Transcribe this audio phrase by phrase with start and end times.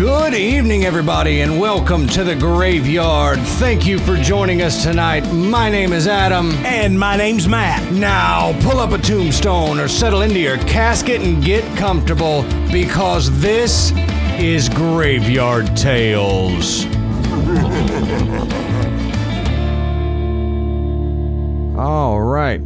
[0.00, 3.38] Good evening, everybody, and welcome to the graveyard.
[3.38, 5.30] Thank you for joining us tonight.
[5.30, 6.52] My name is Adam.
[6.64, 7.92] And my name's Matt.
[7.92, 13.92] Now, pull up a tombstone or settle into your casket and get comfortable because this
[14.38, 16.86] is Graveyard Tales.
[21.78, 22.62] All right.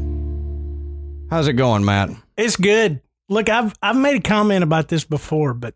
[1.31, 2.11] How's it going, Matt?
[2.37, 3.01] It's good.
[3.29, 5.75] Look, I've I've made a comment about this before, but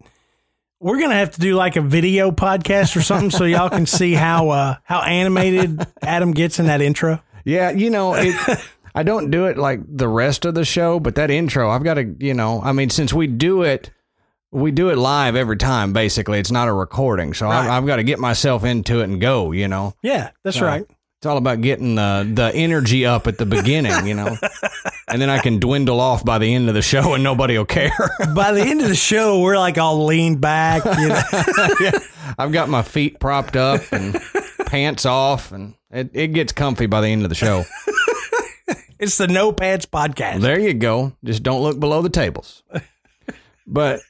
[0.80, 4.14] we're gonna have to do like a video podcast or something so y'all can see
[4.14, 7.23] how uh, how animated Adam gets in that intro.
[7.45, 8.34] Yeah, you know, it,
[8.95, 11.95] I don't do it like the rest of the show, but that intro, I've got
[11.95, 13.91] to, you know, I mean, since we do it,
[14.51, 15.92] we do it live every time.
[15.92, 17.68] Basically, it's not a recording, so Right.
[17.68, 19.52] I, I've got to get myself into it and go.
[19.52, 20.84] You know, Yeah, that's So, right.
[21.18, 24.36] It's all about getting the the energy up at the beginning, you know,
[25.09, 27.64] and then I can dwindle off by the end of the show, and nobody will
[27.64, 27.90] care.
[28.36, 30.84] By the end of the show, we're like all leaned back.
[30.84, 31.20] You know?
[31.80, 31.98] yeah,
[32.38, 34.16] I've got my feet propped up and
[34.66, 37.65] pants off, and it, it gets comfy by the end of the show.
[39.00, 40.40] It's the No Pads podcast.
[40.40, 41.15] There you go.
[41.24, 42.62] Just don't look below the tables.
[43.66, 44.00] But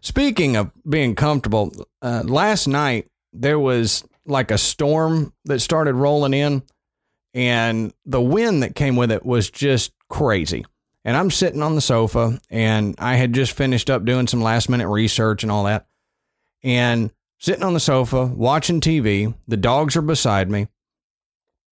[0.00, 6.34] speaking of being comfortable, uh, last night there was like a storm that started rolling
[6.34, 6.62] in,
[7.34, 10.64] and the wind that came with it was just crazy.
[11.04, 14.68] And I'm sitting on the sofa, and I had just finished up doing some last
[14.68, 15.86] minute research and all that.
[16.62, 20.68] And sitting on the sofa watching TV, the dogs are beside me,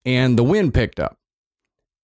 [0.04, 1.18] and the wind picked up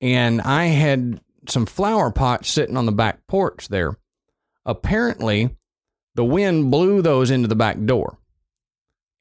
[0.02, 3.96] and I had some flower pots sitting on the back porch there.
[4.66, 5.56] Apparently,
[6.16, 8.18] the wind blew those into the back door.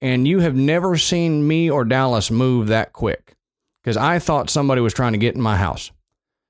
[0.03, 3.37] And you have never seen me or Dallas move that quick
[3.83, 5.91] because I thought somebody was trying to get in my house.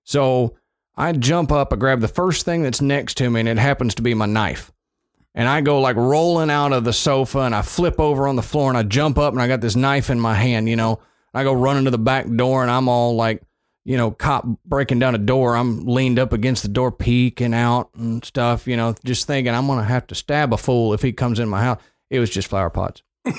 [0.05, 0.57] So
[0.97, 3.95] I jump up, I grab the first thing that's next to me, and it happens
[3.97, 4.73] to be my knife.
[5.35, 8.43] And I go like rolling out of the sofa and I flip over on the
[8.43, 11.01] floor and I jump up and I got this knife in my hand, you know.
[11.33, 13.43] I go running to the back door and I'm all like,
[13.85, 15.55] you know, cop breaking down a door.
[15.55, 19.69] I'm leaned up against the door, peeking out and stuff, you know, just thinking I'm
[19.69, 21.81] going to have to stab a fool if he comes in my house.
[22.11, 23.03] It was just flower pots.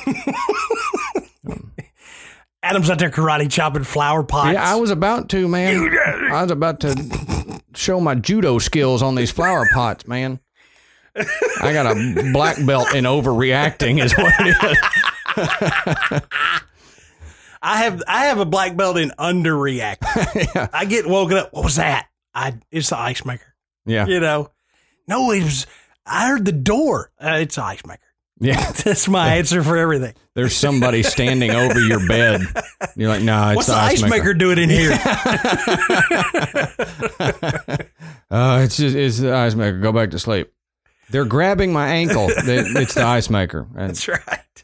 [2.64, 4.54] Adam's out there karate chopping flower pots.
[4.54, 5.92] Yeah, I was about to, man.
[6.32, 10.40] I was about to show my judo skills on these flower pots, man.
[11.16, 16.22] I got a black belt in overreacting, is what it is.
[17.64, 19.98] I have I have a black belt in underreact.
[20.74, 21.54] I get woken up.
[21.54, 22.08] What was that?
[22.34, 23.54] I it's the ice maker.
[23.86, 24.08] Yeah.
[24.08, 24.52] You know,
[25.08, 25.68] no, it was.
[26.06, 27.12] I heard the door.
[27.22, 28.02] Uh, it's the ice maker.
[28.42, 28.72] Yeah.
[28.84, 30.16] That's my answer for everything.
[30.34, 32.42] There's somebody standing over your bed.
[32.96, 34.92] You're like, no, it's What's the, the ice maker doing in here?
[38.32, 39.78] Uh, it's just it's the ice maker.
[39.80, 40.54] Go back to sleep.
[41.10, 42.28] They're grabbing my ankle.
[42.30, 43.68] It's the ice maker.
[43.74, 44.64] That's right.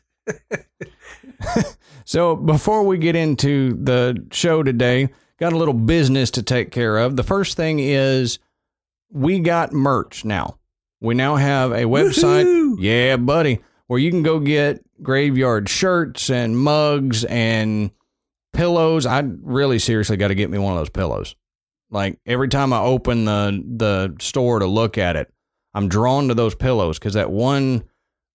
[2.06, 6.98] so before we get into the show today, got a little business to take care
[6.98, 7.18] of.
[7.18, 8.40] The first thing is
[9.12, 10.58] we got merch now.
[11.02, 12.46] We now have a website.
[12.46, 12.57] Woohoo!
[12.80, 17.92] Yeah, buddy, where you can go get graveyard shirts and mugs and
[18.54, 19.06] pillows.
[19.06, 21.36] I really seriously got to get me one of those pillows.
[21.90, 25.32] Like every time I open the the store to look at it,
[25.74, 27.84] I'm drawn to those pillows because that one,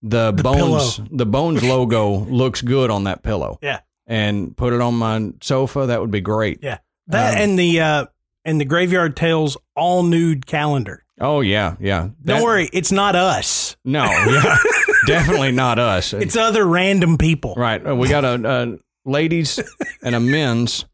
[0.03, 3.59] the, bones, the bones logo looks good on that pillow.
[3.63, 3.81] Yeah.
[4.07, 5.87] and put it on my sofa.
[5.87, 6.61] That would be great.
[6.63, 6.79] Yeah.
[7.09, 8.07] That Um, and the uh
[8.45, 11.05] and the graveyard tales all nude calendar.
[11.23, 12.09] Oh yeah, yeah.
[12.25, 13.77] Don't worry, it's not us.
[13.85, 14.57] No, yeah,
[15.07, 16.13] definitely not us.
[16.13, 17.55] It's other random people.
[17.57, 17.85] Right.
[17.87, 18.79] Uh, We got a, a
[19.09, 19.59] ladies
[20.03, 20.85] and a men's.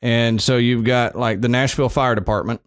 [0.00, 2.60] And so you've got like the Nashville Fire Department.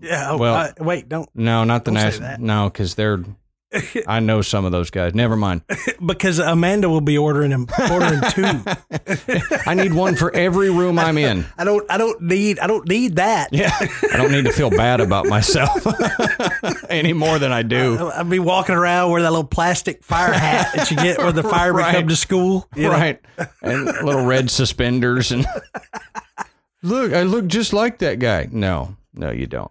[0.00, 0.28] Yeah.
[0.30, 2.36] Oh, Well- uh, wait, don't No, not the Nashville.
[2.38, 3.22] No, because they're.
[4.06, 5.14] I know some of those guys.
[5.14, 5.62] Never mind.
[6.06, 8.44] because Amanda will be ordering them ordering two.
[9.66, 11.44] I need one for every room I'm in.
[11.58, 13.52] I don't I don't need I don't need that.
[13.52, 13.76] Yeah.
[14.12, 15.86] I don't need to feel bad about myself
[16.88, 18.08] any more than I do.
[18.14, 21.42] I'll be walking around wearing that little plastic fire hat that you get when the
[21.42, 21.94] firemen Right.
[21.94, 22.66] come to school.
[22.74, 22.90] you know?
[22.90, 23.20] Right.
[23.62, 25.46] And little red suspenders and
[26.82, 28.48] look, I look just like that guy.
[28.50, 29.70] No, no, you don't.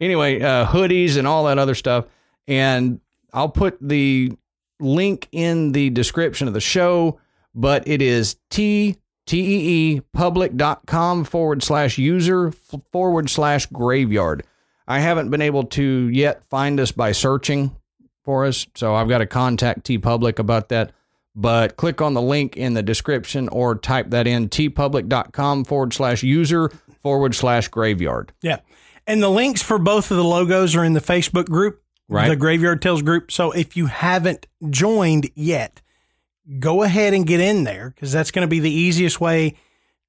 [0.00, 2.06] Anyway, uh, hoodies and all that other stuff.
[2.46, 3.00] And
[3.34, 4.32] I'll put the
[4.80, 7.20] link in the description of the show,
[7.54, 8.96] but it is T
[9.26, 12.52] T E E public.com forward slash user
[12.92, 14.44] forward slash graveyard.
[14.86, 17.74] I haven't been able to yet find us by searching
[18.22, 20.92] for us, so I've got to contact TeePublic about that.
[21.34, 26.22] But click on the link in the description or type that in teepublic.com forward slash
[26.22, 26.70] user
[27.02, 28.32] forward slash graveyard.
[28.40, 28.60] Yeah.
[29.06, 32.28] And the links for both of the logos are in the Facebook group, Right.
[32.28, 33.30] the Graveyard Tales group.
[33.32, 35.80] So if you haven't joined yet,
[36.58, 39.54] go ahead and get in there because that's going to be the easiest way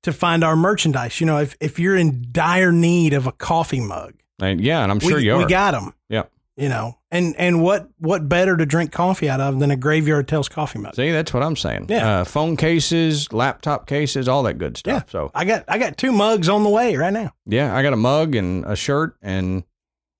[0.03, 1.19] to find our merchandise.
[1.21, 4.91] You know, if, if you're in dire need of a coffee mug, And yeah, and
[4.91, 5.37] I'm sure we, you are.
[5.37, 5.93] we got them.
[6.09, 6.23] yeah.
[6.57, 10.25] You know, and and what what better to drink coffee out of than a Graveyard
[10.29, 10.95] Tales coffee mug?
[10.95, 11.87] See, that's what I'm saying.
[11.89, 12.21] Yeah.
[12.21, 15.03] Uh, phone cases, laptop cases, all that good stuff.
[15.07, 15.11] Yeah.
[15.11, 17.33] So I got I got two mugs on the way right now.
[17.45, 19.65] yeah, I got a mug and a shirt and a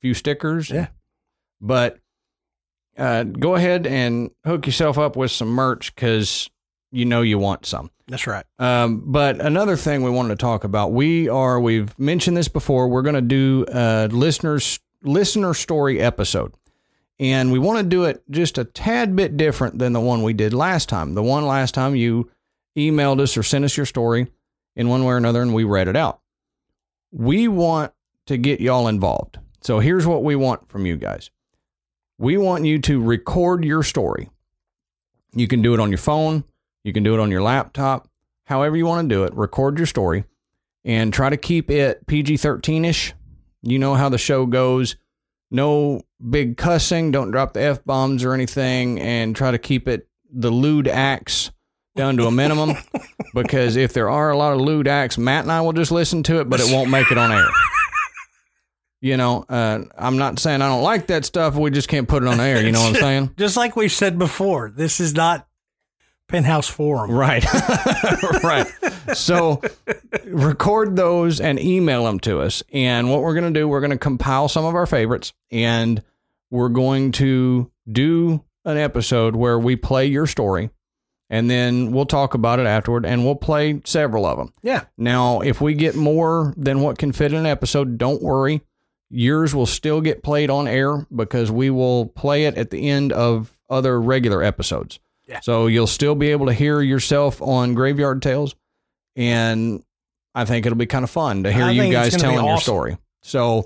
[0.01, 0.69] few stickers.
[0.69, 0.87] Yeah.
[1.65, 1.97] But
[2.97, 6.49] uh, go ahead and hook yourself up with some merch because
[6.91, 7.89] you know you want some.
[8.07, 8.45] That's right.
[8.59, 12.87] Um, but another thing we wanted to talk about, we are we've mentioned this before.
[12.87, 16.53] We're going to do a listeners listener story episode,
[17.19, 20.33] and we want to do it just a tad bit different than the one we
[20.33, 21.15] did last time.
[21.15, 22.29] The one last time you
[22.77, 24.27] emailed us or sent us your story
[24.75, 26.21] in one way or another, and we read it out.
[27.11, 27.91] We want
[28.27, 29.39] to get y'all involved.
[29.61, 31.31] So here's what we want from you guys.
[32.17, 34.29] We want you to record your story.
[35.33, 36.45] You can do it on your phone.
[36.83, 38.07] You can do it on your laptop,
[38.45, 39.33] however you want to do it.
[39.33, 40.23] Record your story
[40.85, 43.13] and try to keep it PG 13 ish.
[43.63, 44.95] You know how the show goes.
[45.49, 47.11] No big cussing.
[47.11, 49.01] Don't drop the F bombs or anything.
[49.01, 51.51] And try to keep it the lewd acts
[51.95, 52.75] down to a minimum.
[53.33, 56.21] because if there are a lot of lewd acts, Matt and I will just listen
[56.23, 57.47] to it, but it won't make it on air.
[59.05, 61.53] You know, uh, I'm not saying I don't like that stuff.
[61.53, 62.65] We just can't put it on air.
[62.65, 63.35] You know what I'm saying?
[63.37, 65.47] Just like we've said before, this is not
[66.27, 67.11] Penthouse Forum.
[67.11, 67.45] Right.
[68.43, 68.65] right.
[69.13, 69.61] So
[70.25, 72.63] record those and email them to us.
[72.73, 76.01] And what we're going to do, we're going to compile some of our favorites and
[76.49, 80.71] we're going to do an episode where we play your story
[81.29, 84.51] and then we'll talk about it afterward and we'll play several of them.
[84.63, 84.85] Yeah.
[84.97, 88.63] Now, if we get more than what can fit in an episode, don't worry.
[89.09, 93.13] Yours will still get played on air because we will play it at the end
[93.13, 94.99] of other regular episodes.
[95.27, 95.39] Yeah.
[95.41, 98.55] So you'll still be able to hear yourself on Graveyard Tales.
[99.15, 99.83] And
[100.33, 102.97] I think it'll be kind of fun to hear I you guys telling your story.
[103.21, 103.65] So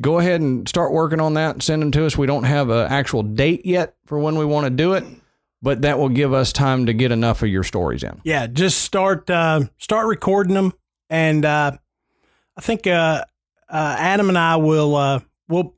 [0.00, 1.62] go ahead and start working on that.
[1.62, 2.16] Send them to us.
[2.16, 5.04] We don't have an actual date yet for when we want to do it,
[5.62, 8.20] but that will give us time to get enough of your stories in.
[8.24, 10.74] Yeah, just start uh, start recording them,
[11.10, 11.72] and uh,
[12.56, 13.24] I think uh,
[13.70, 15.74] uh, Adam and I will uh, will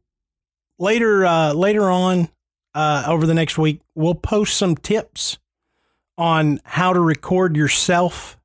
[0.78, 2.28] later uh, later on
[2.74, 5.38] uh, over the next week we'll post some tips
[6.16, 8.38] on how to record yourself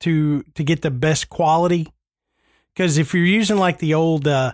[0.00, 1.92] to to get the best quality.
[2.74, 4.52] Because if you're using like the old uh,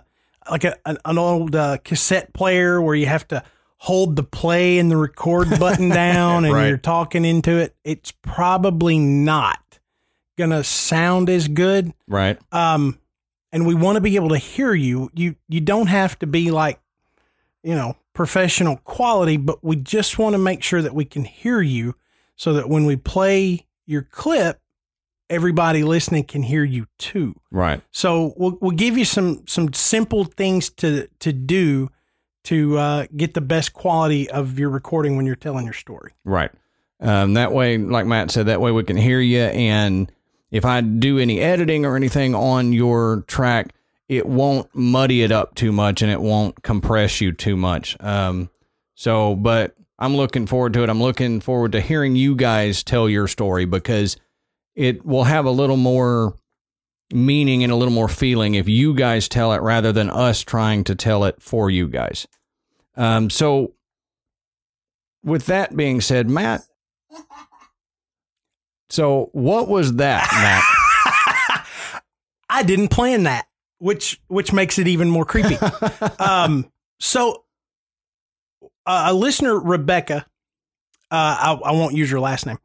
[0.49, 3.43] like a, an, old uh, cassette player where you have to
[3.77, 6.67] hold the play and the record button down and Right.
[6.69, 9.79] you're talking into it, it's probably not
[10.37, 11.93] gonna sound as good.
[12.07, 12.39] Right.
[12.51, 12.97] Um,
[13.53, 15.09] and we want to be able to hear you.
[15.13, 16.81] You you don't have to be like,
[17.63, 21.61] you know, professional quality, but we just want to make sure that we can hear
[21.61, 21.95] you,
[22.35, 24.59] so that when we play your clip,
[25.29, 27.39] everybody listening can hear you too.
[27.51, 27.81] Right.
[27.91, 31.89] So we'll we'll give you some some simple things to to do
[32.45, 36.13] to uh, get the best quality of your recording when you're telling your story.
[36.25, 36.51] Right.
[36.99, 39.41] Um, that way, like Matt said, that way we can hear you.
[39.41, 40.11] And
[40.53, 43.73] if I do any editing or anything on your track,
[44.07, 47.97] it won't muddy it up too much and it won't compress you too much.
[47.99, 48.51] Um,
[48.93, 50.91] so, but I'm looking forward to it.
[50.91, 54.15] I'm looking forward to hearing you guys tell your story because
[54.75, 56.35] it will have a little more
[57.11, 60.83] meaning and a little more feeling if you guys tell it rather than us trying
[60.83, 62.27] to tell it for you guys.
[62.95, 63.73] Um, so,
[65.23, 66.61] with that being said, Matt.
[68.93, 72.03] So, what was that, Matt?
[72.49, 73.47] I didn't plan that,
[73.79, 75.55] which which makes it even more creepy.
[76.19, 77.43] um, so
[78.85, 80.27] uh, a listener, Rebecca,
[81.09, 82.59] uh, I, I won't use your last name,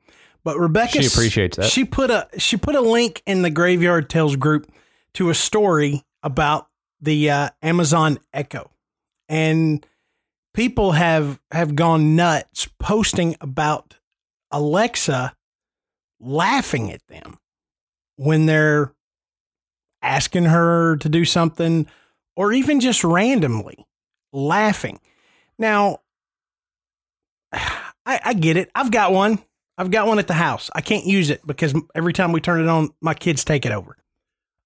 [0.44, 1.70] but Rebecca, She appreciates that.
[1.70, 4.70] She put a she put a link in the Graveyard Tales group
[5.14, 6.68] to a story about
[7.00, 8.70] the uh, Amazon Echo,
[9.30, 9.86] and
[10.52, 13.94] people have have gone nuts posting about
[14.50, 15.32] Alexa
[16.20, 17.38] laughing at them
[18.16, 18.92] when they're
[20.02, 21.86] asking her to do something
[22.36, 23.86] or even just randomly
[24.32, 25.00] laughing.
[25.58, 25.98] Now,
[27.52, 28.70] I, I get it.
[28.74, 29.38] I've got one.
[29.76, 30.70] I've got one at the house.
[30.74, 33.72] I can't use it because every time we turn it on, my kids take it
[33.72, 33.96] over.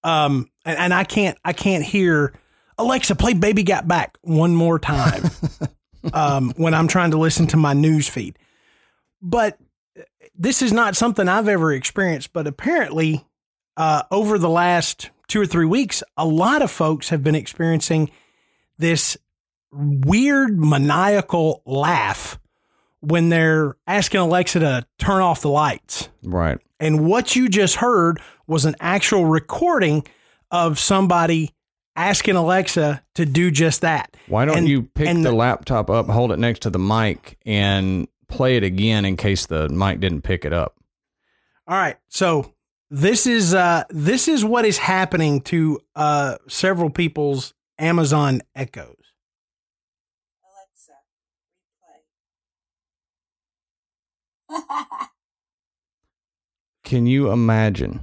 [0.05, 2.33] Um, and, and I can't, I can't hear
[2.79, 5.25] Alexa play "Baby Got Back" one more time.
[6.13, 8.39] um, when I'm trying to listen to my news feed,
[9.21, 9.59] but
[10.35, 12.33] this is not something I've ever experienced.
[12.33, 13.25] But apparently,
[13.77, 18.11] uh, over the last two or three weeks, a lot of folks have been experiencing
[18.79, 19.17] this
[19.73, 22.39] weird maniacal laugh
[23.01, 26.09] when they're asking Alexa to turn off the lights.
[26.23, 26.59] Right.
[26.79, 30.05] And what you just heard was an actual recording
[30.51, 31.55] of somebody
[31.97, 34.17] asking Alexa to do just that.
[34.29, 37.39] Why don't And- you pick the, the- laptop up, hold it next to the mic,
[37.47, 40.77] and play it again in case the mic didn't pick it up?
[41.69, 41.97] All right.
[42.09, 42.55] So
[42.91, 48.97] this is uh this is what is happening to uh several people's Amazon Echoes.
[50.45, 50.93] Alexa,
[54.51, 55.07] replay.
[56.85, 58.01] Can you imagine?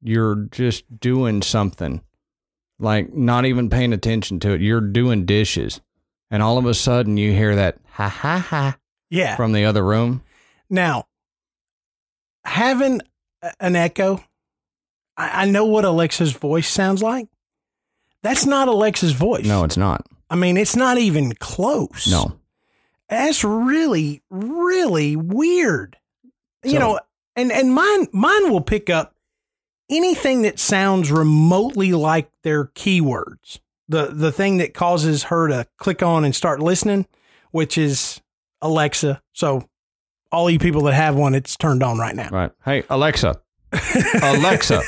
[0.00, 2.02] You're just doing something,
[2.78, 4.60] like not even paying attention to it.
[4.60, 5.80] You're doing dishes,
[6.30, 8.78] and all of a sudden you hear that ha ha ha
[9.10, 9.36] Yeah.
[9.36, 10.22] from the other room.
[10.70, 11.04] Now,
[12.44, 13.00] having
[13.60, 14.22] an echo,
[15.16, 17.28] I, I know what Alexa's voice sounds like.
[18.22, 19.46] That's not Alexa's voice.
[19.46, 20.06] No, it's not.
[20.28, 22.08] I mean, it's not even close.
[22.10, 22.38] No.
[23.08, 25.96] That's really, really weird.
[26.62, 27.00] you know,
[27.36, 29.14] and and mine mine will pick up
[29.88, 33.60] anything that sounds remotely like their keywords.
[33.88, 37.06] The the thing that causes her to click on and start listening,
[37.52, 38.20] which is
[38.62, 39.22] Alexa.
[39.32, 39.68] So
[40.30, 42.28] all you people that have one, it's turned on right now.
[42.30, 42.50] Right.
[42.64, 43.40] Hey, Alexa.
[44.22, 44.82] Alexa.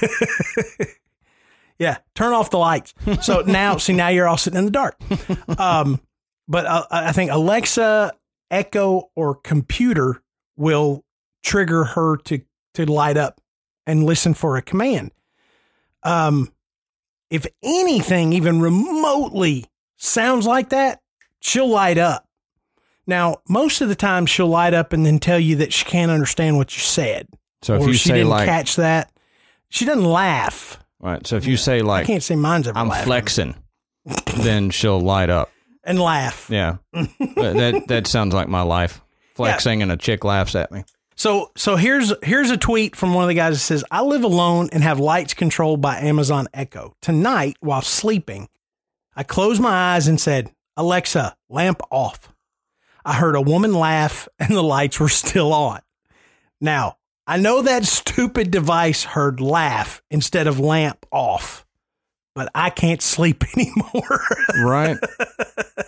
[1.81, 2.93] Yeah, turn off the lights.
[3.23, 4.97] So now, see, now you're all sitting in the dark.
[5.59, 5.99] Um,
[6.47, 8.13] but uh, I think Alexa,
[8.51, 10.23] Echo, or computer
[10.57, 11.05] will
[11.43, 12.43] trigger her to
[12.75, 13.41] to light up
[13.87, 15.11] and listen for a command.
[16.03, 16.53] Um,
[17.31, 19.65] if anything even remotely
[19.97, 21.01] sounds like that,
[21.41, 22.29] she'll light up.
[23.11, 26.11] Now, most of the time, she'll light up and then tell you that she can't
[26.13, 27.27] understand what you said,
[27.63, 29.11] So if or you she say didn't like, catch that.
[29.69, 30.79] She doesn't laugh.
[31.01, 31.27] right.
[31.27, 33.05] So if you say like, I like, can't say mine's ever I'm laughing.
[33.07, 33.55] flexing,
[34.39, 35.51] then she'll light up.
[35.85, 36.49] and laugh.
[36.51, 36.77] Yeah.
[36.93, 37.07] But
[37.55, 39.01] that that sounds like my life.
[39.35, 40.85] Flexing and a chick laughs at me.
[41.17, 44.23] So so here's here's a tweet from one of the guys that says, "I live
[44.25, 46.95] alone and have lights controlled by Amazon Echo.
[47.01, 48.49] Tonight, while sleeping,
[49.17, 52.30] I closed my eyes and said, "Alexa, lamp off."
[53.05, 55.81] I heard a woman laugh and the lights were still on.
[56.61, 61.65] Now, I know that stupid device heard laugh instead of lamp off,
[62.35, 64.21] but I can't sleep anymore.
[64.63, 64.97] Right.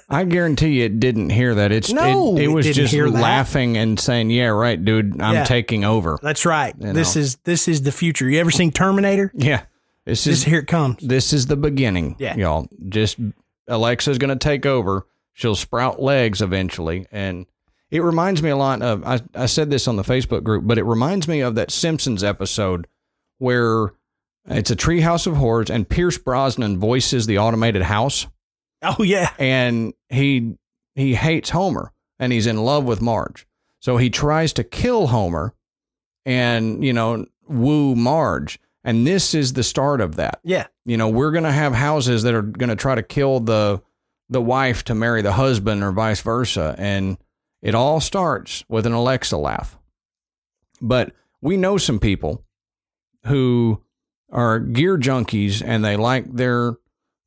[0.09, 1.73] I guarantee you it didn't hear that.
[1.73, 5.21] It's No, it, it it was didn't just laughing and saying, "Yeah, right, dude.
[5.23, 5.45] I'm Yeah.
[5.45, 6.75] taking over." That's right.
[6.78, 7.23] You This know.
[7.23, 8.28] is this is the future.
[8.28, 9.33] You ever seen Terminator?
[9.35, 9.62] Yeah.
[10.04, 10.97] This This is here it comes.
[11.00, 12.16] this is the beginning.
[12.19, 12.37] Yeah.
[12.37, 12.69] Y'all.
[12.88, 13.19] Just
[13.69, 15.07] Alexa's going to take over.
[15.35, 17.47] She'll sprout legs eventually and
[17.91, 20.79] it reminds me a lot of I, I said this on the Facebook group, but
[20.79, 22.87] it reminds me of that Simpsons episode
[23.39, 23.93] where
[24.47, 28.27] it's a treehouse of horrors and Pierce Brosnan voices the automated house
[28.83, 29.31] Oh yeah.
[29.39, 30.57] and he
[30.95, 33.47] he hates Homer and he's in love with Marge.
[33.81, 35.55] So he tries to kill Homer
[36.25, 38.59] and, you know, woo Marge.
[38.85, 40.41] And this is the start of that.
[40.45, 40.67] Yeah.
[40.85, 43.81] You know, we're going to have houses that are going to try to kill the
[44.33, 47.19] the wife to marry the husband or vice versa and
[47.61, 49.79] it all starts with an Alexa laugh.
[50.81, 52.43] But we know some people
[53.27, 53.83] who
[54.33, 56.75] are gear junkies and they like their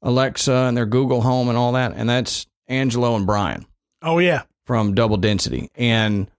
[0.01, 3.65] Alexa and their Google Home and all that and that's Angelo and Brian
[4.01, 4.43] Oh yeah.
[4.65, 6.29] from Double Density, and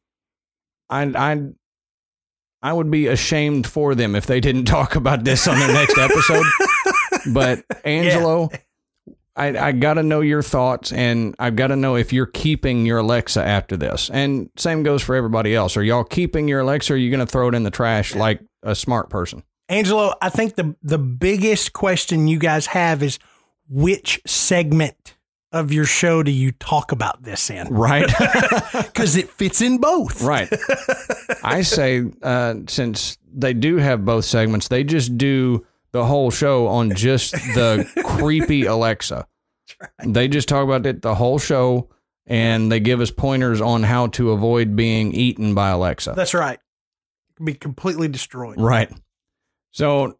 [0.90, 1.42] I I
[2.62, 5.96] I would be ashamed for them if they didn't talk about this on their next
[5.98, 6.44] episode.
[7.32, 8.50] But Angelo,
[9.36, 12.86] I I got to know your thoughts, and I've got to know if you're keeping
[12.86, 14.10] your Alexa after this.
[14.10, 15.76] And same goes for everybody else.
[15.76, 16.92] Are y'all keeping your Alexa?
[16.92, 19.42] Or are you going to throw it in the trash like a smart person?
[19.68, 23.18] Angelo, I think the the biggest question you guys have is
[23.68, 25.16] which segment
[25.52, 27.68] of your show do you talk about this in?
[27.68, 28.10] Right.
[28.72, 30.22] Because it fits in both.
[30.22, 30.48] Right.
[31.42, 35.66] I say uh, since they do have both segments, they just do
[35.96, 39.26] the whole show on just the creepy Alexa.
[40.04, 41.88] They just talk about it the whole show,
[42.26, 46.12] and they give us pointers on how to avoid being eaten by Alexa.
[46.14, 46.58] That's right.
[47.42, 48.60] Be completely destroyed.
[48.60, 48.90] Right.
[49.72, 50.18] So,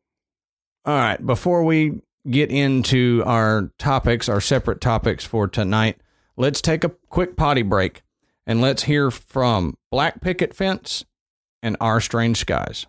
[0.84, 5.98] all right, before we get into our topics, our separate topics for tonight,
[6.36, 8.02] let's take a quick potty break
[8.46, 11.04] and let's hear from Black Picket Fence
[11.62, 12.86] and Our Strange Skies.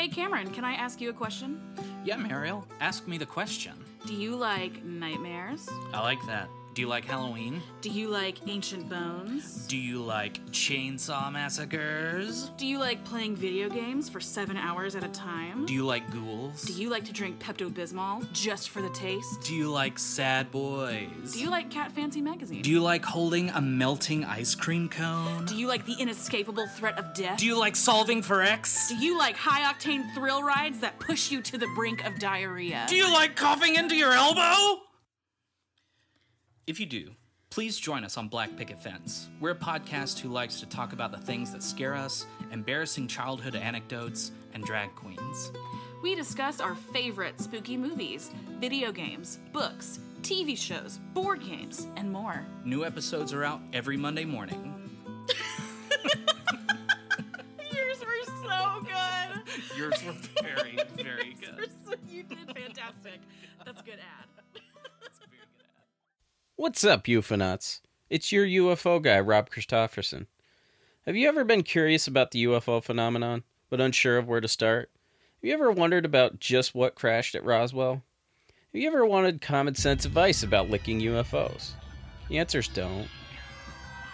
[0.00, 1.60] Hey Cameron, can I ask you a question?
[2.06, 3.74] Yeah, Mariel, ask me the question.
[4.06, 5.68] Do you like nightmares?
[5.92, 6.48] I like that.
[6.72, 7.60] Do you like Halloween?
[7.80, 9.66] Do you like ancient bones?
[9.66, 12.50] Do you like chainsaw massacres?
[12.56, 15.66] Do you like playing video games for seven hours at a time?
[15.66, 16.62] Do you like ghouls?
[16.62, 19.42] Do you like to drink Pepto Bismol just for the taste?
[19.42, 21.32] Do you like sad boys?
[21.32, 22.62] Do you like Cat Fancy magazine?
[22.62, 25.46] Do you like holding a melting ice cream cone?
[25.46, 27.38] Do you like the inescapable threat of death?
[27.38, 28.90] Do you like solving for X?
[28.90, 32.86] Do you like high octane thrill rides that push you to the brink of diarrhea?
[32.88, 34.82] Do you like coughing into your elbow?
[36.66, 37.10] If you do,
[37.50, 39.28] please join us on Black Picket Fence.
[39.40, 43.54] We're a podcast who likes to talk about the things that scare us, embarrassing childhood
[43.56, 45.52] anecdotes, and drag queens.
[46.02, 52.44] We discuss our favorite spooky movies, video games, books, TV shows, board games, and more.
[52.64, 54.76] New episodes are out every Monday morning.
[57.72, 59.42] Yours were so good.
[59.76, 61.70] Yours were very, very good.
[62.08, 63.20] you did fantastic.
[63.64, 64.26] That's a good ad.
[66.60, 67.80] What's up, UFOnauts?
[68.10, 70.26] It's your UFO guy, Rob Christofferson.
[71.06, 74.90] Have you ever been curious about the UFO phenomenon, but unsure of where to start?
[75.40, 78.02] Have you ever wondered about just what crashed at Roswell?
[78.74, 81.70] Have you ever wanted common sense advice about licking UFOs?
[82.28, 83.08] The answer's don't.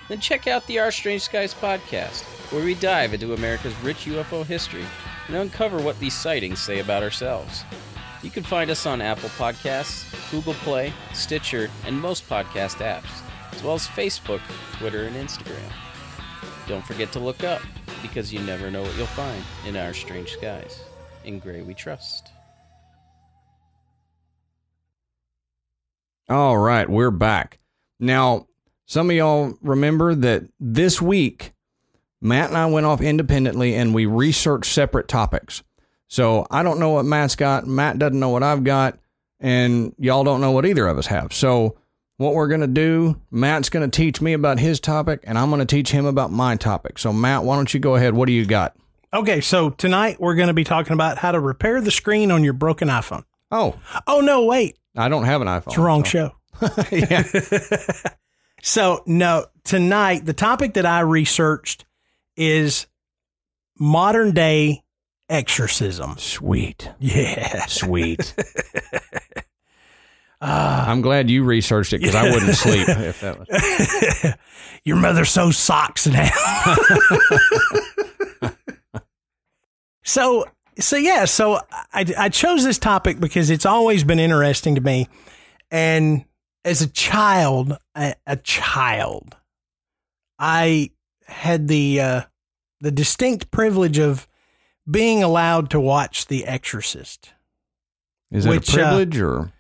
[0.09, 2.23] Then check out the Our Strange Skies podcast,
[2.53, 4.85] where we dive into America's rich UFO history
[5.27, 7.65] and uncover what these sightings say about ourselves.
[8.27, 13.63] You can find us on Apple Podcasts, Google Play, Stitcher, and most podcast apps, as
[13.63, 14.41] well as Facebook,
[14.73, 15.73] Twitter, and Instagram.
[16.67, 17.63] Don't forget to look up,
[18.03, 20.81] because you never know what you'll find in our strange skies.
[21.23, 22.31] In Gray We Trust.
[26.29, 27.61] All right, we're back.
[28.01, 28.49] Now,
[28.87, 31.53] some of y'all remember that this week,
[32.21, 35.63] Matt and I went off independently and we researched separate topics.
[36.09, 37.67] So I don't know what Matt's got.
[37.67, 38.99] Matt doesn't know what I've got.
[39.41, 41.33] And y'all don't know what either of us have.
[41.33, 41.77] So,
[42.17, 45.51] what we're going to do, Matt's going to teach me about his topic and I'm
[45.51, 46.99] going to teach him about my topic.
[46.99, 48.15] So, Matt, why don't you go ahead?
[48.15, 48.75] What do you got?
[49.13, 52.43] Okay, so tonight we're going to be talking about how to repair the screen on
[52.43, 53.25] your broken iPhone.
[53.51, 54.79] Oh, Oh, no, wait.
[54.97, 55.67] I don't have an iPhone.
[55.67, 56.87] It's the wrong so- show.
[56.91, 57.23] yeah.
[58.63, 61.85] So, no, tonight, the topic that I researched
[62.37, 62.87] is
[63.79, 64.83] modern day
[65.29, 66.17] exorcism.
[66.19, 66.91] Sweet.
[66.99, 67.67] Yeah.
[67.67, 68.35] Sweet.
[70.41, 74.35] Uh, I'm glad you researched it because I wouldn't sleep if that was.
[74.85, 76.31] your mother sews socks now.
[80.05, 80.47] so,
[80.79, 81.61] so yeah, so
[81.93, 85.09] I, I chose this topic because it's always been interesting to me.
[85.71, 86.25] And
[86.65, 89.37] as a child, a, a child,
[90.39, 90.91] I
[91.27, 92.23] had the uh,
[92.81, 94.29] the distinct privilege of
[94.89, 97.33] being allowed to watch The Exorcist.
[98.31, 99.53] Is it Which, a uh, privilege or?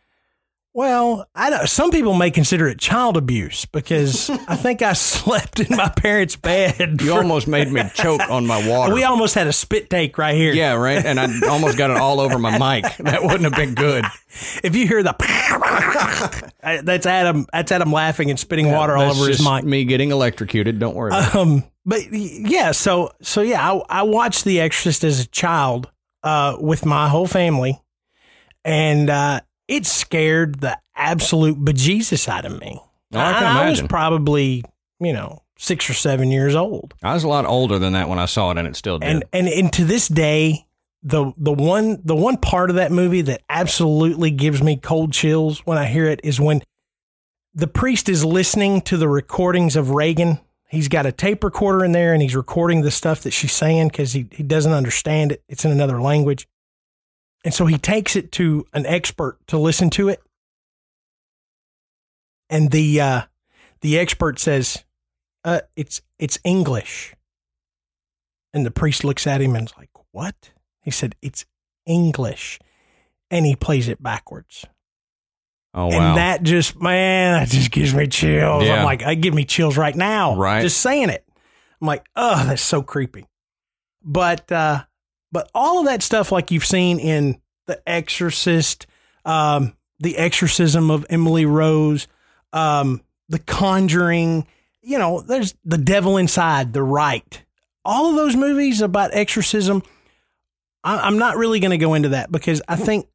[0.76, 5.58] Well, I don't, some people may consider it child abuse because I think I slept
[5.58, 7.00] in my parents' bed.
[7.00, 8.92] You for- almost made me choke on my water.
[8.92, 10.52] we almost had a spit take right here.
[10.52, 11.02] yeah, right.
[11.02, 12.94] And I almost got it all over my mic.
[12.98, 14.04] That wouldn't have been good.
[14.62, 15.14] If you hear the,
[16.84, 17.46] that's Adam.
[17.54, 19.64] That's Adam laughing and spitting water all over his mic.
[19.64, 20.78] Me getting electrocuted.
[20.78, 21.08] Don't worry.
[21.08, 21.34] About.
[21.34, 25.90] Um, but yeah, so so yeah, I, I watched The Exorcist as a child
[26.22, 27.80] uh, with my whole family,
[28.62, 32.80] and uh, it scared the absolute bejesus out of me.
[33.12, 34.64] Oh, I can I was probably
[35.00, 38.18] you know six or seven years old, I was a lot older than that when
[38.18, 39.08] I saw it, and it still did.
[39.08, 40.62] and and and to this day.
[41.02, 45.60] The, the one the one part of that movie that absolutely gives me cold chills
[45.64, 46.62] when I hear it is when
[47.54, 50.40] the priest is listening to the recordings of Regan.
[50.68, 53.88] He's got a tape recorder in there and he's recording the stuff that she's saying
[53.88, 55.44] because he, he doesn't understand it.
[55.48, 56.48] It's in another language.
[57.46, 60.20] And so he takes it to an expert to listen to it.
[62.50, 63.22] And the uh,
[63.82, 64.84] the expert says,
[65.44, 67.14] uh, it's it's English.
[68.52, 70.50] And the priest looks at him and is like, What?
[70.82, 71.46] He said, It's
[71.86, 72.58] English.
[73.30, 74.64] And he plays it backwards.
[75.72, 75.92] oh wow.
[75.92, 78.64] And that just, man, that just gives me chills.
[78.64, 78.78] Yeah.
[78.80, 80.34] I'm like, I give me chills right now.
[80.34, 80.62] Right.
[80.62, 81.24] Just saying it.
[81.80, 83.26] I'm like, oh, that's so creepy.
[84.02, 84.82] But, uh,
[85.36, 88.86] but all of that stuff, like you've seen in The Exorcist,
[89.26, 92.08] um, The Exorcism of Emily Rose,
[92.54, 94.46] um, The Conjuring,
[94.80, 97.42] you know, there's The Devil Inside, The Right.
[97.84, 99.82] All of those movies about exorcism,
[100.82, 103.06] I, I'm not really going to go into that because I think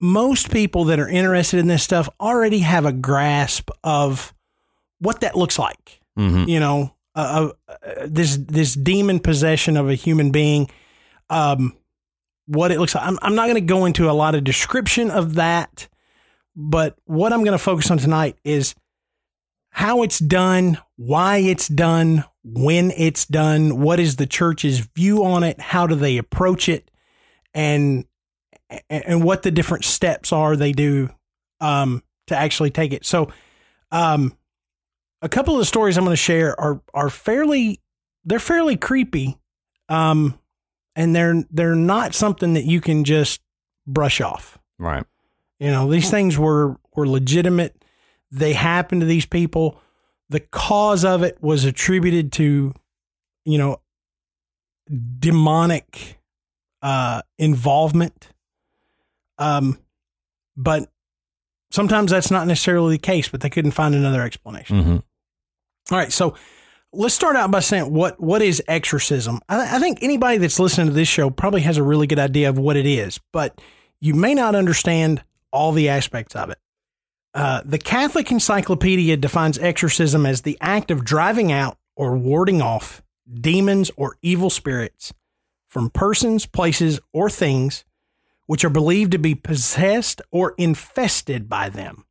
[0.00, 4.34] most people that are interested in this stuff already have a grasp of
[4.98, 6.00] what that looks like.
[6.18, 6.48] Mhm.
[6.48, 7.74] You know, uh, uh,
[8.06, 10.68] this this demon possession of a human being,
[11.34, 11.76] um,
[12.46, 13.04] what it looks like.
[13.04, 15.88] I'm, I'm not going to go into a lot of description of that,
[16.54, 18.74] but what I'm going to focus on tonight is
[19.70, 25.42] how it's done, why it's done, when it's done, what is the church's view on
[25.42, 26.88] it, how do they approach it,
[27.52, 28.04] and
[28.88, 31.10] and what the different steps are they do
[31.60, 33.04] um, to actually take it.
[33.04, 33.32] So,
[33.90, 34.36] um,
[35.22, 37.80] a couple of the stories I'm going to share are are fairly
[38.24, 39.38] they're fairly creepy,
[39.88, 40.38] um,
[40.96, 43.40] and they're they're not something that you can just
[43.86, 44.58] brush off.
[44.78, 45.04] Right.
[45.58, 47.84] You know, these things were were legitimate.
[48.30, 49.80] They happened to these people.
[50.28, 52.74] The cause of it was attributed to,
[53.44, 53.80] you know,
[55.18, 56.18] demonic
[56.82, 58.30] uh, involvement.
[59.38, 59.78] Um,
[60.56, 60.88] but
[61.70, 63.28] sometimes that's not necessarily the case.
[63.28, 64.80] But they couldn't find another explanation.
[64.80, 64.96] Mm-hmm.
[65.90, 66.34] All right, so
[66.94, 69.40] let's start out by saying what what is exorcism.
[69.48, 72.48] I, I think anybody that's listening to this show probably has a really good idea
[72.48, 73.60] of what it is, but
[74.00, 76.58] you may not understand all the aspects of it.
[77.34, 83.02] Uh, the Catholic Encyclopedia defines exorcism as the act of driving out or warding off
[83.40, 85.12] demons or evil spirits
[85.66, 87.84] from persons, places, or things
[88.46, 92.04] which are believed to be possessed or infested by them,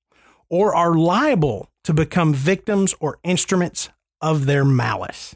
[0.50, 3.90] or are liable to become victims or instruments
[4.24, 5.36] of their malice.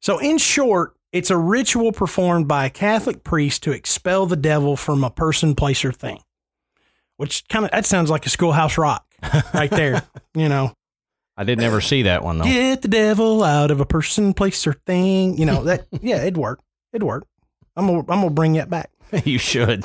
[0.00, 4.76] So, in short, it's a ritual performed by a Catholic priest to expel the devil
[4.76, 6.20] from a person, place, or thing.
[7.18, 9.04] Which kind of that sounds like a schoolhouse rock
[9.52, 10.02] right there.
[10.34, 10.72] you know,
[11.36, 12.44] I did never see that one though.
[12.44, 15.36] get the devil out of a person, place, or thing.
[15.36, 15.86] You know that.
[16.00, 16.60] Yeah, it'd work.
[16.92, 17.26] It'd work.
[17.76, 18.90] I'm gonna I'm gonna bring that back.
[19.24, 19.82] you should.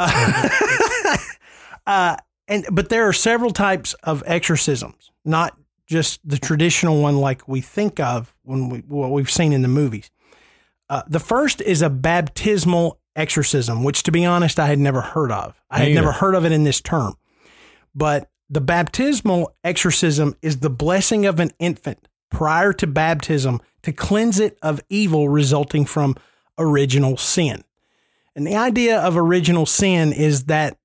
[1.85, 7.47] uh, and but there are several types of exorcisms, not just the traditional one like
[7.47, 10.11] we think of when we what we've seen in the movies.
[10.89, 15.31] Uh, the first is a baptismal exorcism, which, to be honest, I had never heard
[15.31, 15.61] of.
[15.69, 17.15] I had never heard of it in this term.
[17.95, 24.39] But the baptismal exorcism is the blessing of an infant prior to baptism to cleanse
[24.39, 26.15] it of evil resulting from
[26.57, 27.63] original sin.
[28.35, 30.77] And the idea of original sin is that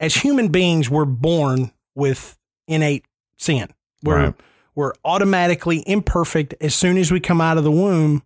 [0.00, 2.36] as human beings, we're born with
[2.68, 3.04] innate
[3.36, 3.68] sin.
[4.02, 4.34] We're Right.
[4.74, 8.22] we're automatically imperfect as soon as we come out of the womb,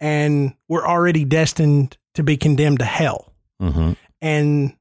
[0.00, 3.32] and we're already destined to be condemned to hell.
[3.60, 3.92] mm-hmm.
[4.22, 4.74] And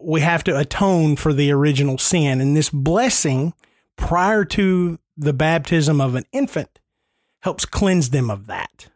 [0.00, 2.40] we have to atone for the original sin.
[2.40, 3.52] And this blessing
[3.96, 6.78] prior to the baptism of an infant
[7.42, 8.88] helps cleanse them of that.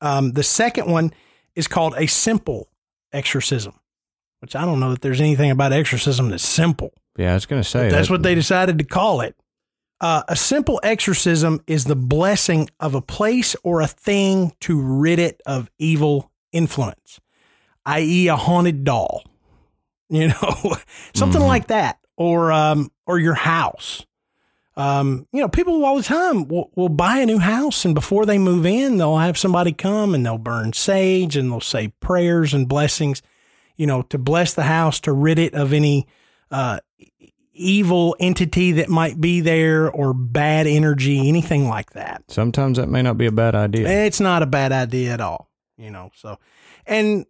[0.00, 1.12] Um, the second one
[1.54, 2.68] is called a simple
[3.12, 3.74] exorcism,
[4.40, 6.92] which I don't know that there's anything about exorcism that's simple.
[7.16, 9.36] Yeah, I was gonna say That's that- what they decided to call it.
[10.00, 15.18] Uh, a simple exorcism is the blessing of a place or a thing to rid
[15.18, 17.18] it of evil influence,
[17.86, 19.22] i.e., a haunted doll,
[20.10, 20.76] you know,
[21.14, 21.46] something Mhm.
[21.48, 24.04] like that, or um, or your house.
[24.78, 28.26] Um, you know, people all the time will, will buy a new house, and before
[28.26, 32.52] they move in, they'll have somebody come and they'll burn sage and they'll say prayers
[32.52, 33.22] and blessings,
[33.76, 36.06] you know, to bless the house, to rid it of any
[36.50, 36.80] uh,
[37.56, 42.22] evil entity that might be there or bad energy, anything like that.
[42.28, 43.88] Sometimes that may not be a bad idea.
[43.88, 46.10] It's not a bad idea at all, you know.
[46.14, 46.38] So,
[46.86, 47.26] and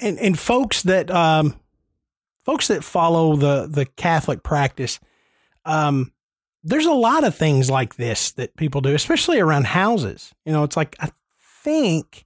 [0.00, 1.54] and and folks that um,
[2.44, 5.00] folks that follow the the Catholic practice,
[5.64, 6.12] um,
[6.62, 10.32] there's a lot of things like this that people do, especially around houses.
[10.44, 11.10] You know, it's like I
[11.62, 12.24] think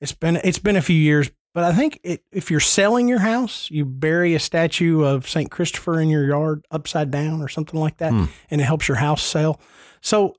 [0.00, 3.18] it's been it's been a few years, but I think it, if you're selling your
[3.20, 7.78] house, you bury a statue of Saint Christopher in your yard upside down or something
[7.80, 8.24] like that, Hmm.
[8.50, 9.60] and it helps your house sell.
[10.00, 10.36] So,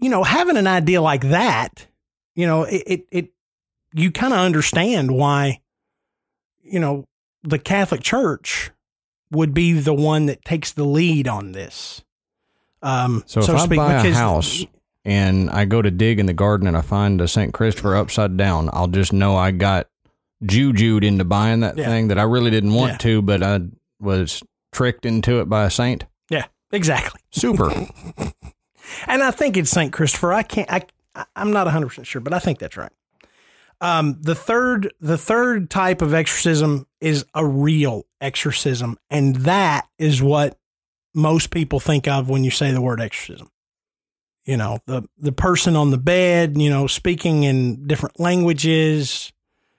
[0.00, 1.86] you know, having an idea like that,
[2.34, 3.28] you know, it it, it
[3.94, 5.60] you kind of understand why,
[6.62, 7.04] you know,
[7.42, 8.70] the Catholic Church
[9.30, 12.02] would be the one that takes the lead on this.
[12.82, 14.64] Um, So if to I speak, buy a house
[15.06, 17.54] and I go to dig in the garden and I find a St.
[17.54, 19.88] Christopher upside down, I'll just know I got
[20.44, 21.86] jujued into buying that Yeah.
[21.86, 22.98] thing that I really didn't want Yeah.
[22.98, 23.60] to, but I
[24.00, 24.42] was
[24.72, 26.04] tricked into it by a saint.
[26.28, 27.20] yeah, exactly.
[27.30, 27.72] Super.
[29.08, 30.32] And I think it's Saint Christopher.
[30.32, 30.70] I can't.
[30.72, 30.82] I
[31.34, 32.92] I'm not 100 percent sure, but I think that's right.
[33.80, 40.22] Um, the third the third type of exorcism is a real exorcism, and that is
[40.22, 40.56] what
[41.14, 43.50] most people think of when you say the word exorcism.
[44.46, 49.32] You know, the the person on the bed, you know, speaking in different languages,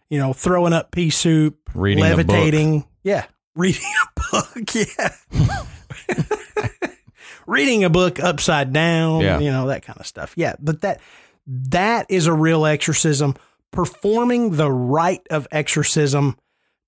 [0.09, 2.17] you know, throwing up pea soup, Reading a book.
[2.27, 2.85] levitating.
[3.03, 3.25] Yeah.
[3.55, 4.75] Reading a book.
[4.75, 5.15] Yeah.
[7.47, 9.39] Reading a book upside down, Yeah.
[9.39, 10.33] you know, that kind of stuff.
[10.35, 10.55] Yeah.
[10.59, 10.99] But that
[11.47, 13.35] that is a real exorcism.
[13.71, 16.37] Performing the rite of exorcism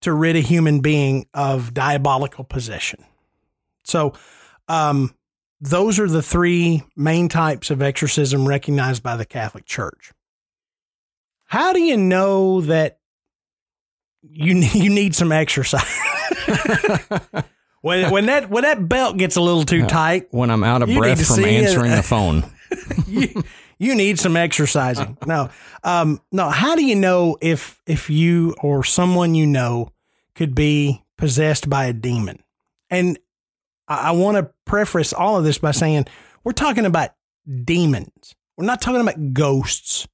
[0.01, 3.05] to rid a human being of diabolical possession.
[3.85, 4.13] So
[4.67, 5.13] um
[5.61, 10.11] those are the three main types of exorcism recognized by the Catholic Church.
[11.45, 12.99] How do you know that
[14.21, 15.83] you you need some exercise?
[17.81, 20.89] when when that when that belt gets a little too tight, When I'm out of
[20.89, 21.65] breath from see it.
[21.65, 22.49] answering the phone.
[23.07, 23.43] you,
[23.79, 25.17] you need some exercising.
[25.25, 25.49] No,
[25.83, 26.49] um, no.
[26.49, 29.91] How do you know if if you or someone you know
[30.35, 32.43] could be possessed by a demon?
[32.91, 33.17] And
[33.89, 36.05] I, I want to preface all of this by saying
[36.43, 37.11] we're talking about
[37.65, 38.35] demons.
[38.55, 40.07] We're not talking about ghosts.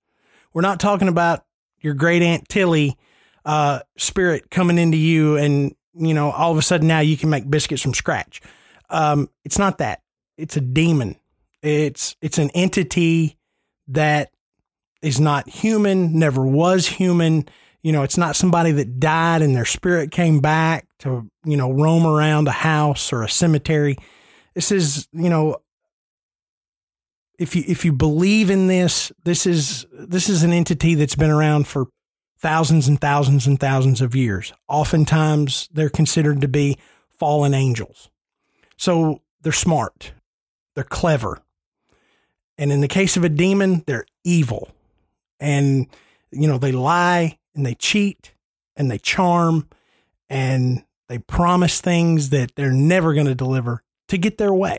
[0.54, 1.46] We're not talking about
[1.80, 2.98] your great aunt Tilly
[3.44, 7.30] uh, spirit coming into you, and you know all of a sudden now you can
[7.30, 8.42] make biscuits from scratch.
[8.90, 10.02] Um, it's not that.
[10.38, 11.18] It's a demon.
[11.62, 13.38] It's it's an entity
[13.90, 14.32] that
[15.02, 17.48] is not human, never was human.
[17.86, 21.72] You know, it's not somebody that died and their spirit came back to, you know,
[21.72, 23.96] roam around a house or a cemetery.
[24.56, 25.58] This is, you know,
[27.38, 31.30] if you if you believe in this, this is this is an entity that's been
[31.30, 31.86] around for
[32.40, 34.52] thousands and thousands and thousands of years.
[34.68, 36.80] Oftentimes they're considered to be
[37.20, 38.10] fallen angels.
[38.78, 40.12] So they're smart.
[40.74, 41.44] They're clever.
[42.58, 44.72] And in the case of a demon, they're evil.
[45.40, 45.86] And,
[46.32, 48.34] you know, they lie and they cheat
[48.76, 49.68] and they charm
[50.30, 54.78] and they promise things that they're never going to deliver to get their way.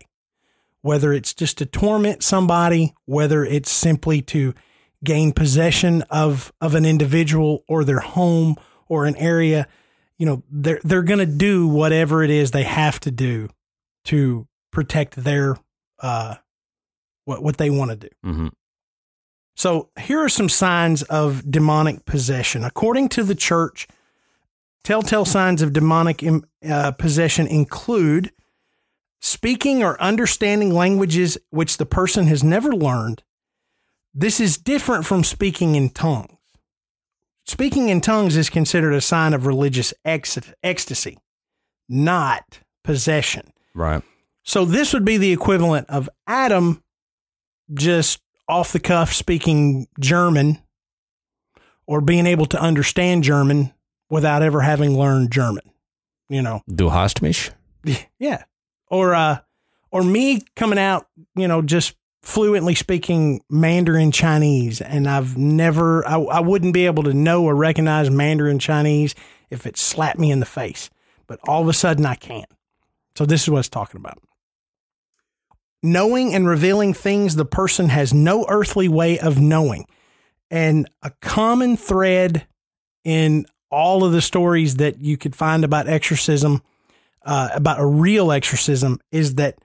[0.82, 4.54] Whether it's just to torment somebody, whether it's simply to
[5.02, 8.56] gain possession of, of an individual or their home
[8.88, 9.66] or an area,
[10.18, 13.48] you know, they're, they're going to do whatever it is they have to do
[14.04, 15.56] to protect their,
[16.00, 16.36] uh,
[17.24, 18.08] what, what they want to do.
[18.22, 18.48] hmm
[19.56, 22.62] So here are some signs of demonic possession.
[22.62, 23.88] According to the church,
[24.84, 26.22] telltale signs of demonic
[26.68, 28.32] uh, possession include
[29.18, 33.22] speaking or understanding languages which the person has never learned.
[34.14, 36.32] This is different from speaking in tongues.
[37.46, 41.16] Speaking in tongues is considered a sign of religious ex- ecstasy,
[41.88, 43.52] not possession.
[43.74, 44.02] Right.
[44.42, 46.82] So this would be the equivalent of Adam
[47.72, 50.58] just off the cuff speaking German
[51.86, 53.72] or being able to understand German
[54.10, 55.64] without ever having learned German.
[56.28, 56.62] You know.
[56.68, 57.50] Du hast mich?
[58.18, 58.44] Yeah.
[58.88, 59.38] Or uh
[59.92, 61.06] or me coming out,
[61.36, 67.04] you know, just fluently speaking Mandarin Chinese and I've never I, I wouldn't be able
[67.04, 69.14] to know or recognize Mandarin Chinese
[69.50, 70.90] if it slapped me in the face.
[71.28, 72.46] But all of a sudden I can.
[73.16, 74.18] So this is what it's talking about.
[75.86, 79.86] Knowing and revealing things the person has no earthly way of knowing.
[80.50, 82.46] And a common thread
[83.04, 86.62] in all of the stories that you could find about exorcism
[87.24, 89.58] uh, about a real exorcism is that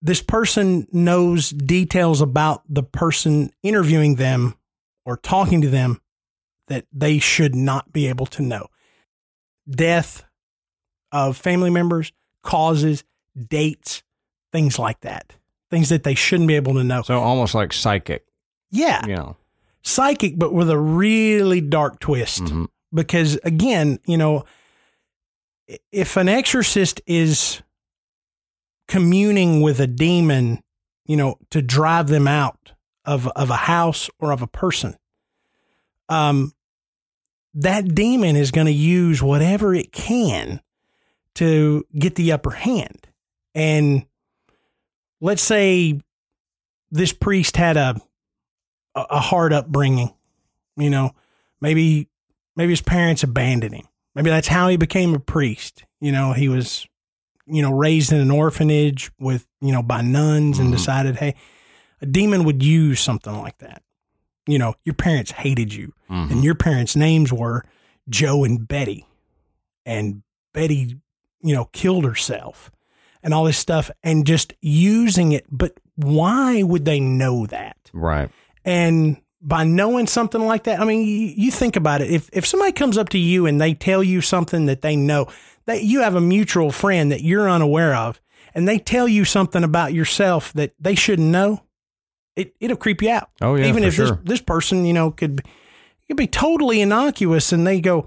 [0.00, 4.54] this person knows details about the person interviewing them
[5.04, 6.00] or talking to them
[6.68, 8.68] that they should not be able to know.
[9.68, 10.24] Death
[11.10, 12.12] of family members,
[12.42, 13.02] causes,
[13.48, 14.02] dates,
[14.52, 15.34] things like that.
[15.70, 17.02] Things that they shouldn't be able to know.
[17.02, 18.24] So almost like psychic.
[18.70, 19.36] Yeah, You know.
[19.82, 22.68] psychic, but with a really dark twist Mhm.
[22.92, 24.44] because again, you know,
[25.92, 27.62] if an exorcist is
[28.86, 30.62] communing with a demon,
[31.04, 32.72] you know, to drive them out
[33.04, 34.96] of of a house or of a person,
[36.08, 36.52] um,
[37.54, 40.60] that demon is going to use whatever it can
[41.34, 43.06] to get the upper hand.
[43.54, 44.06] And
[45.20, 46.00] let's say
[46.90, 48.00] this priest had a
[48.94, 50.12] a hard upbringing,
[50.76, 51.12] you know,
[51.60, 52.08] maybe
[52.56, 53.86] maybe his parents abandoned him.
[54.14, 55.84] Maybe that's how he became a priest.
[56.00, 56.86] You know, he was,
[57.46, 60.72] you know, raised in an orphanage with, you know, by nuns and Mhm.
[60.76, 61.34] decided, hey,
[62.00, 63.82] a demon would use something like that.
[64.48, 66.30] You know, your parents hated you Mhm.
[66.32, 67.64] and your parents' names were
[68.08, 69.06] Joe and Betty.
[69.86, 70.96] And Betty,
[71.42, 72.70] you know, killed herself
[73.28, 75.44] and all this stuff and just using it.
[75.50, 77.76] But why would they know that?
[77.92, 78.30] Right.
[78.64, 82.10] And by knowing something like that, I mean, you, you think about it.
[82.10, 85.26] If if somebody comes up to you and they tell you something that they know,
[85.66, 88.18] that you have a mutual friend that you're unaware of,
[88.54, 91.64] and they tell you something about yourself that they shouldn't know,
[92.34, 93.28] it it'll creep you out.
[93.42, 94.06] Oh, yeah, even if sure.
[94.06, 95.42] this this person, you know, could
[96.06, 98.06] could be totally innocuous, and they go,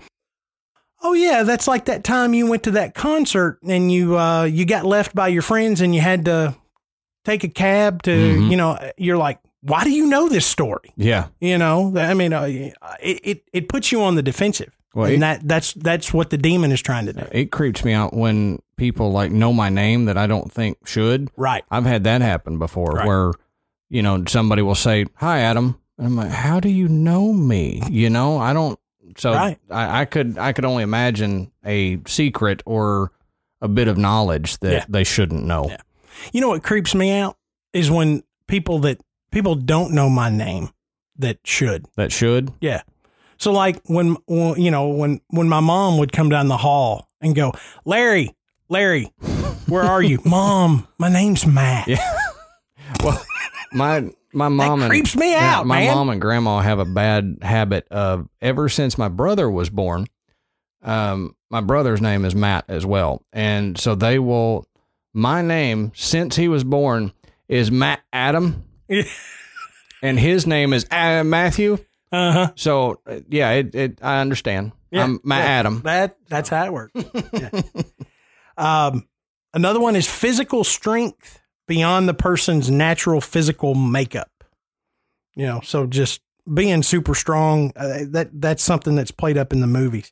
[1.01, 4.65] "Oh yeah, that's like that time you went to that concert and you uh you
[4.65, 6.55] got left by your friends and you had to
[7.25, 8.49] take a cab to, Mhm.
[8.51, 10.91] you know, you're like, why do you know this story?
[10.97, 11.27] Yeah.
[11.39, 12.43] You know, I mean, uh,
[13.01, 14.71] it, it it puts you on the defensive.
[14.95, 17.23] Well, and it- that that's that's what the demon is trying to do.
[17.31, 21.29] It creeps me out when people like know my name that I don't think should.
[21.37, 21.63] Right.
[21.69, 23.05] I've had that happen before Right.
[23.07, 23.31] where,
[23.89, 25.77] you know, somebody will say, Hi, Adam.
[25.97, 27.83] And I'm like, How do you know me?
[27.89, 28.79] You know, I don't.
[29.19, 29.57] So Right.
[29.69, 33.11] I, I could I could only imagine a secret or
[33.61, 34.85] a bit of knowledge that Yeah.
[34.89, 35.65] they shouldn't know.
[35.69, 35.77] Yeah.
[36.33, 37.37] You know what creeps me out
[37.73, 38.99] is when people that
[39.31, 40.69] people don't know my name
[41.17, 41.85] that should.
[41.95, 42.51] That should.
[42.61, 42.81] Yeah.
[43.37, 47.07] So like when, when you know when when my mom would come down the hall
[47.21, 47.53] and go,
[47.85, 48.35] Larry,
[48.69, 49.11] Larry,
[49.67, 50.87] where are you, Mom?
[50.97, 51.87] My name's Matt.
[51.87, 52.03] Yeah.
[53.03, 53.23] well,
[53.73, 55.95] my my mom and creeps me yeah, out, my man.
[55.95, 60.07] mom and grandma have a bad habit of ever since my brother was born.
[60.81, 64.65] Um, my brother's name is Matt as well, and so they will.
[65.13, 67.11] My name since he was born
[67.49, 68.63] is Matt Adam,
[70.01, 71.77] and his name is uh, Matthew.
[72.11, 72.51] Uh huh.
[72.55, 74.71] So yeah, it, it I understand.
[74.89, 75.51] Yeah, I'm Matt yeah.
[75.51, 75.81] Adam.
[75.81, 76.93] That that's how it works.
[78.57, 79.07] Um,
[79.53, 81.40] another one is physical strength
[81.71, 84.29] beyond the person's natural physical makeup.
[85.37, 86.19] You know, so just
[86.53, 87.71] being super strong.
[87.77, 90.11] Uh, that that's something that's played up in the movies.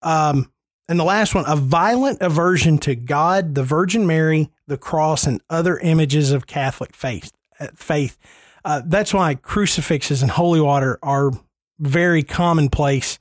[0.00, 0.50] Um,
[0.88, 5.42] and the last one, a violent aversion to God, the Virgin Mary, the cross, and
[5.50, 7.30] other images of Catholic faith.
[7.60, 8.16] uh, Faith.
[8.64, 11.32] Uh, that's why crucifixes and holy water are
[11.80, 13.18] very commonplace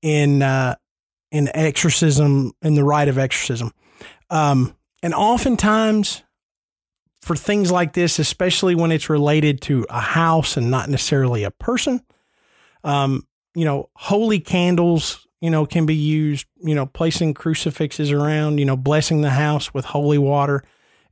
[0.00, 0.74] in uh,
[1.30, 3.74] in exorcism in the rite of exorcism,
[4.30, 6.22] um, and oftentimes
[7.28, 11.50] for things like this, especially when it's related to a house and not necessarily a
[11.50, 12.00] person,
[12.84, 16.46] um, you know, holy candles, you know, can be used.
[16.56, 20.64] You know, placing crucifixes around, you know, blessing the house with holy water.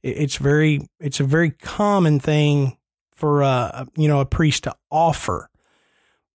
[0.03, 2.79] It's very, it's a very common thing
[3.15, 5.51] for uh, you know a priest to offer.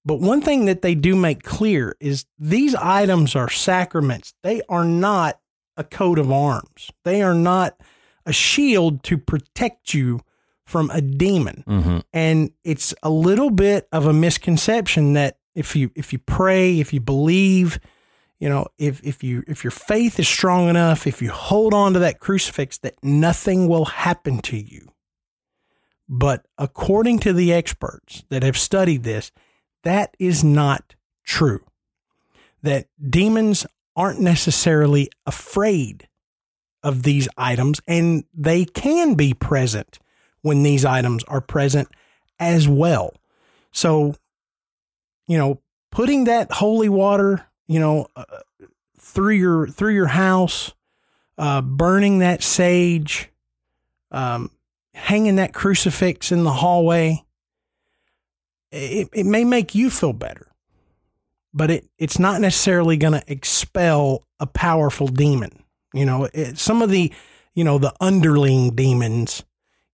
[0.05, 4.35] But one thing that they do make clear is these items are sacraments.
[4.43, 5.39] They are not
[5.75, 6.91] a coat of arms.
[7.03, 7.81] They are not
[8.25, 10.21] a shield to protect you
[10.65, 11.63] from a demon.
[11.67, 11.99] Mm-hmm.
[12.13, 16.93] And it's a little bit of a misconception that if you if you pray, if
[16.93, 17.79] you believe,
[18.39, 21.93] you know, if if you if your faith is strong enough, if you hold on
[21.93, 24.87] to that crucifix that nothing will happen to you.
[26.07, 29.31] But according to the experts that have studied this,
[29.83, 31.65] that is not true.
[32.63, 36.07] That demons aren't necessarily afraid
[36.83, 39.99] of these items, and they can be present
[40.41, 41.87] when these items are present
[42.39, 43.13] as well.
[43.71, 44.15] So,
[45.27, 48.25] you know, putting that holy water, you know, uh,
[48.97, 50.73] through your through your house,
[51.37, 53.29] uh, burning that sage,
[54.11, 54.49] um,
[54.93, 57.23] hanging that crucifix in the hallway,
[58.71, 60.47] it, it may make you feel better,
[61.53, 65.60] but it, it's not necessarily going to expel a powerful demon.
[65.93, 67.11] You know, it, some of the,
[67.53, 69.43] you know, the underling demons,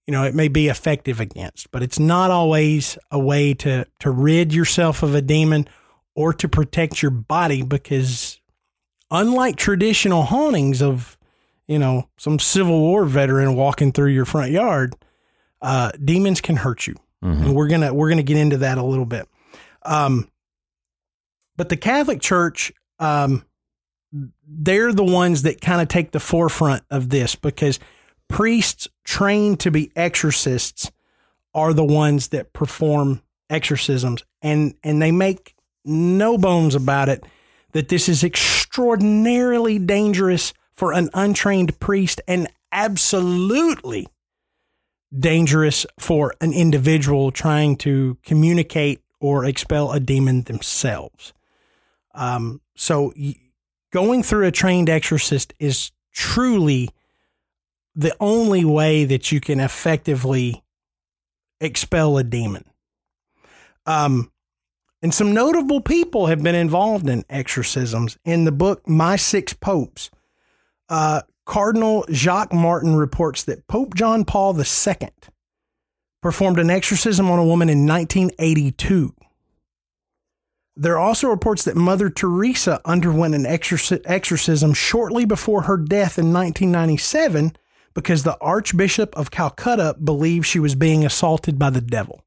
[0.05, 4.11] you know, it may be effective against, but it's not always a way to, to
[4.11, 5.67] rid yourself of a demon
[6.15, 8.39] or to protect your body because
[9.11, 11.17] unlike traditional hauntings of,
[11.67, 14.95] you know, some Civil War veteran walking through your front yard,
[15.61, 19.05] uh, demons can hurt you and we're gonna we're gonna get into that a little
[19.05, 19.27] bit.
[19.83, 20.29] Um,
[21.55, 23.43] but the Catholic Church, um,
[24.47, 27.79] they're the ones that kind of take the forefront of this because
[28.27, 30.91] priests trained to be exorcists
[31.53, 37.23] are the ones that perform exorcisms, and and they make no bones about it
[37.71, 44.07] that this is extraordinarily dangerous for an untrained priest and absolutely
[45.17, 51.33] dangerous for an individual trying to communicate or expel a demon themselves.
[52.13, 53.35] Um, so, y-
[53.91, 56.89] going through a trained exorcist is truly
[57.95, 60.63] the only way that you can effectively
[61.59, 62.63] expel a demon.
[63.85, 64.31] Um,
[65.01, 68.17] and some notable people have been involved in exorcisms.
[68.25, 70.09] In the book My Six Popes,
[70.89, 75.09] uh, Cardinal Jacques Martin reports that Pope John Paul II
[76.21, 79.13] performed an exorcism on a woman in 1982.
[80.79, 86.19] There are also reports that Mother Teresa underwent an exorci- exorcism shortly before her death
[86.19, 87.57] in 1997
[87.95, 92.23] because the Archbishop of Calcutta believed she was being assaulted by the devil.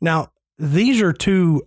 [0.00, 1.64] Now, these are two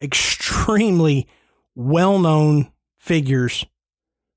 [0.00, 1.28] extremely
[1.74, 3.66] well known figures,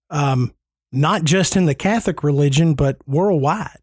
[0.09, 0.53] um,
[0.91, 3.79] not just in the Catholic religion, but worldwide.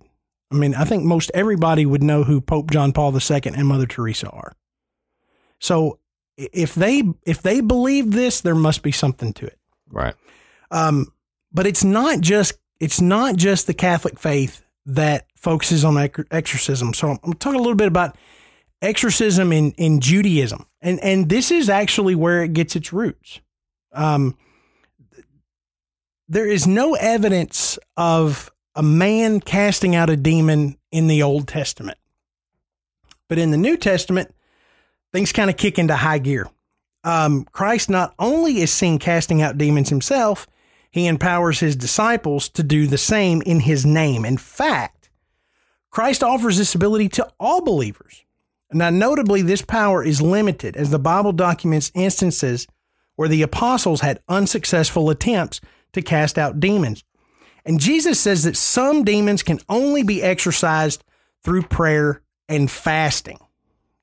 [0.52, 3.86] I mean, I think most everybody would know who Pope John Paul II and Mother
[3.86, 4.52] Teresa are.
[5.60, 5.98] So,
[6.36, 9.58] If they if they believe this, there must be something to it.
[9.90, 10.14] Right.
[10.70, 11.12] Um,
[11.52, 15.96] but it's not just it's not just the Catholic faith that focuses on
[16.30, 16.92] exorcism.
[16.94, 18.16] So I'm talking a little bit about
[18.82, 23.40] exorcism in in Judaism, and and this is actually where it gets its roots.
[23.92, 24.36] Um,
[26.28, 31.98] there is no evidence of a man casting out a demon in the Old Testament,
[33.28, 34.34] but in the New Testament,
[35.14, 36.50] things kind of kick into high gear.
[37.04, 40.48] Um, Christ not only is seen casting out demons himself,
[40.90, 44.24] he empowers his disciples to do the same in his name.
[44.24, 45.10] In fact,
[45.90, 48.24] Christ offers this ability to all believers.
[48.72, 52.66] Now, notably, this power is limited as the Bible documents instances
[53.14, 55.60] where the apostles had unsuccessful attempts
[55.92, 57.04] to cast out demons.
[57.64, 61.04] And Jesus says that some demons can only be exorcised
[61.44, 63.38] through prayer and fasting.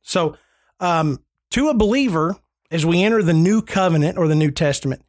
[0.01, 0.38] So,
[0.82, 2.36] um, to a believer,
[2.70, 5.04] as we enter the new covenant or the New Testament,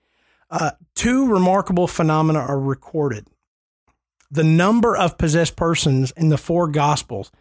[0.51, 3.27] uh, two remarkable phenomena are recorded.
[4.31, 7.33] The number of possessed persons in the four gospels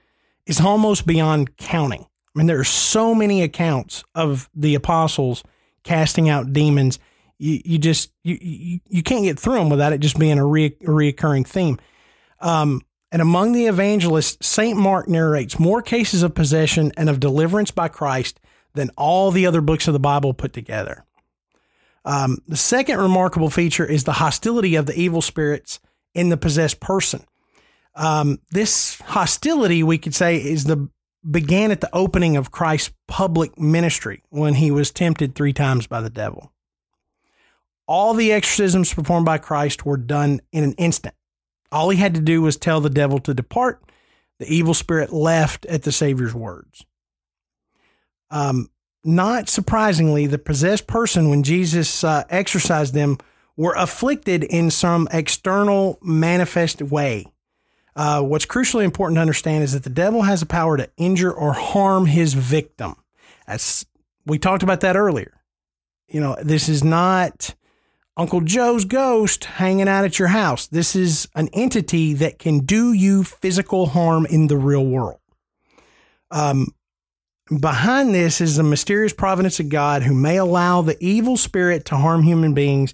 [0.45, 2.01] is almost beyond counting.
[2.03, 5.43] I mean, there are so many accounts of the apostles
[5.83, 6.99] casting out demons.
[7.37, 10.45] You, you just you, you you can't get through them without it just being a,
[10.45, 11.79] re, a reoccurring theme.
[12.39, 17.71] Um, and among the evangelists, Saint Mark narrates more cases of possession and of deliverance
[17.71, 18.39] by Christ
[18.73, 21.05] than all the other books of the Bible put together.
[22.05, 25.79] Um, the second remarkable feature is the hostility of the evil spirits
[26.15, 27.25] in the possessed person.
[27.95, 30.89] Um, this hostility, we could say, is the
[31.29, 36.01] began at the opening of Christ's public ministry when he was tempted three times by
[36.01, 36.51] the devil.
[37.87, 41.13] All the exorcisms performed by Christ were done in an instant.
[41.71, 43.81] All he had to do was tell the devil to depart.
[44.39, 46.85] The evil spirit left at the Savior's words.
[48.29, 48.69] Um,
[49.03, 53.17] not surprisingly, the possessed person, when Jesus uh, exorcised them,
[53.55, 57.25] were afflicted in some external manifest way.
[57.95, 61.31] Uh, what's crucially important to understand is that the devil has the power to injure
[61.31, 62.95] or harm his victim.
[63.47, 63.85] As
[64.25, 65.41] we talked about that earlier.
[66.07, 67.55] You know, this is not
[68.17, 70.67] Uncle Joe's ghost hanging out at your house.
[70.67, 75.19] This is an entity that can do you physical harm in the real world.
[76.29, 76.67] Um,
[77.59, 81.97] behind this is the mysterious providence of God who may allow the evil spirit to
[81.97, 82.93] harm human beings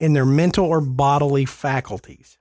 [0.00, 2.38] in their mental or bodily faculties.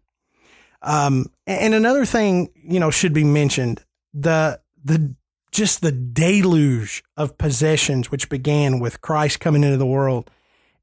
[0.81, 5.15] Um, and another thing, you know, should be mentioned the the
[5.51, 10.29] just the deluge of possessions which began with Christ coming into the world.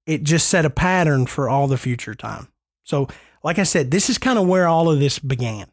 [0.06, 2.48] It just set a pattern for all the future time.
[2.82, 3.08] So,
[3.44, 5.66] like I said, this is kind of where all of this began.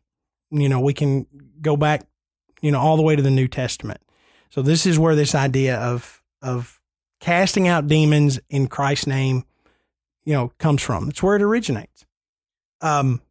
[0.52, 1.28] You know, we can
[1.62, 2.08] go back,
[2.62, 4.02] you know, all the way to the New Testament.
[4.50, 6.80] So this is where this idea of of
[7.20, 9.44] casting out demons in Christ's name,
[10.24, 11.06] you know, comes from.
[11.06, 12.06] That's where it originates.
[12.82, 13.22] Um,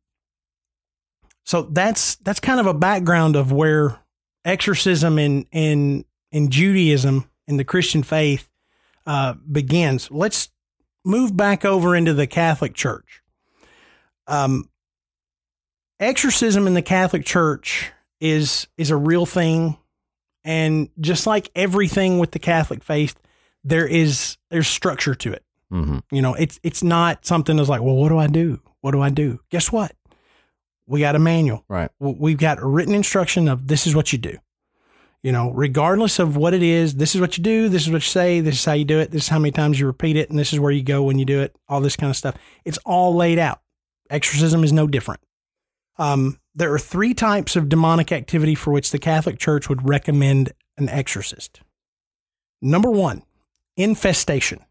[1.44, 3.98] so that's that's kind of a background of where
[4.44, 8.48] exorcism in in in Judaism in the Christian faith
[9.06, 10.10] uh, begins.
[10.10, 10.50] Let's
[11.08, 13.22] move back over into the Catholic Church.
[14.26, 14.68] Um,
[15.98, 17.90] exorcism in the Catholic Church
[18.20, 19.78] is is a real thing,
[20.44, 23.20] and just like everything with the Catholic faith,
[23.64, 25.44] there is there's structure to it.
[25.72, 25.98] Mm-hmm.
[26.12, 28.60] You know, it's it's not something that's like, well, what do I do?
[28.82, 29.40] What do I do?
[29.50, 29.92] Guess what?
[30.86, 31.64] We got a manual.
[31.68, 31.90] Right.
[31.98, 34.38] We've got a written instruction of this is what you do.
[35.28, 37.68] You know, regardless of what it is, this is what you do.
[37.68, 38.40] This is what you say.
[38.40, 39.10] This is how you do it.
[39.10, 41.18] This is how many times you repeat it, and this is where you go when
[41.18, 41.54] you do it.
[41.68, 42.34] All this kind of stuff.
[42.64, 43.60] It's all laid out.
[44.08, 45.20] Exorcism is no different.
[45.98, 50.52] Um, there are three types of demonic activity for which the Catholic Church would recommend
[50.78, 51.60] an exorcist.
[52.62, 53.22] Number one,
[53.76, 54.64] infestation.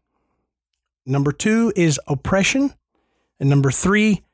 [1.06, 2.74] Number two is oppression.
[3.38, 4.24] And number three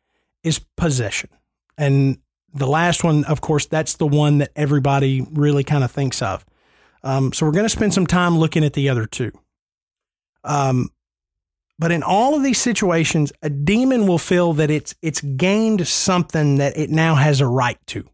[0.42, 1.28] is possession.
[1.76, 2.16] And
[2.55, 6.44] the last one, of course, that's the one that everybody really kind of thinks of.
[7.02, 9.32] Um, so we're going to spend some time looking at the other two.
[10.44, 10.90] Um,
[11.78, 16.59] but in all of these situations, a demon will feel that it's it's gained something
[16.59, 18.09] that it now has a right to.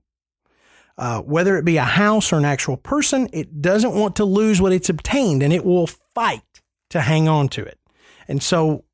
[0.97, 4.61] Uh, whether it be a house or an actual person, it doesn't want to lose
[4.61, 6.43] what it's obtained, and it will fight
[6.91, 7.79] to hang on to it.
[8.29, 8.85] And so,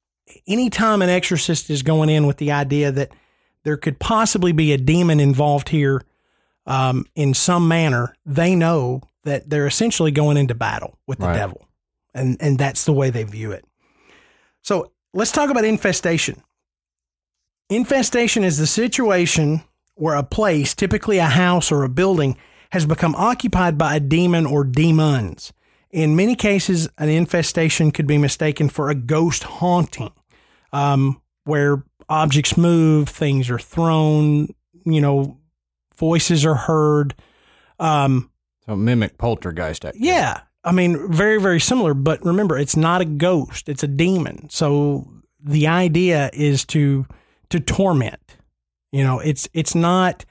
[0.47, 3.13] anytime an exorcist is going in with the idea that
[3.67, 6.01] there could possibly be a demon involved here
[6.67, 11.35] um, in some manner, they know that they're essentially going into battle with the Right.
[11.35, 11.67] devil,
[12.15, 13.65] and and that's the way they view it.
[14.63, 16.43] So let's talk about infestation.
[17.69, 19.63] Infestation is the situation
[19.97, 22.37] where a place, typically a house or a building,
[22.71, 25.53] has become occupied by a demon or demons.
[25.91, 30.13] In many cases, an infestation could be mistaken for a ghost haunting,
[30.73, 34.49] um, where objects move, things are thrown,
[34.85, 35.39] you know,
[35.97, 37.15] voices are heard.
[37.79, 38.31] Um,
[38.67, 40.07] So mimic poltergeist activity.
[40.09, 41.95] yeah, I mean, very, very similar.
[41.95, 44.49] But remember, it's not a ghost; it's a demon.
[44.51, 45.07] So
[45.43, 47.07] the idea is to
[47.51, 48.37] to torment.
[48.93, 50.25] You know, it's it's not.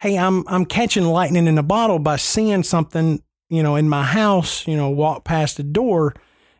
[0.00, 3.22] Hey, I'm I'm catching lightning in a bottle by seeing something.
[3.48, 4.66] You know, in my house.
[4.66, 6.14] You know, walk past the door.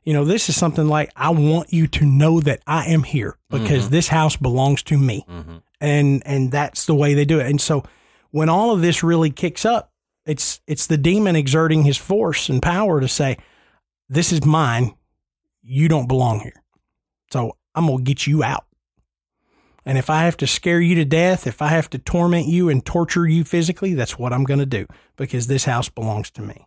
[0.07, 3.37] You know, this is something like I want you to know that I am here
[3.51, 5.63] because this house belongs to me, Mhm.
[5.81, 7.47] and and that's the way they do it.
[7.47, 7.83] And so,
[8.31, 9.91] when all of this really kicks up,
[10.25, 13.37] it's it's the demon exerting his force and power to say,
[14.09, 14.95] "This is mine.
[15.63, 16.63] You don't belong here.
[17.33, 18.65] So I'm gonna get you out.
[19.85, 22.69] And if I have to scare you to death, if I have to torment you
[22.69, 24.87] and torture you physically, that's what I'm gonna do
[25.17, 26.67] because this house belongs to me."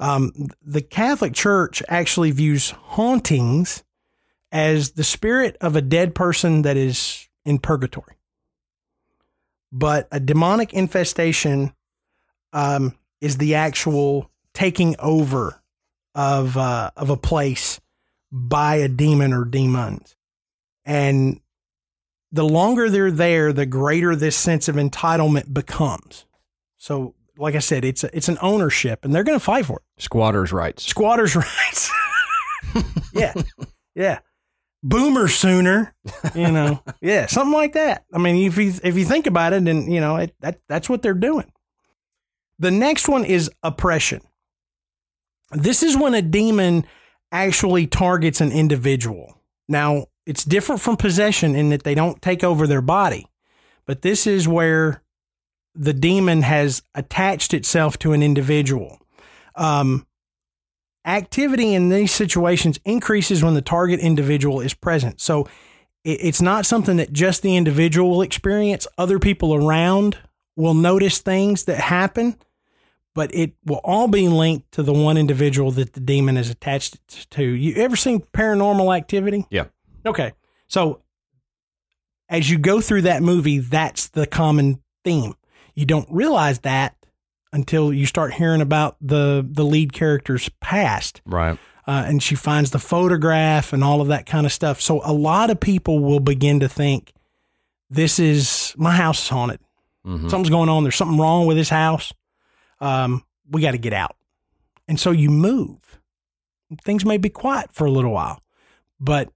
[0.00, 0.32] Um,
[0.62, 3.84] the Catholic Church actually views hauntings
[4.50, 8.16] as the spirit of a dead person that is in purgatory.
[9.70, 11.74] But a demonic infestation
[12.52, 15.62] um, is the actual taking over
[16.14, 17.80] of uh, of a place
[18.32, 20.16] by a demon or demons,
[20.84, 21.40] and
[22.32, 26.26] the longer they're there, the greater this sense of entitlement becomes.
[26.76, 29.78] So, like I said, it's a, it's an ownership, and they're going to fight for
[29.78, 30.02] it.
[30.02, 30.84] Squatters' rights.
[30.84, 31.90] Squatters' rights.
[33.14, 33.32] yeah,
[33.94, 34.18] yeah.
[34.82, 35.94] Boomer sooner,
[36.34, 36.82] you know.
[37.00, 38.04] yeah, something like that.
[38.12, 40.88] I mean, if you if you think about it, and you know, it, that that's
[40.88, 41.50] what they're doing.
[42.58, 44.20] The next one is oppression.
[45.52, 46.84] This is when a demon
[47.32, 49.40] actually targets an individual.
[49.68, 53.26] Now, it's different from possession in that they don't take over their body,
[53.86, 55.02] but this is where
[55.74, 58.98] the demon has attached itself to an individual.
[59.54, 60.06] Um,
[61.04, 65.20] activity in these situations increases when the target individual is present.
[65.20, 65.48] So
[66.04, 68.86] it, it's not something that just the individual will experience.
[68.98, 70.18] Other people around
[70.56, 72.36] will notice things that happen,
[73.14, 77.30] but it will all be linked to the one individual that the demon is attached
[77.30, 77.42] to.
[77.42, 79.46] You ever seen paranormal activity?
[79.50, 79.66] Yeah.
[80.04, 80.32] Okay.
[80.68, 81.02] So
[82.28, 85.34] as you go through that movie, that's the common theme.
[85.74, 86.96] You don't realize that
[87.52, 91.58] until you start hearing about the the lead character's past Right.
[91.86, 94.80] uh, and she finds the photograph and all of that kind of stuff.
[94.80, 97.12] So a lot of people will begin to think,
[97.88, 99.60] "This is my house is haunted.
[100.06, 100.30] Mhm.
[100.30, 100.84] Something's going on.
[100.84, 102.12] There's something wrong with this house.
[102.80, 104.16] Um, we got to get out."
[104.88, 105.98] And so you move.
[106.84, 108.42] Things may be quiet for a little while,
[109.00, 109.32] but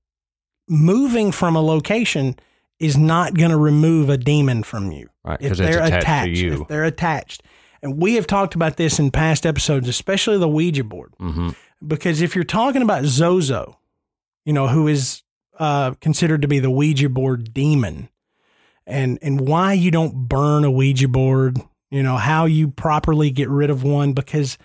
[0.69, 2.37] moving from a location
[2.79, 5.41] is not going to remove a demon from you Right.
[5.41, 6.63] if they're attached, attached, to you.
[6.63, 7.43] if they're attached.
[7.83, 11.51] And we have talked about this in past episodes, especially the Ouija board hmm
[11.87, 13.79] because if you're talking about Zozo,
[14.45, 15.23] you know, who is
[15.59, 18.09] uh, considered to be the Ouija board demon,
[18.87, 21.59] and and why you don't burn a Ouija board,
[21.91, 24.59] you know, how you properly get rid of one, because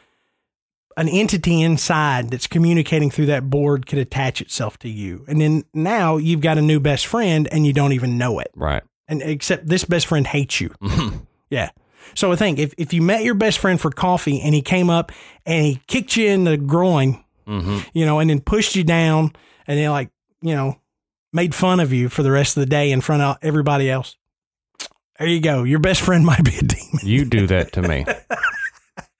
[0.98, 5.64] an entity inside that's communicating through that board could attach itself to you, and then
[5.74, 8.84] now you've got a new best friend and you don't even know it, Right.
[9.10, 10.74] And except this best friend hates you.
[11.50, 11.72] Yeah.
[12.16, 14.90] So I think if, if you met your best friend for coffee and he came
[14.90, 15.12] up
[15.46, 19.34] and he kicked you in the groin, hmm you know, and then pushed you down
[19.68, 20.10] and then like,
[20.42, 20.80] you know,
[21.34, 24.16] made fun of you for the rest of the day in front of everybody else.
[25.20, 25.64] There you go.
[25.64, 27.00] Your best friend might be a demon.
[27.04, 28.06] You do that to me.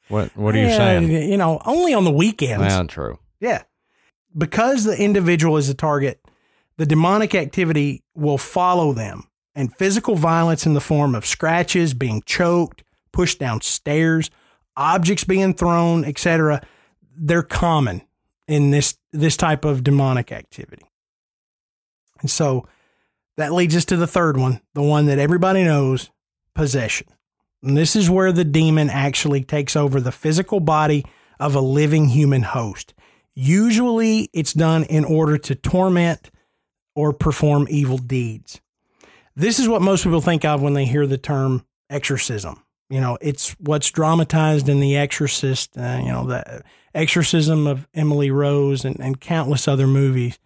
[0.08, 1.12] what What are you Yeah, saying?
[1.12, 2.62] You know, only on the weekends.
[2.66, 3.20] Well, true.
[3.40, 3.64] Yeah.
[4.38, 6.22] Because the individual is the target,
[6.78, 9.24] the demonic activity will follow them.
[9.56, 14.30] And physical violence in the form of scratches, being choked, pushed downstairs,
[14.78, 16.62] objects being thrown, etc.,
[17.16, 18.02] they're common
[18.48, 20.86] in this this type of demonic activity.
[22.22, 22.68] And so
[23.38, 26.10] that leads us to the third one, the one that everybody knows,
[26.54, 27.08] possession.
[27.64, 31.06] And this is where the demon actually takes over the physical body
[31.40, 32.94] of a living human host.
[33.36, 36.32] Usually it's done in order to torment
[36.96, 38.60] or perform evil deeds.
[39.40, 42.62] This is what most people think of when they hear the term exorcism.
[42.90, 46.62] You know, it's what's dramatized in The Exorcist, uh, you know, the
[46.94, 50.38] exorcism of Emily Rose and, and countless other movies.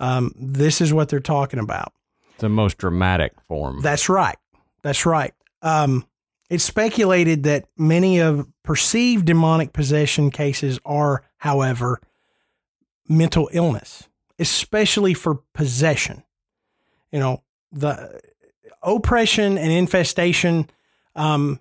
[0.00, 1.92] Um, this is what they're talking about.
[2.38, 3.82] The most dramatic form.
[3.82, 4.38] That's right.
[4.82, 5.34] That's right.
[5.60, 6.06] Um,
[6.48, 12.00] it's speculated that many of perceived demonic possession cases are, however,
[13.06, 16.22] mental illness, especially for possession.
[17.12, 18.20] You know, the
[18.82, 20.68] oppression and infestation,
[21.16, 21.60] um,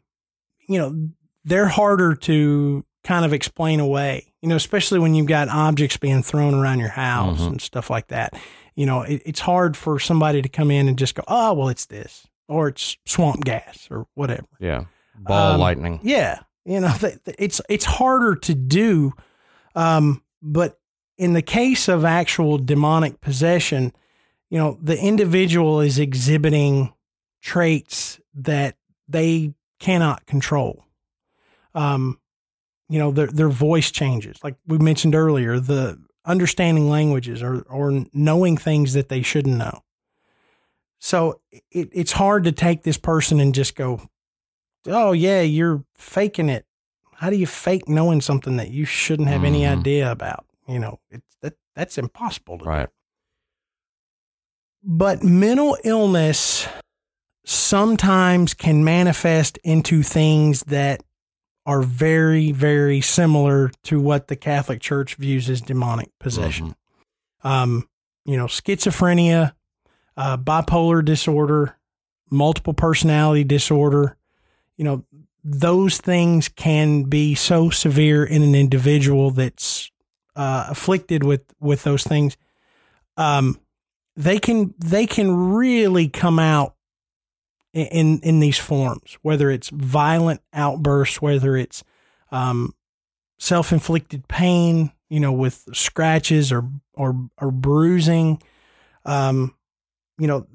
[0.67, 1.09] you know,
[1.45, 4.33] they're harder to kind of explain away.
[4.41, 7.47] You know, especially when you've got objects being thrown around your house Mhm.
[7.47, 8.33] and stuff like that.
[8.75, 11.69] You know, it, it's hard for somebody to come in and just go, "Oh, well,
[11.69, 14.45] it's this," or "It's swamp gas," or whatever.
[14.59, 14.83] Yeah.
[15.17, 15.99] Ball Um, lightning.
[16.03, 19.13] Yeah, you know, th- th- it's it's harder to do,
[19.75, 20.77] um, but
[21.17, 23.91] in the case of actual demonic possession,
[24.51, 26.93] you know, the individual is exhibiting
[27.41, 28.75] traits that
[29.07, 30.85] they cannot control.
[31.75, 32.19] Um,
[32.89, 38.05] you know, their their voice changes, like we mentioned earlier, the understanding languages or or
[38.13, 39.83] knowing things that they shouldn't know.
[40.99, 44.01] So it, it's hard to take this person and just go,
[44.87, 46.65] oh yeah, you're faking it.
[47.15, 49.79] How do you fake knowing something that you shouldn't have any Mhm.
[49.79, 50.45] idea about?
[50.67, 52.69] You know, it's that that's impossible to do.
[52.69, 52.89] Right.
[54.83, 56.67] But mental illness
[57.47, 61.01] sometimes can manifest into things that
[61.65, 66.75] are very, very similar to what the Catholic Church views as demonic possession.
[67.43, 67.87] Um,
[68.25, 69.53] you know, schizophrenia,
[70.17, 71.77] uh, bipolar disorder,
[72.29, 74.17] multiple personality disorder,
[74.75, 75.05] you know,
[75.41, 79.89] those things can be so severe in an individual that's
[80.35, 82.35] uh, afflicted with with those things.
[83.15, 83.57] Um,
[84.17, 86.73] they can they can really come out
[87.85, 91.83] in in, these forms, whether it's violent outbursts, whether it's
[92.31, 92.73] um,
[93.39, 98.41] self inflicted pain, you know, with scratches or or or bruising.
[99.05, 99.55] Um,
[100.17, 100.47] you know,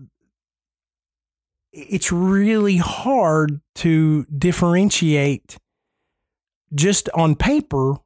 [1.72, 5.56] it's really hard to differentiate
[6.74, 7.96] just on paper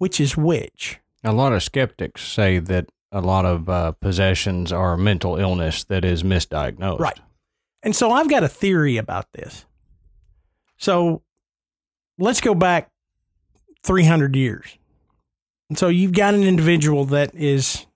[0.00, 0.98] which is which.
[1.22, 6.06] A lot of skeptics say that a lot of uh, possessions are mental illness that
[6.06, 7.00] is misdiagnosed.
[7.00, 7.20] Right.
[7.82, 9.64] And so I've got a theory about this.
[10.76, 11.22] So
[12.18, 12.90] let's go back
[13.84, 14.76] 300 years.
[15.68, 17.86] And so you've got an individual that is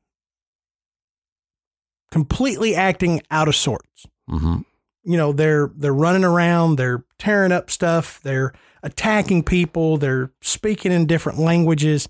[2.11, 4.07] completely acting out of sorts.
[4.31, 4.61] Mm-hmm.
[5.03, 10.93] You know, they're they're running around, they're tearing up stuff, they're attacking people, they're speaking
[10.93, 12.09] in different languages.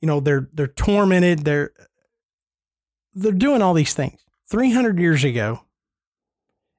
[0.00, 1.70] You know, they're they're tormented, they're
[3.14, 4.20] they're doing all these things.
[4.48, 5.60] 300 years ago,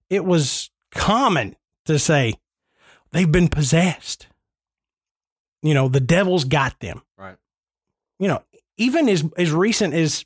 [0.09, 1.55] it was common
[1.85, 2.33] to say
[3.11, 4.27] they've been possessed.
[5.61, 7.01] You know, the devil's got them.
[7.17, 7.37] Right.
[8.19, 8.43] You know,
[8.77, 10.25] even as as recent as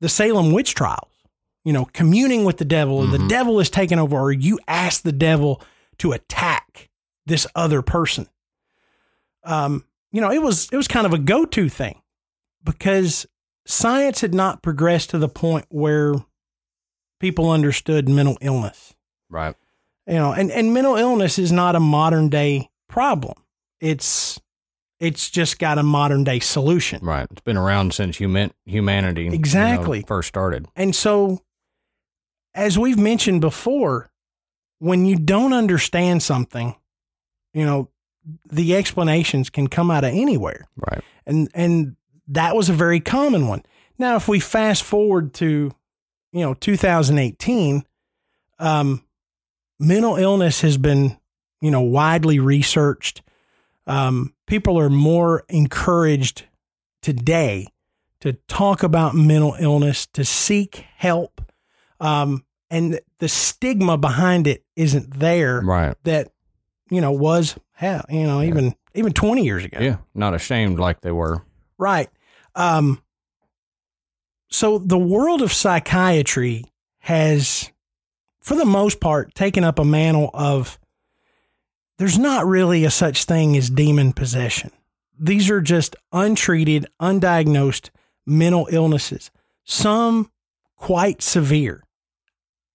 [0.00, 1.10] the Salem witch trials,
[1.64, 3.28] you know, communing with the devil, the Mhm.
[3.28, 5.60] devil is taken over, or you ask the devil
[5.98, 6.88] to attack
[7.26, 8.28] this other person.
[9.44, 12.00] Um, you know, it was it was kind of a go-to thing
[12.64, 13.26] because
[13.66, 16.14] science had not progressed to the point where
[17.20, 18.94] people understood mental illness
[19.30, 19.54] Right.
[20.06, 23.34] you know and, and mental illness is not a modern day problem
[23.80, 24.40] it's
[25.00, 27.26] it's just got a modern day solution Right.
[27.30, 30.02] It's been around since human humanity you know, Exactly.
[30.06, 30.66] first started.
[30.76, 31.40] and so
[32.54, 34.10] as we've mentioned before
[34.78, 36.74] when you don't understand something
[37.54, 37.88] you know
[38.50, 41.02] the explanations can come out of anywhere Right.
[41.26, 41.96] and and
[42.30, 43.62] that was a very common one.
[43.96, 45.72] Now, if we fast forward to
[46.32, 47.84] you know 2018,
[48.58, 49.02] um,
[49.78, 51.16] mental illness has been
[51.60, 53.22] you know widely researched.
[53.86, 56.44] Um, people are more encouraged
[57.02, 57.66] today
[58.20, 61.40] to talk about mental illness, to seek help,
[62.00, 65.96] um, and the stigma behind it isn't there Right.
[66.04, 66.32] that
[66.90, 69.96] you know was hell you know even even 20 years ago Yeah.
[70.14, 71.42] Not ashamed like they were.
[71.78, 72.08] Right.
[72.56, 73.00] Um,
[74.50, 76.64] so the world of psychiatry
[77.00, 77.70] has,
[78.48, 80.78] for the most part, taken up a mantle of
[81.98, 84.70] there's not really a such thing as demon possession.
[85.20, 87.90] These are just untreated, undiagnosed
[88.24, 89.30] mental illnesses,
[89.64, 90.30] some
[90.76, 91.84] quite severe.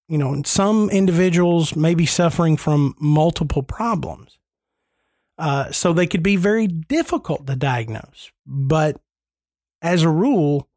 [0.06, 4.38] You know, and some individuals may be suffering from multiple problems.
[5.36, 8.30] Uh, so they could be very difficult to diagnose.
[8.46, 9.00] But
[9.82, 10.68] as a rule,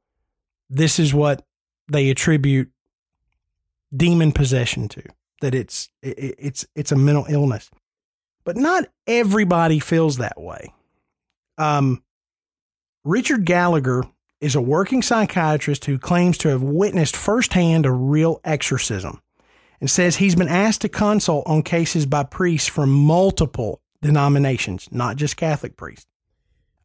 [0.71, 1.45] this is what
[1.87, 2.71] they attribute
[3.95, 5.03] demon possession to
[5.41, 7.69] that it's it, it's it's a mental illness.
[8.43, 10.73] But not everybody feels that way.
[11.57, 12.03] Um,
[13.03, 14.03] Richard Gallagher
[14.39, 19.21] is a working psychiatrist who claims to have witnessed firsthand a real exorcism
[19.79, 25.15] and says he's been asked to consult on cases by priests from multiple denominations, not
[25.15, 26.07] just Catholic priests.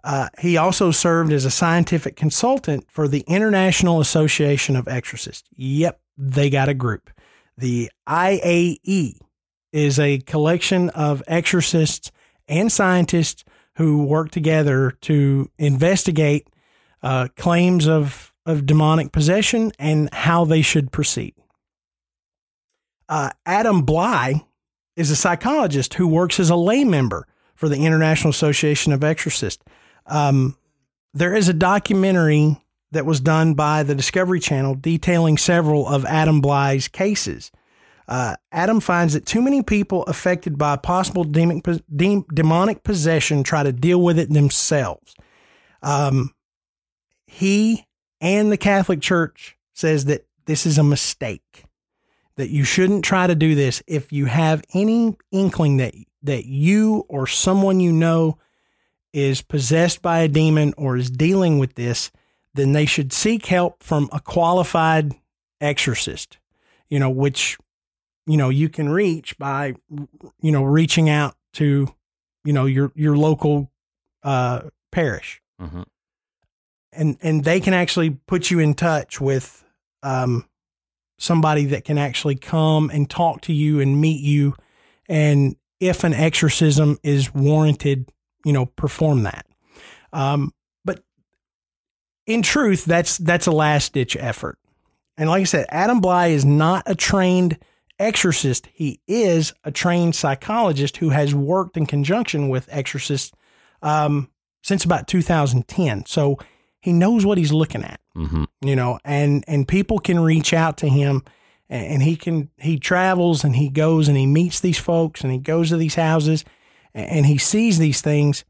[0.05, 5.49] Uh, he also served as a scientific consultant for the International Association of Exorcists.
[5.55, 7.11] Yep, they got a group.
[7.57, 9.19] The IAE
[9.73, 12.11] is a collection of exorcists
[12.49, 13.45] and scientists
[13.77, 16.49] who work together to investigate
[17.03, 21.35] uh, claims of, of demonic possession and how they should proceed.
[23.09, 24.45] Uh, Adam Blai
[24.97, 29.63] is a psychologist who works as a lay member for the International Association of Exorcists.
[30.07, 30.57] Um,
[31.15, 32.62] there is a documentary
[32.93, 37.51] that was done by the Discovery Channel detailing several of Adam Blai's cases.
[38.07, 41.65] Uh, Adam finds that too many people affected by possible demonic,
[41.97, 45.15] demonic possession try to deal with it themselves.
[45.83, 46.35] Um,
[47.27, 47.87] he
[48.21, 51.65] and the Catholic Church says that this is a mistake.
[52.37, 57.05] That you shouldn't try to do this if you have any inkling that that you
[57.09, 58.39] or someone you know
[59.13, 62.11] is possessed by a demon or is dealing with this,
[62.55, 65.13] then they should seek help from a qualified
[65.61, 66.39] exorcist.
[66.89, 67.57] You know, which
[68.27, 69.75] you know you can reach by
[70.41, 71.89] you know reaching out to
[72.45, 73.71] you know your your local
[74.23, 75.85] uh, parish Mhm.
[76.93, 79.65] and and they can actually put you in touch with
[80.03, 80.45] um,
[81.19, 84.55] somebody that can actually come and talk to you and meet you
[85.09, 88.09] and if an exorcism is warranted
[88.45, 89.47] you know perform that
[90.13, 90.53] um,
[92.27, 94.59] in truth that's that's a last ditch effort.
[95.19, 97.59] And like i said adam blai is not a trained
[97.99, 98.69] exorcist.
[98.73, 103.31] He is a trained psychologist who has worked in conjunction with exorcists
[103.83, 104.29] um,
[104.63, 106.39] since about 2010 so
[106.81, 108.47] he knows what he's looking at Mhm.
[108.61, 111.23] you know and and people can reach out to him
[111.71, 115.33] and, and he can he travels and he goes and he meets these folks and
[115.33, 116.45] he goes to these houses
[116.95, 118.45] and, and he sees these things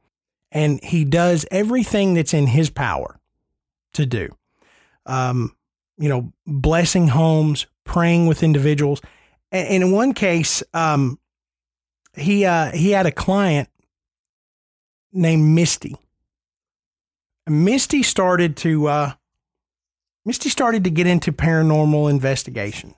[0.51, 3.19] and he does everything that's in his power
[3.93, 4.29] to do
[5.07, 5.55] um
[5.99, 9.01] you know blessing homes praying with individuals
[9.51, 11.19] and, in one case um
[12.15, 13.69] he uh he had a client
[15.13, 15.97] named misty
[17.47, 19.13] misty started to uh
[20.25, 22.95] Misty started to get into paranormal investigation.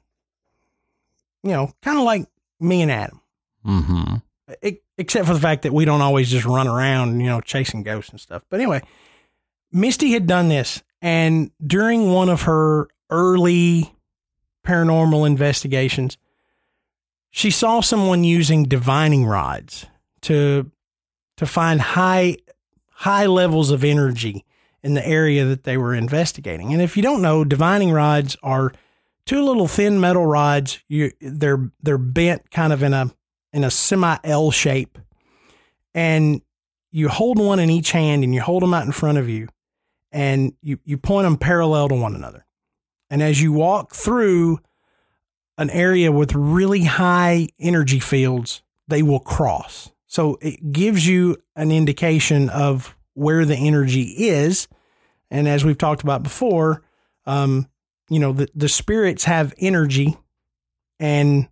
[1.42, 2.26] You know, kind of like
[2.60, 3.22] me and Adam,
[3.66, 4.20] Mhm.
[4.62, 7.82] e- except for the fact that we don't always just run around, you know, chasing
[7.82, 8.44] ghosts and stuff.
[8.50, 8.82] But anyway,
[9.74, 13.92] Misty had done this, and during one of her early
[14.64, 16.16] paranormal investigations,
[17.30, 19.86] she saw someone using divining rods
[20.22, 20.70] to
[21.36, 22.36] to find high
[22.90, 24.44] high levels of energy
[24.84, 26.72] in the area that they were investigating.
[26.72, 28.72] And if you don't know, divining rods are
[29.26, 30.78] two little thin metal rods.
[30.88, 33.10] You they're they're bent kind of in a
[33.52, 34.98] in a semi L shape,
[35.94, 36.40] and
[36.90, 39.48] you hold one in each hand and you hold them out in front of you,
[40.14, 42.46] and you you point them parallel to one another.
[43.10, 44.60] And as you walk through
[45.58, 49.90] an area with really high energy fields, they will cross.
[50.06, 54.68] So it gives you an indication of where the energy is.
[55.30, 56.82] And as we've talked about before,
[57.26, 57.68] um,
[58.08, 60.16] you know, the, the spirits have energy.
[61.00, 61.48] And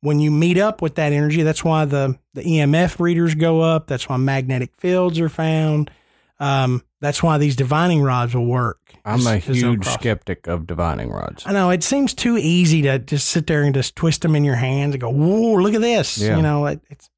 [0.00, 3.86] when you meet up with that energy, that's why the, the EMF readers go up.
[3.86, 5.90] That's why magnetic fields are found.
[6.38, 8.78] Um, that's why these divining rods will work.
[9.04, 11.44] I'm a as- as they'll huge skeptic of divining rods.
[11.46, 14.44] I know it seems too easy to just sit there and just twist them in
[14.44, 16.36] your hands and go, "Whoa, look at this!" Yeah.
[16.36, 17.08] You know, it, it's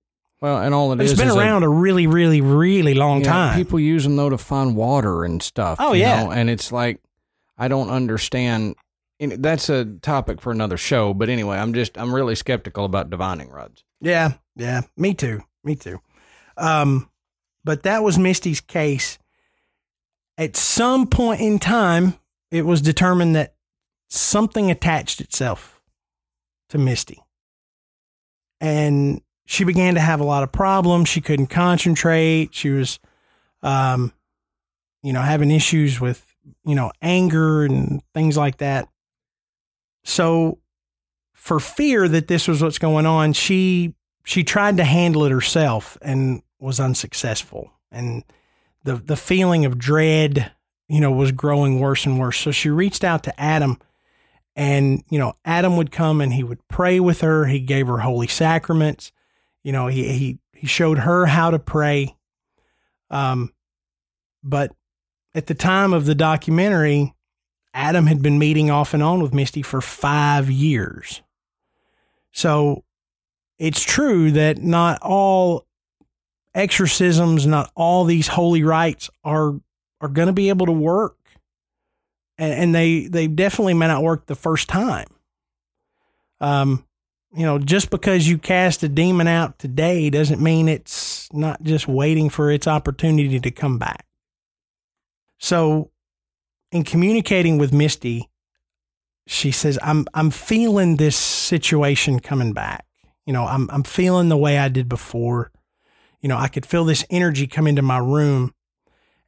[0.40, 3.22] Well, and all it it's is been is a- around a, really, really, really long
[3.22, 3.56] time.
[3.56, 5.78] People use them though to find water and stuff.
[5.80, 6.24] Oh, you yeah.
[6.24, 6.30] know?
[6.30, 7.00] and it's like
[7.58, 8.76] I don't understand.
[9.18, 11.12] And that's a topic for another show.
[11.12, 13.84] But anyway, I'm just I'm really skeptical about divining rods.
[14.00, 16.00] Yeah, yeah, me too, me too.
[16.56, 17.10] Um,
[17.64, 19.18] but that was Misty's case.
[20.40, 22.14] At some point in time,
[22.50, 23.56] it was determined that
[24.08, 25.82] something attached itself
[26.70, 27.20] to Misty,
[28.58, 31.10] and she began to have a lot of problems.
[31.10, 32.54] She couldn't concentrate.
[32.54, 32.98] She was,
[33.62, 34.14] um,
[35.02, 36.34] you know, having issues with
[36.64, 38.88] you know anger and things like that.
[40.04, 40.58] So
[41.34, 43.92] for fear that this was what's going on, she
[44.24, 47.72] she tried to handle it herself and was unsuccessful.
[47.92, 48.24] And
[48.84, 50.52] the the feeling of dread,
[50.88, 52.38] you know, was growing worse and worse.
[52.38, 53.78] So she reached out to Adam
[54.56, 57.46] and, you know, Adam would come and he would pray with her.
[57.46, 59.12] He gave her holy sacraments.
[59.62, 62.16] You know, he he he showed her how to pray.
[63.10, 63.52] Um
[64.42, 64.72] but
[65.34, 67.14] at the time of the documentary,
[67.72, 71.22] Adam had been meeting off and on with Misty for five years.
[72.32, 72.84] So
[73.58, 75.66] it's true that not all
[76.54, 79.60] exorcisms, not all these holy rites are
[80.00, 81.16] are going to be able to work,
[82.38, 85.06] and, and they they definitely may not work the first time.
[86.40, 86.86] Um,
[87.32, 91.86] you know, just because you cast a demon out today doesn't mean it's not just
[91.86, 94.06] waiting for its opportunity to come back.
[95.38, 95.90] So
[96.72, 98.28] in communicating with Misty,
[99.26, 102.84] she says, I'm I'm feeling this situation coming back.
[103.26, 105.52] You know, I'm I'm feeling the way I did before.
[106.20, 108.54] You know, I could feel this energy come into my room.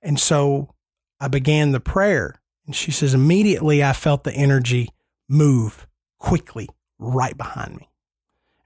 [0.03, 0.75] And so
[1.21, 2.41] I began the prayer.
[2.67, 4.89] And she says, immediately I felt the energy
[5.29, 5.87] move
[6.19, 6.69] quickly
[6.99, 7.91] right behind me.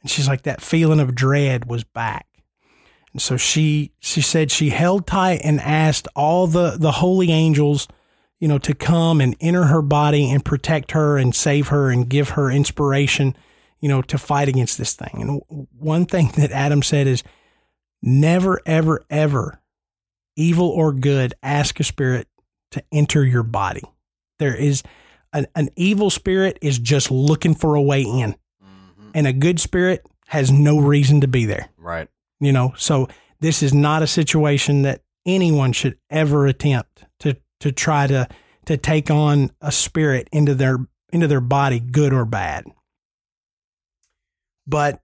[0.02, 2.26] And she's like, that feeling of dread was back.
[3.12, 7.88] And so she she said she held tight and asked all the, the holy angels,
[8.38, 12.10] you know, to come and enter her body and protect her and save her and
[12.10, 13.34] give her inspiration,
[13.80, 15.42] you know, to fight against this thing.
[15.48, 17.22] And one thing that Adam said is
[18.02, 19.60] never, ever, ever,
[20.36, 22.28] evil or good, ask a spirit
[22.72, 23.82] to enter your body.
[24.38, 24.82] There is
[25.32, 29.10] an, an evil spirit is just looking for a way in, mm-hmm.
[29.14, 31.68] and a good spirit has no reason to be there.
[31.76, 32.08] Right.
[32.40, 33.08] You know, so
[33.40, 38.28] this is not a situation that anyone should ever attempt to to try to
[38.66, 40.78] to take on a spirit into their
[41.12, 42.64] into their body, good or bad.
[44.66, 45.00] But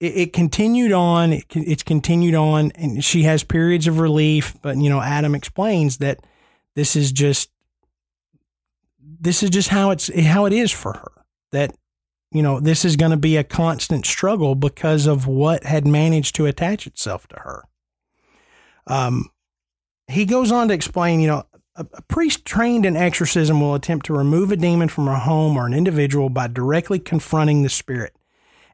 [0.00, 1.32] it, it continued on.
[1.32, 4.56] It, it's continued on, and she has periods of relief.
[4.62, 6.20] But you know, Adam explains that
[6.74, 7.50] this is just
[9.20, 11.12] this is just how it's how it is for her.
[11.52, 11.74] That
[12.32, 16.34] you know, this is going to be a constant struggle because of what had managed
[16.36, 17.64] to attach itself to her.
[18.86, 19.30] Um,
[20.06, 21.44] he goes on to explain, you know,
[21.76, 25.56] a, a priest trained in exorcism will attempt to remove a demon from a home
[25.56, 28.14] or an individual by directly confronting the spirit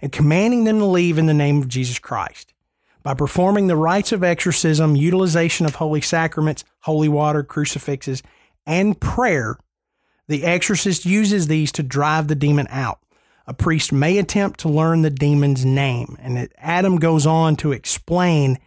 [0.07, 2.55] and commanding them to leave in the name of Jesus Christ.
[3.03, 8.23] By performing the rites of exorcism, utilization of holy sacraments, holy water, crucifixes,
[8.65, 9.59] and prayer,
[10.29, 13.01] the exorcist uses these to drive the demon out.
[13.49, 16.17] A priest may attempt to learn the demon's name.
[16.21, 18.61] And Adam goes on to explain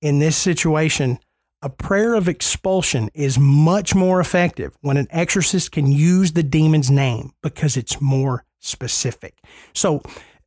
[0.00, 1.18] in this situation
[1.62, 6.92] a prayer of expulsion is much more effective when an exorcist can use the demon's
[6.92, 9.34] name because it's more specific.
[9.74, 10.02] So,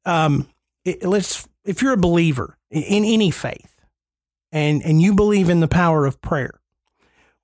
[0.05, 0.47] um,
[0.85, 3.81] it, let's if you're a believer in, any faith
[4.51, 6.59] and and you believe in the power of prayer,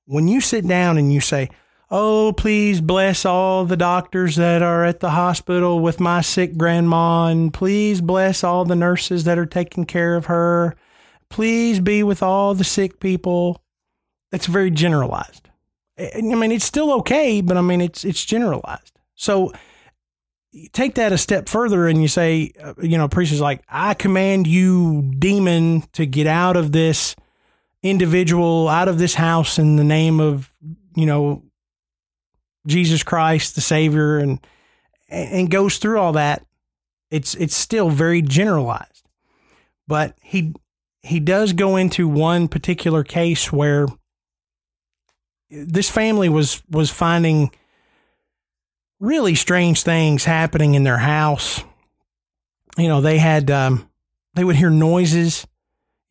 [0.06, 1.50] when you sit down and you say,
[1.90, 7.28] "Oh, please bless all the doctors that are at the hospital with my sick grandma,
[7.28, 10.76] and please bless all the nurses that are taking care of her."
[11.30, 13.62] Please be with all the sick people.
[14.32, 15.48] That's very generalized.
[16.00, 19.00] I mean, it's still okay, but I mean, it's it's generalized.
[19.16, 19.52] So
[20.72, 23.62] take that a step further and you say, uh, you know, a priest is like,
[23.70, 27.16] I command you, demon, to get out of this
[27.84, 30.52] individual, out of this house in the name of,
[30.96, 31.44] you know,
[32.68, 34.40] Jesus Christ, the Savior, and
[35.10, 36.46] and goes through all that.
[37.10, 39.08] It's it's still very generalized,
[39.88, 40.54] but he
[41.02, 43.88] he does go into one particular case where
[45.50, 47.52] this family was was finding
[49.00, 51.64] really strange things happening in their house.
[52.78, 53.90] You know, they had um,
[54.36, 55.46] they would hear noises.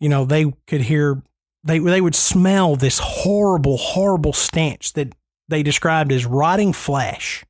[0.01, 1.22] You know, they could hear
[1.64, 5.14] they they would smell this horrible, horrible stench that
[5.49, 7.45] they described as rotting flesh,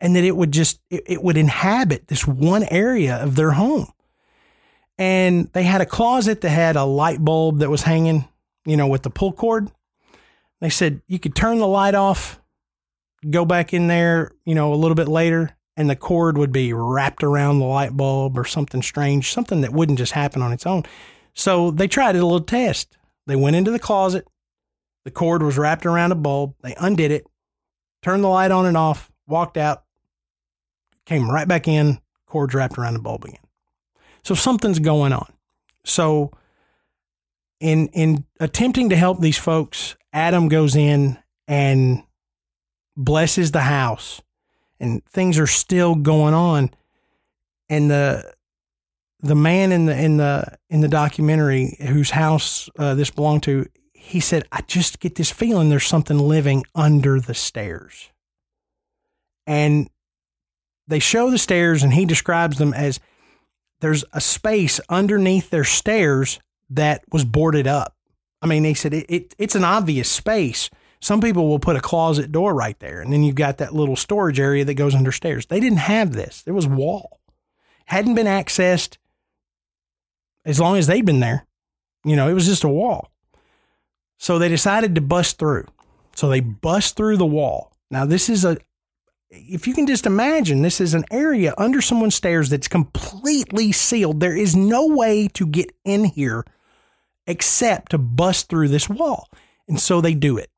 [0.00, 3.88] and that it would just it, it would inhabit this one area of their home.
[4.98, 8.28] And they had a closet that had a light bulb that was hanging,
[8.66, 9.70] you know, with the pull cord.
[10.60, 12.39] They said you could turn the light off,
[13.28, 16.72] go back in there, you know, a little bit later, and the cord would be
[16.72, 20.66] wrapped around the light bulb or something strange, something that wouldn't just happen on its
[20.66, 20.84] own.
[21.34, 22.96] So they tried a little test.
[23.26, 24.26] They went into the closet.
[25.04, 26.54] The cord was wrapped around a bulb.
[26.62, 27.26] They undid it,
[28.02, 29.84] turned the light on and off, walked out,
[31.06, 33.40] came right back in, cord's wrapped around the bulb again.
[34.22, 35.32] So something's going on.
[35.84, 36.32] So
[37.60, 41.18] in in attempting to help these folks, Adam goes in
[41.48, 42.02] and
[43.04, 44.20] blesses the house
[44.78, 46.70] and things are still going on.
[47.68, 48.32] And the
[49.20, 53.66] the man in the in the in the documentary whose house uh, this belonged to
[53.92, 58.10] he said i just get this feeling there's something living under the stairs.
[59.46, 59.88] And
[60.86, 63.00] they show the stairs and he describes them as
[63.80, 66.38] there's a space underneath their stairs
[66.68, 67.94] that was boarded up.
[68.42, 70.70] I mean he said it, it it's an obvious space
[71.00, 73.96] some people will put a closet door right there, and then you've got that little
[73.96, 75.46] storage area that goes under stairs.
[75.46, 76.42] They didn't have this.
[76.42, 77.20] There was wall.
[77.86, 78.98] Hadn't been accessed
[80.44, 81.46] as long as they'd been there.
[82.04, 83.10] You know, it was just a wall.
[84.18, 85.66] So they decided to bust through.
[86.14, 87.72] So they bust through the wall.
[87.90, 88.58] Now, this is a,
[89.30, 94.20] if you can just imagine, this is an area under someone's stairs that's completely sealed.
[94.20, 96.44] There is no way to get in here
[97.26, 99.28] except to bust through this wall.
[99.66, 100.50] And so they do it.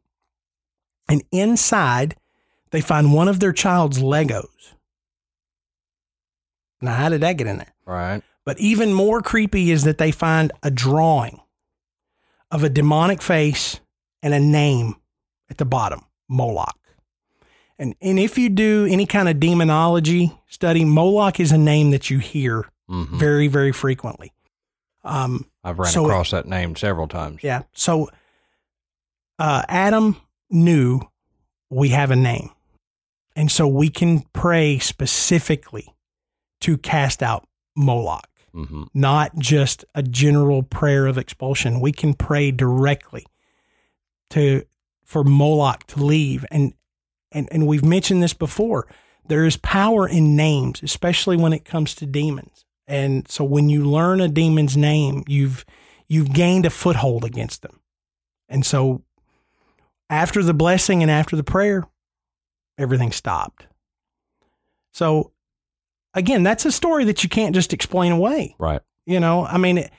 [1.08, 2.16] And inside,
[2.70, 4.46] they find one of their child's Legos.
[6.80, 7.74] Now, how did that get in there?
[7.86, 8.22] Right.
[8.44, 11.40] But even more creepy is that they find a drawing
[12.50, 13.80] of a demonic face
[14.22, 14.96] and a name
[15.48, 16.76] at the bottom Moloch.
[17.78, 22.10] And, and if you do any kind of demonology study, Moloch is a name that
[22.10, 24.32] you hear hmm very, very frequently.
[25.04, 27.40] Um, I've ran So- across that name several times.
[27.42, 27.62] yeah.
[27.72, 28.10] So
[29.38, 30.16] uh, Adam
[30.52, 31.00] knew
[31.70, 32.50] we have a name.
[33.34, 35.94] And so we can pray specifically
[36.60, 37.46] to cast out
[37.76, 38.28] Moloch.
[38.52, 41.80] hmm not just a general prayer of expulsion.
[41.80, 43.24] We can pray directly
[44.30, 44.64] to
[45.04, 46.44] for Moloch to leave.
[46.50, 46.74] And
[47.30, 48.86] and and we've mentioned this before.
[49.26, 52.64] There is power in names, especially when it comes to demons.
[52.86, 55.64] And so when you learn a demon's name, you've
[56.08, 57.80] you've gained a foothold against them.
[58.48, 59.02] And so
[60.12, 61.84] after the blessing and after the prayer,
[62.78, 63.66] everything stopped.
[64.92, 65.32] So
[66.14, 68.54] again, that's a story that you can't just explain away.
[68.58, 68.80] Right.
[69.06, 69.90] You know, I mean, it-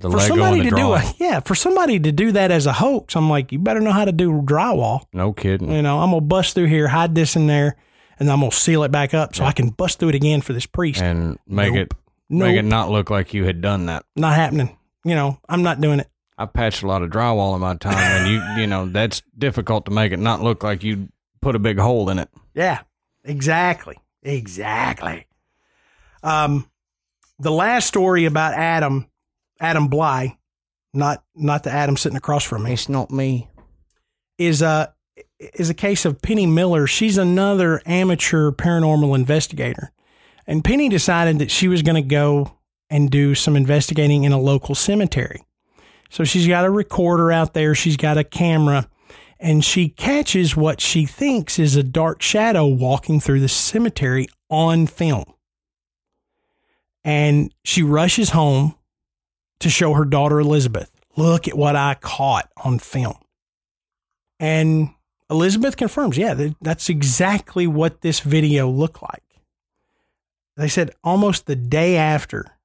[0.00, 2.72] The for Lego somebody to do a yeah, for somebody to do that as a
[2.72, 5.02] hoax, I'm like, you better know how to do drywall.
[5.12, 5.70] No kidding.
[5.70, 7.76] You know, I'm gonna bust through here, hide this in there,
[8.18, 10.52] and I'm gonna seal it back up so I can bust through it again for
[10.52, 11.00] this priest.
[11.00, 11.92] And make Nope.
[11.92, 11.94] it
[12.28, 14.04] make it not look like you had done that.
[14.16, 14.76] Not happening.
[15.04, 16.08] You know, I'm not doing it.
[16.40, 19.84] I patched a lot of drywall in my time, and you you know that's difficult
[19.84, 21.10] to make it not look like you
[21.42, 22.30] put a big hole in it.
[22.54, 22.80] Yeah,
[23.22, 25.26] exactly, exactly.
[26.22, 26.70] Um,
[27.38, 29.06] the last story about Adam,
[29.60, 30.38] Adam Blai,
[30.94, 32.72] not not the Adam sitting across from me.
[32.72, 33.50] It's not me.
[34.38, 34.94] is a
[35.38, 36.86] is a case of Penny Miller.
[36.86, 39.92] She's another amateur paranormal investigator,
[40.46, 42.56] and Penny decided that she was going to go
[42.88, 45.44] and do some investigating in a local cemetery.
[46.10, 47.74] So she's got a recorder out there.
[47.74, 48.88] She's got a camera,
[49.38, 54.86] and she catches what she thinks is a dark shadow walking through the cemetery on
[54.86, 55.32] film.
[57.04, 58.74] And she rushes home
[59.60, 60.90] to show her daughter Elizabeth.
[61.16, 63.16] Look at what I caught on film.
[64.38, 64.90] And
[65.30, 69.22] Elizabeth confirms, yeah, that's exactly what this video looked like.
[70.56, 72.58] They said almost the day after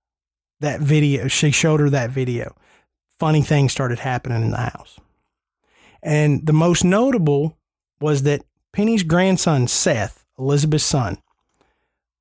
[0.59, 2.55] that video, she showed her that video,
[3.25, 4.99] funny things started happening in the house.
[6.03, 7.57] And the most notable
[7.99, 11.17] was that Penny's grandson, Seth, Elizabeth's son,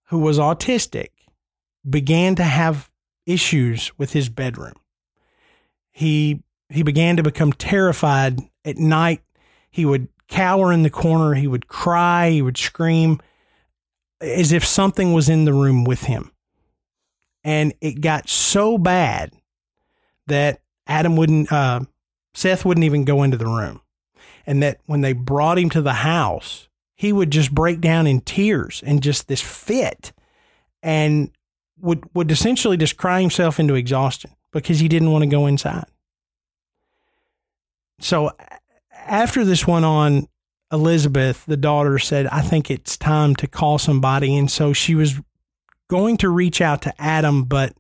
[0.05, 1.09] who was autistic,
[1.86, 2.90] began to have
[3.26, 4.76] issues with his bedroom.
[5.92, 9.20] He he began to become terrified at night
[9.70, 11.34] he would cower in the corner.
[11.34, 12.30] He would cry.
[12.30, 13.20] He would scream
[14.22, 16.32] as if something was in the room with him.
[17.44, 19.34] And it got so bad
[20.28, 21.80] that Adam wouldn't, uh,
[22.35, 23.80] Seth wouldn't even go into the room.
[24.47, 28.20] And that when they brought him to the house, he would just break down in
[28.20, 30.12] tears and just this fit
[30.82, 31.30] and
[31.80, 35.87] would, would essentially just cry himself into exhaustion because he didn't want to go inside.
[38.01, 38.30] So
[38.93, 40.28] after this went on,
[40.72, 44.37] Elizabeth, the daughter, said, I think it's time to call somebody.
[44.37, 45.20] And so she was
[45.89, 47.74] going to reach out to Adam, but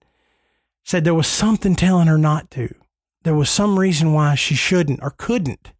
[0.84, 2.72] said there was something telling her not to.
[3.24, 5.72] There was some reason why she shouldn't or couldn't.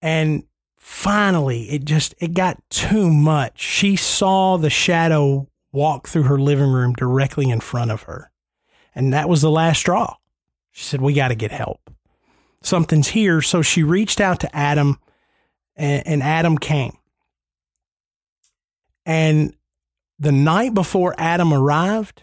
[0.00, 0.44] And
[0.76, 3.60] finally, it just it got too much.
[3.60, 8.30] She saw the shadow walk through her living room directly in front of her.
[8.94, 10.16] And that was the last straw.
[10.72, 11.82] She said, We got to get help
[12.64, 13.42] something's here.
[13.42, 14.98] So she reached out to Adam,
[15.76, 16.96] and, and Adam came.
[19.04, 19.54] And
[20.18, 22.22] the night before Adam arrived,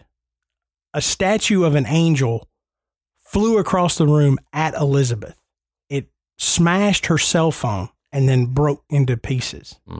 [0.94, 2.48] a statue of an angel
[3.32, 5.40] flew across the room at Elizabeth.
[5.90, 9.80] It smashed her cell phone and then broke into pieces.
[9.88, 10.00] Hmm.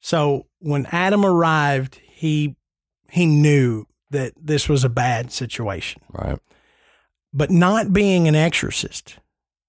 [0.00, 2.56] So when Adam arrived, he
[3.10, 6.38] he knew that this was a bad situation Right.
[7.32, 9.18] but not being an exorcist.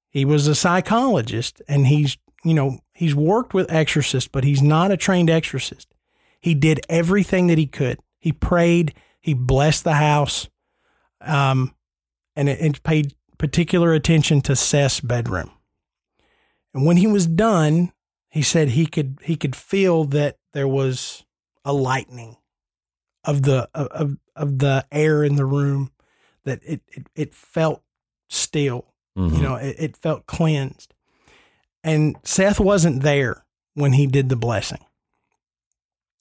[0.09, 4.91] He was a psychologist and he's, you know, he's worked with exorcists, but he's not
[4.91, 5.93] a trained exorcist.
[6.39, 7.99] He did everything that he could.
[8.19, 10.47] He prayed, he blessed the house,
[11.21, 11.73] um,
[12.38, 15.52] and it, it paid particular attention to Seth's bedroom.
[16.74, 17.92] And when he was done,
[18.30, 21.26] he said he could he could feel that there was
[21.66, 22.38] a lightning
[23.26, 25.92] of the of of the air in the room
[26.46, 27.82] that it it, it felt
[28.30, 28.86] still
[29.18, 29.36] Mhm.
[29.36, 30.94] you know it, it felt cleansed
[31.84, 34.86] and seth wasn't there when he did the blessing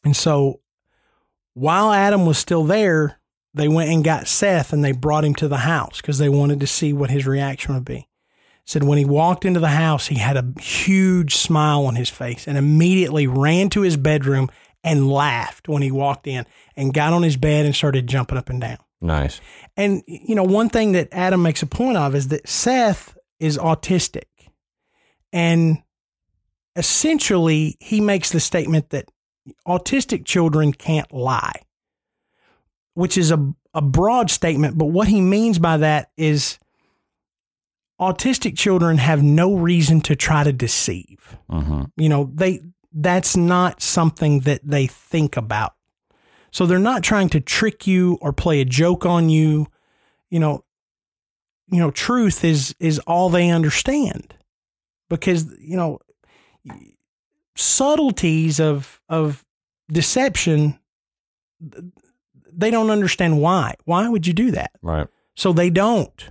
[0.03, 0.61] and so
[1.55, 3.16] while adam was still there
[3.57, 6.61] they went and got seth and they brought him to the house because they wanted
[6.61, 8.09] to see what his reaction would be
[8.67, 12.47] said when he walked into the house, he had a huge smile on his face
[12.49, 14.51] and immediately ran to his bedroom
[14.83, 16.45] and laughed when he walked in
[16.77, 18.79] and got on his bed and started jumping up and down.
[19.01, 19.41] Nice.
[19.77, 23.57] And you know, one thing that Adam makes a point of is that Seth is
[23.57, 24.25] autistic.
[25.33, 25.83] And
[26.75, 29.09] essentially, he makes the statement that
[29.67, 31.63] autistic children can't lie,
[32.97, 34.79] which is a, a broad statement.
[34.79, 36.59] But what he means by that is
[38.01, 41.37] autistic children have no reason to try to deceive.
[41.51, 41.83] Mm-hmm.
[41.99, 45.75] You know, they that's not something that they think about.
[46.51, 49.67] So they're not trying to trick you or play a joke on you.
[50.31, 50.65] You know,
[51.69, 54.35] you know, truth is is all they understand.
[55.11, 55.99] Because, you know,
[57.57, 59.45] subtleties of of
[59.93, 60.79] deception
[62.57, 63.75] they don't understand why.
[63.85, 64.73] Why would you do that?
[64.83, 65.07] Right.
[65.35, 66.31] So they don't.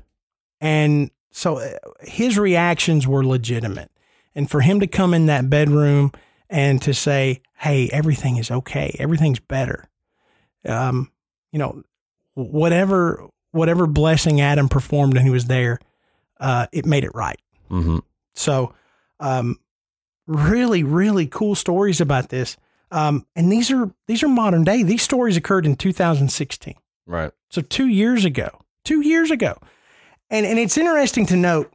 [0.59, 1.69] And so uh,
[2.01, 3.91] his reactions were legitimate.
[4.33, 6.11] And for him to come in that bedroom
[6.49, 8.95] and to say, "Hey, everything is okay.
[8.99, 9.85] Everything's better."
[10.67, 11.11] Um,
[11.51, 11.83] you know,
[12.33, 15.79] whatever whatever blessing Adam performed when he was there,
[16.39, 17.39] uh, it made it right.
[17.71, 17.99] Mm-hmm.
[18.33, 18.73] So,
[19.21, 19.59] um,
[20.27, 22.57] really, really cool stories about this.
[22.91, 24.83] Um, and these are these are modern day.
[24.83, 26.75] These stories occurred in 2016.
[27.05, 27.31] Right.
[27.49, 29.57] So two years ago, two years ago.
[30.29, 31.71] And, and it's interesting to note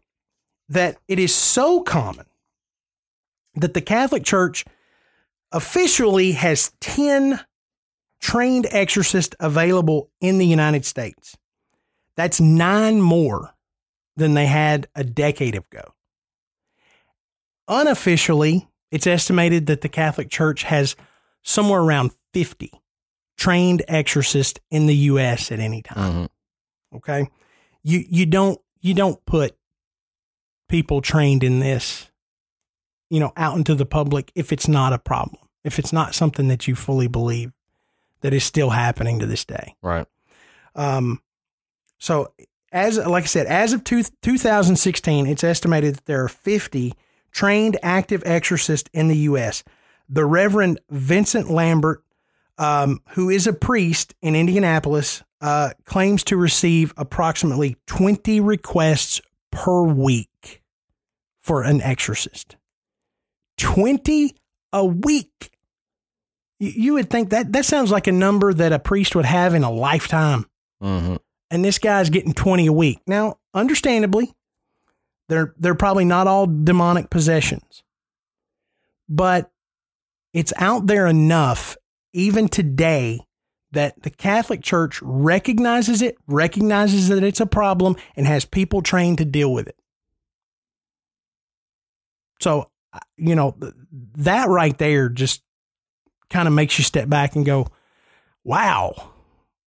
[0.68, 2.26] that it is so common
[3.54, 4.64] that the Catholic Church
[5.52, 7.40] officially has 10
[8.20, 11.36] trained exorcists available in the United States.
[12.16, 13.54] That's nine more
[14.16, 15.94] than they had a decade ago.
[17.66, 20.96] Unofficially, it's estimated that the Catholic Church has
[21.42, 22.72] somewhere around 50
[23.36, 26.12] trained exorcists in the US at any time.
[26.12, 26.96] Mm-hmm.
[26.96, 27.30] Okay.
[27.82, 29.56] You you don't you don't put
[30.68, 32.10] people trained in this,
[33.08, 35.40] you know, out into the public if it's not a problem.
[35.64, 37.52] If it's not something that you fully believe
[38.20, 39.74] that is still happening to this day.
[39.80, 40.06] Right.
[40.74, 41.22] Um
[41.98, 42.32] so
[42.72, 46.92] as like I said, as of two, 2016, it's estimated that there are 50
[47.32, 49.62] trained active exorcist in the US.
[50.08, 51.98] The Reverend Vincent Lampert
[52.60, 59.82] um, who is a priest in Indianapolis, uh, claims to receive approximately 20 requests per
[59.82, 60.62] week
[61.40, 62.56] for an exorcist.
[63.56, 64.36] 20
[64.74, 65.50] a week.
[66.58, 69.54] You, you would think that that sounds like a number that a priest would have
[69.54, 70.44] in a lifetime.
[70.82, 71.16] Mm-hmm.
[71.50, 73.00] And this guy's getting 20 a week.
[73.06, 74.34] Now, understandably,
[75.30, 77.82] they're they're probably not all demonic possessions.
[79.08, 79.50] But
[80.34, 81.76] it's out there enough
[82.12, 83.20] even today
[83.72, 89.18] that the Catholic Church recognizes it, recognizes that it's a problem, and has people trained
[89.18, 89.76] to deal with it.
[92.40, 93.56] So, uh, you know,
[94.16, 95.42] that right there just
[96.28, 97.68] kind of makes you step back and go,
[98.42, 99.12] wow,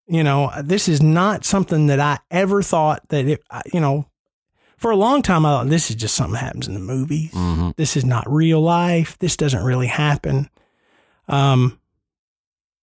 [0.08, 4.06] you know, this is not something that I ever thought that it, you know,
[4.84, 7.32] for a long time, I thought this is just something that happens in the movies.
[7.32, 7.70] Mm-hmm.
[7.78, 9.18] This is not real life.
[9.18, 10.50] This doesn't really happen.
[11.30, 11.80] Um,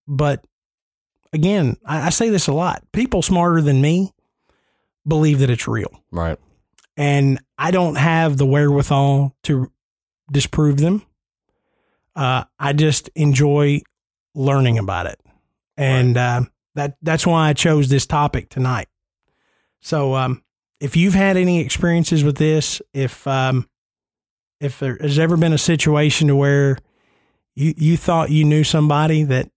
[0.09, 0.43] but
[1.35, 2.83] again, I, I say this a lot.
[2.93, 4.15] People smarter than me
[5.07, 5.93] believe that it's real.
[6.11, 6.39] Right.
[6.97, 9.71] And I don't have the wherewithal to
[10.33, 11.03] disprove them.
[12.17, 13.83] Uh, I just enjoy
[14.35, 15.21] learning about it.
[15.77, 16.45] And uh,
[16.77, 18.89] that that's why I chose this topic tonight.
[19.81, 20.43] So um,
[20.81, 23.69] if you've had any experiences with this, if um,
[24.61, 26.79] if there has ever been a situation to where
[27.55, 29.51] you you thought you knew somebody that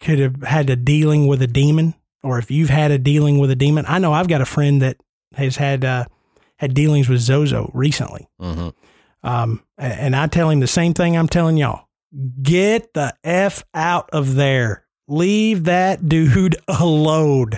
[0.00, 3.50] could have had a dealing with a demon, or if you've had a dealing with
[3.50, 4.96] a demon, I know I've got a friend that
[5.34, 6.04] has had uh,
[6.56, 8.28] had dealings with Zozo recently.
[8.40, 8.68] Mm-hmm.
[9.26, 11.88] Um, and I tell him the same thing I'm telling y'all.
[12.42, 14.84] Get the F out of there.
[15.08, 17.52] Leave that dude alone.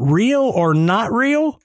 [0.00, 1.60] Real or not real,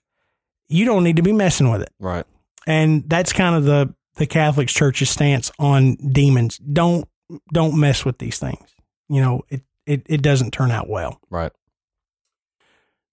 [0.67, 1.91] you don't need to be messing with it.
[1.99, 2.25] Right.
[2.67, 6.57] And that's kind of the the Catholic Church's stance on demons.
[6.57, 7.07] Don't
[7.51, 8.75] don't mess with these things.
[9.09, 11.19] You know, it it, it doesn't turn out well.
[11.29, 11.51] Right.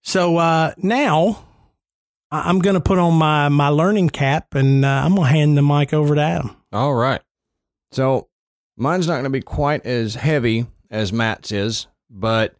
[0.01, 1.45] So uh, now
[2.31, 5.57] I'm going to put on my my learning cap and uh, I'm going to hand
[5.57, 6.55] the mic over to Adam.
[6.71, 7.21] All right.
[7.91, 8.27] So
[8.75, 12.55] mine's not going to be quite as heavy as Matt's is, but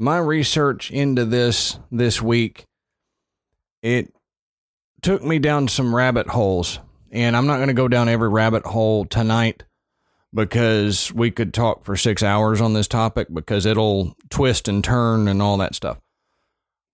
[0.00, 2.64] my research into this this week
[3.82, 4.12] it
[5.02, 8.64] took me down some rabbit holes, and I'm not going to go down every rabbit
[8.66, 9.64] hole tonight
[10.34, 15.28] because we could talk for 6 hours on this topic because it'll twist and turn
[15.28, 15.98] and all that stuff.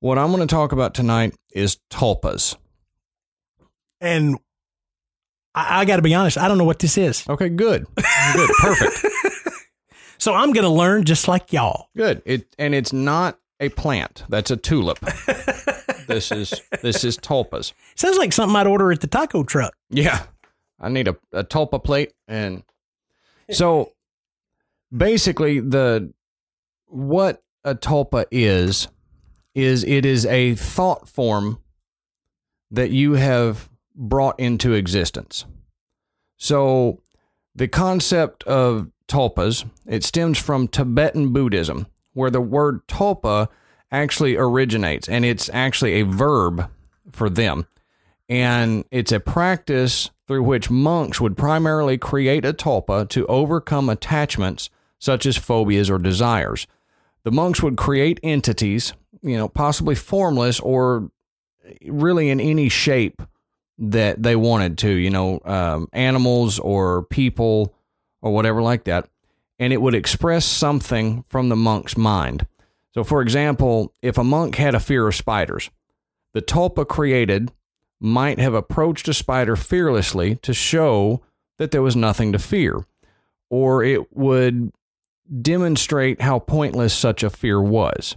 [0.00, 2.56] What I'm going to talk about tonight is tulpas.
[4.00, 4.36] and
[5.54, 7.28] I, I got to be honest, I don't know what this is.
[7.28, 7.86] Okay, good.
[8.34, 8.50] Good.
[8.60, 9.06] Perfect.
[10.18, 11.88] So I'm going to learn just like y'all.
[11.96, 12.22] Good.
[12.24, 14.24] It and it's not a plant.
[14.28, 14.98] That's a tulip.
[16.06, 17.72] this is this is tulpas.
[17.94, 19.74] Sounds like something I'd order at the taco truck.
[19.90, 20.24] Yeah.
[20.78, 22.62] I need a, a tulpa plate and
[23.50, 23.92] so
[24.94, 26.12] basically the
[26.86, 28.88] what a tulpa is
[29.54, 31.58] is it is a thought form
[32.70, 35.46] that you have brought into existence.
[36.36, 37.00] So
[37.54, 43.48] the concept of tulpas, it stems from Tibetan Buddhism, where the word tulpa
[43.90, 46.70] actually originates and it's actually a verb
[47.12, 47.66] for them.
[48.28, 54.70] And it's a practice through which monks would primarily create a tulpa to overcome attachments
[54.98, 56.66] such as phobias or desires.
[57.22, 58.92] The monks would create entities,
[59.22, 61.10] you know, possibly formless or
[61.84, 63.22] really in any shape
[63.78, 67.75] that they wanted to, you know, um, animals or people
[68.22, 69.08] or whatever like that.
[69.58, 72.46] And it would express something from the monk's mind.
[72.92, 75.70] So, for example, if a monk had a fear of spiders,
[76.34, 77.52] the tulpa created
[78.00, 81.22] might have approached a spider fearlessly to show
[81.58, 82.84] that there was nothing to fear,
[83.48, 84.70] or it would
[85.42, 88.16] demonstrate how pointless such a fear was.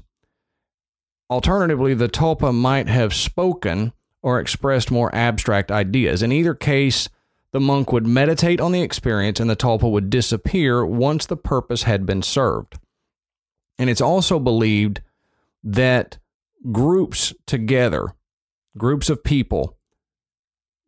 [1.30, 6.22] Alternatively, the tulpa might have spoken or expressed more abstract ideas.
[6.22, 7.08] In either case,
[7.52, 11.84] the monk would meditate on the experience and the tulpa would disappear once the purpose
[11.84, 12.78] had been served.
[13.78, 15.02] And it's also believed
[15.64, 16.18] that
[16.72, 18.14] groups together,
[18.78, 19.78] groups of people,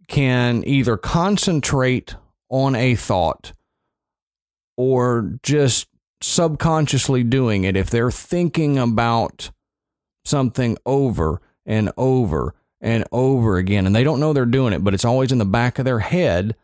[0.07, 2.15] can either concentrate
[2.49, 3.53] on a thought
[4.77, 5.87] or just
[6.21, 7.75] subconsciously doing it.
[7.75, 9.51] If they're thinking about
[10.25, 14.93] something over and over and over again, and they don't know they're doing it, but
[14.93, 16.55] it's always in the back of their head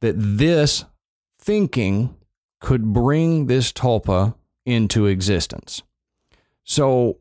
[0.00, 0.84] that this
[1.38, 2.16] thinking
[2.60, 4.34] could bring this tulpa
[4.64, 5.82] into existence.
[6.64, 7.18] So,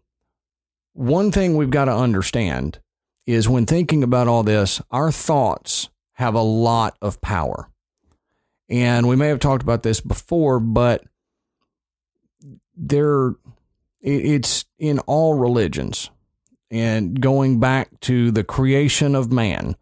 [0.93, 2.79] one thing we've got to understand
[3.25, 7.69] is when thinking about all this, our thoughts have a lot of power.
[8.69, 11.03] And we may have talked about this before, but
[12.75, 13.35] there
[14.01, 16.09] it's in all religions
[16.69, 19.75] and going back to the creation of man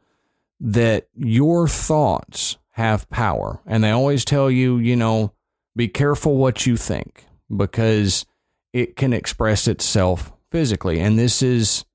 [0.59, 3.61] that your thoughts have power.
[3.65, 5.31] And they always tell you you know
[5.75, 7.25] be careful what you think
[7.55, 8.25] because
[8.73, 10.99] it can express itself physically.
[10.99, 11.85] And this is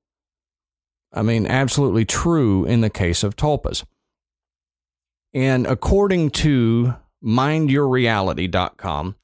[1.13, 3.83] i mean absolutely true in the case of tulpas.
[5.33, 9.15] And according to mindyourreality.com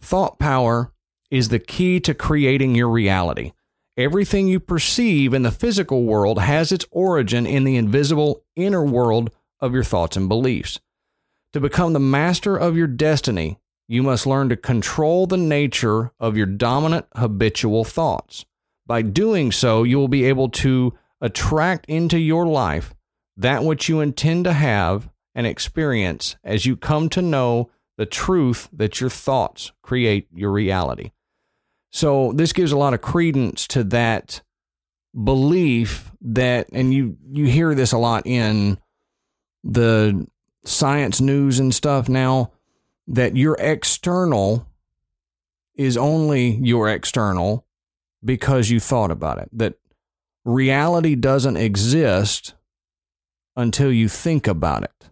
[0.00, 0.92] thought power
[1.30, 3.52] is the key to creating your reality.
[3.96, 9.30] Everything you perceive in the physical world has its origin in the invisible inner world
[9.60, 10.80] of your thoughts and beliefs.
[11.52, 16.38] To become the master of your destiny, you must learn to control the nature of
[16.38, 18.46] your dominant habitual thoughts.
[18.86, 22.94] By doing so, you will be able to attract into your life
[23.36, 28.70] that which you intend to have and experience as you come to know the truth
[28.72, 31.10] that your thoughts create your reality.
[31.92, 34.40] So this gives a lot of credence to that
[35.14, 38.78] belief that, and you you hear this a lot in
[39.62, 40.26] the
[40.64, 42.50] science news and stuff now,
[43.06, 44.66] that your external
[45.74, 47.66] is only your external
[48.24, 49.50] because you thought about it.
[49.52, 49.74] That
[50.44, 52.54] reality doesn't exist
[53.54, 55.10] until you think about it.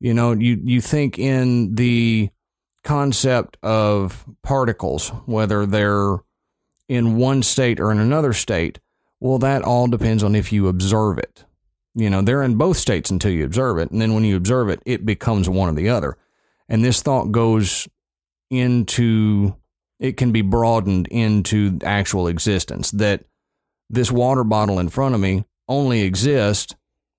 [0.00, 2.30] You know, you you think in the
[2.84, 6.18] concept of particles, whether they're
[6.88, 8.80] in one state or in another state,
[9.20, 11.44] well, that all depends on if you observe it.
[11.94, 13.90] You know, they're in both states until you observe it.
[13.90, 16.16] And then when you observe it, it becomes one or the other.
[16.68, 17.88] And this thought goes
[18.48, 19.54] into,
[19.98, 23.24] it can be broadened into actual existence that
[23.88, 26.74] this water bottle in front of me only exists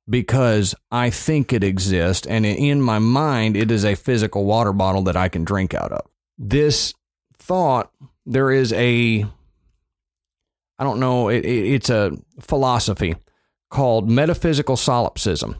[0.09, 2.27] because I think it exists.
[2.27, 5.91] And in my mind, it is a physical water bottle that I can drink out
[5.91, 6.05] of.
[6.37, 6.93] This
[7.37, 7.91] thought,
[8.25, 9.25] there is a,
[10.79, 13.15] I don't know, it, it, it's a philosophy
[13.69, 15.55] called metaphysical solipsism.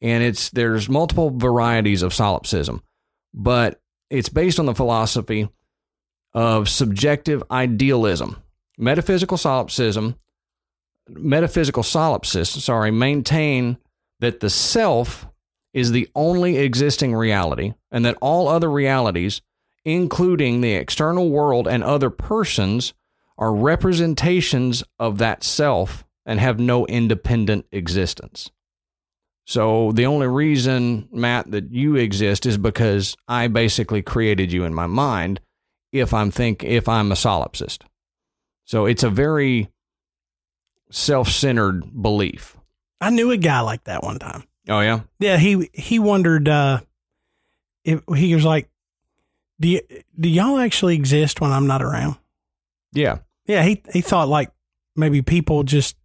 [0.00, 2.82] And it's there's multiple varieties of solipsism,
[3.32, 5.48] but it's based on the philosophy
[6.34, 8.42] of subjective idealism.
[8.76, 10.16] Metaphysical solipsism
[11.08, 13.78] metaphysical solipsists, sorry, maintain
[14.20, 15.26] that the self
[15.72, 19.42] is the only existing reality and that all other realities,
[19.84, 22.94] including the external world and other persons,
[23.36, 28.50] are representations of that self and have no independent existence.
[29.46, 34.72] So the only reason, Matt, that you exist is because I basically created you in
[34.72, 35.40] my mind
[35.92, 37.82] if I'm think if I'm a solipsist.
[38.64, 39.70] So it's a very
[40.94, 42.56] self-centered belief.
[43.00, 44.44] I knew a guy like that one time.
[44.68, 45.00] Oh yeah?
[45.18, 46.80] Yeah, he he wondered uh
[47.84, 48.70] if he was like,
[49.60, 49.80] Do you,
[50.18, 52.16] do y'all actually exist when I'm not around?
[52.92, 53.18] Yeah.
[53.46, 54.50] Yeah, he he thought like
[54.96, 55.96] maybe people just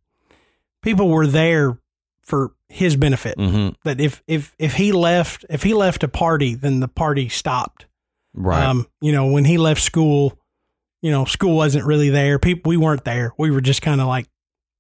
[0.82, 1.78] people were there
[2.24, 3.38] for his benefit.
[3.38, 3.76] Mhm.
[3.84, 7.86] That if if if he left if he left a party, then the party stopped.
[8.34, 8.64] Right.
[8.66, 10.38] Um, you know, when he left school,
[11.02, 12.40] you know, school wasn't really there.
[12.40, 13.34] People we weren't there.
[13.38, 14.28] We were just kind of like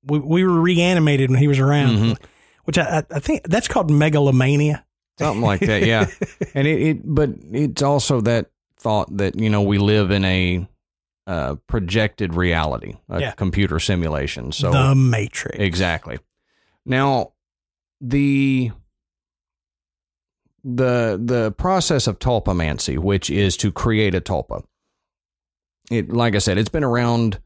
[0.03, 1.97] we we were reanimated when he was around.
[1.97, 2.17] Mhm.
[2.65, 4.85] Which I, I I think that's called megalomania.
[5.17, 6.05] Something like that, yeah.
[6.53, 10.65] and it, it but it's also that thought that, you know, we live in a
[11.27, 13.31] uh, projected reality, a Yeah.
[13.31, 14.51] computer simulation.
[14.53, 15.57] So the Matrix.
[15.59, 16.19] Exactly.
[16.85, 17.34] Now,
[17.99, 18.71] the
[20.63, 24.63] the the process of tulpamancy, which is to create a tulpa.
[25.91, 27.39] It, like I said, it's been around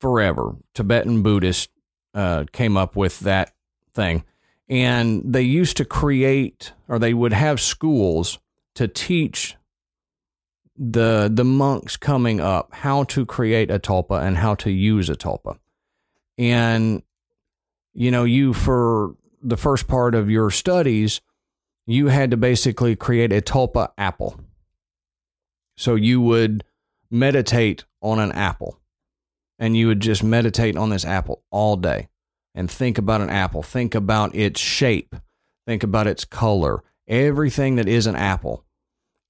[0.00, 0.56] forever.
[0.74, 1.68] Tibetan Buddhists
[2.14, 3.52] uh, came up with that
[3.94, 4.24] thing,
[4.68, 8.38] and they used to create, or they would have schools
[8.74, 9.56] to teach
[10.76, 15.14] the the monks coming up how to create a tulpa and how to use a
[15.14, 15.58] tulpa.
[16.38, 17.02] And
[17.92, 21.20] you know, you for the first part of your studies,
[21.86, 24.40] you had to basically create a tulpa apple.
[25.76, 26.64] So you would
[27.10, 28.79] meditate on an apple
[29.60, 32.08] and you would just meditate on this apple all day
[32.54, 35.14] and think about an apple, think about its shape,
[35.66, 38.64] think about its color, everything that is an apple.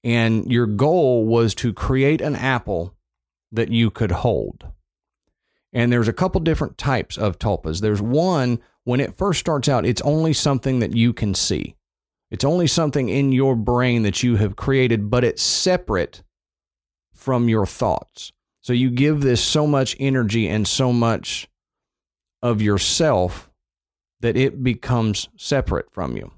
[0.03, 2.95] And your goal was to create an apple
[3.51, 4.65] that you could hold.
[5.73, 7.81] And there's a couple different types of tulpas.
[7.81, 11.75] There's one when it first starts out, it's only something that you can see.
[12.31, 16.23] It's only something in your brain that you have created, but it's separate
[17.13, 18.31] from your thoughts.
[18.61, 21.49] So you give this so much energy and so much
[22.41, 23.49] of yourself
[24.21, 26.31] that it becomes separate from you.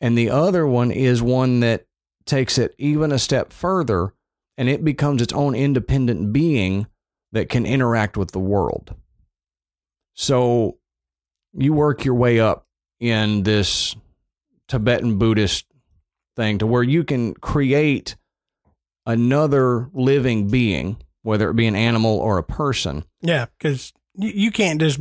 [0.00, 1.86] And the other one is one that
[2.26, 4.12] takes it even a step further
[4.58, 6.86] and it becomes its own independent being
[7.32, 8.94] that can interact with the world.
[10.14, 10.78] So
[11.52, 12.66] you work your way up
[12.98, 13.94] in this
[14.68, 15.66] Tibetan Buddhist
[16.34, 18.16] thing to where you can create
[19.06, 23.04] another living being, whether it be an animal or a person.
[23.22, 25.00] Yeah, because you, you can't just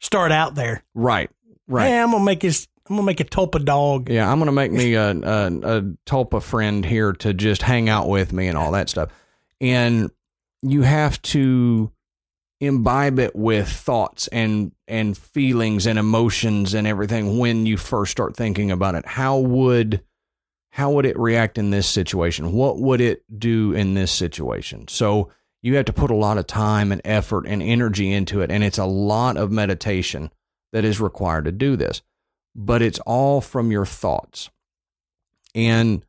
[0.00, 0.82] start out there.
[0.94, 1.30] Right.
[1.68, 1.88] Right.
[1.88, 2.66] Hey, I'm gonna make this.
[2.88, 4.08] I'm gonna make a tulpa dog.
[4.08, 8.08] Yeah, I'm gonna make me a, a a tulpa friend here to just hang out
[8.08, 9.10] with me and all that stuff.
[9.60, 10.10] And
[10.62, 11.92] you have to
[12.60, 18.36] imbibe it with thoughts and and feelings and emotions and everything when you first start
[18.36, 19.04] thinking about it.
[19.06, 20.02] How would
[20.76, 22.52] how would it react in this situation?
[22.52, 24.88] What would it do in this situation?
[24.88, 25.30] So
[25.62, 28.62] you have to put a lot of time and effort and energy into it and
[28.62, 30.30] it's a lot of meditation
[30.72, 32.02] that is required to do this
[32.56, 34.50] but it's all from your thoughts.
[35.54, 36.04] And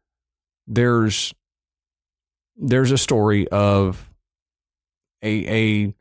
[0.66, 1.34] there's
[2.56, 4.10] there's a story of
[5.22, 5.94] a a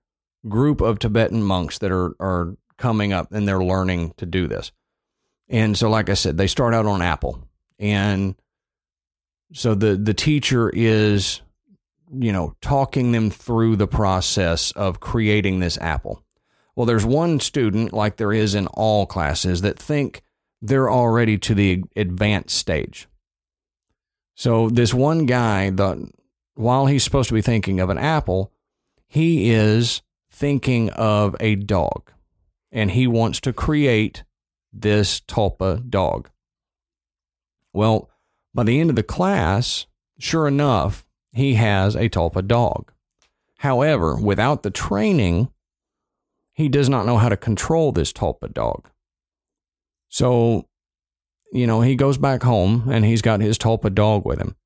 [0.49, 4.71] group of Tibetan monks that are are coming up and they're learning to do this.
[5.49, 7.41] And so like I said, they start out on Apple.
[7.79, 8.37] And
[9.53, 11.41] so the the teacher is
[12.13, 16.23] you know talking them through the process of creating this apple.
[16.75, 20.23] Well, there's one student, like there is in all classes, that think
[20.61, 23.09] they're already to the advanced stage.
[24.35, 26.11] So this one guy, the
[26.55, 28.53] while he's supposed to be thinking of an apple,
[29.07, 32.13] he is thinking of a dog,
[32.71, 34.25] and he wants to create
[34.73, 36.29] this tulpa dog.
[37.73, 38.11] Well,
[38.57, 39.87] by the end of the class,
[40.19, 42.91] sure enough, he has a tulpa dog.
[43.59, 45.51] However, without the training,
[46.53, 48.89] he does not know how to control this tulpa dog.
[50.09, 50.67] So,
[51.53, 54.57] you know, he goes back home and he's got his tulpa dog with him.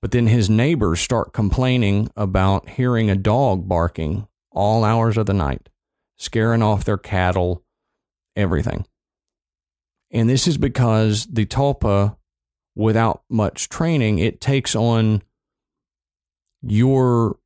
[0.00, 5.34] But then his neighbors start complaining about hearing a dog barking all hours of the
[5.34, 5.68] night,
[6.16, 7.64] scaring off their cattle,
[8.36, 8.86] everything.
[10.10, 12.16] And this is because the tulpa,
[12.78, 15.20] without much training, it takes on
[16.62, 17.38] your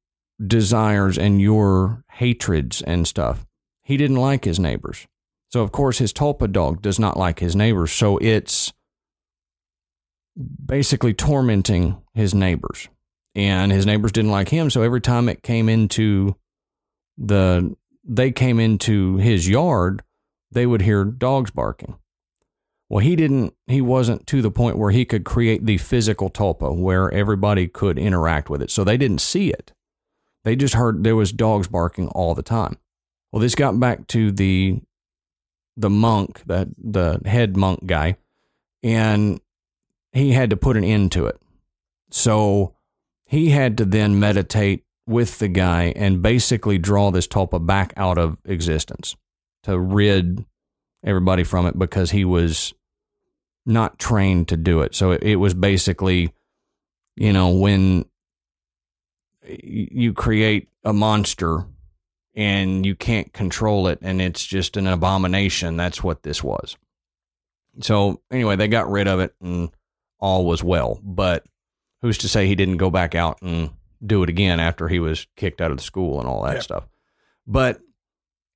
[0.47, 3.47] desires and your hatreds and stuff.
[3.83, 5.07] He didn't like his neighbors.
[5.51, 7.93] So, of course, his tulpa dog does not like his neighbors.
[7.93, 8.73] So, it's
[10.65, 12.89] basically tormenting his neighbors.
[13.35, 14.69] And his neighbors didn't like him.
[14.69, 16.37] So, every time it came into
[17.17, 20.03] the, they came into his yard,
[20.51, 21.97] they would hear dogs barking.
[22.93, 26.77] Well, he didn't, he wasn't to the point where he could create the physical tulpa
[26.77, 28.71] where everybody could interact with it.
[28.71, 29.73] So they didn't see it.
[30.45, 32.77] They just heard there was dogs barking all the time.
[33.33, 34.83] Well, this got back to the
[35.75, 38.17] the monk, the the head monk guy,
[38.83, 39.41] and
[40.13, 41.41] he had to put an end to it.
[42.11, 42.75] So
[43.25, 48.19] he had to then meditate with the guy and basically draw this tulpa back out
[48.19, 49.17] of existence
[49.63, 50.45] to rid
[51.03, 52.75] everybody from it because he was
[53.65, 54.95] not trained to do it.
[54.95, 56.33] So it, it was basically,
[57.17, 58.05] you know, when
[59.47, 61.67] you create a monster
[62.35, 66.77] and you can't control it and it's just an abomination, that's what this was.
[67.81, 69.71] So anyway, they got rid of it and
[70.19, 71.01] all was well.
[71.03, 71.45] But
[72.01, 73.71] who's to say he didn't go back out and
[74.05, 76.63] do it again after he was kicked out of the school and all that Yep.
[76.63, 76.89] stuff?
[77.47, 77.81] But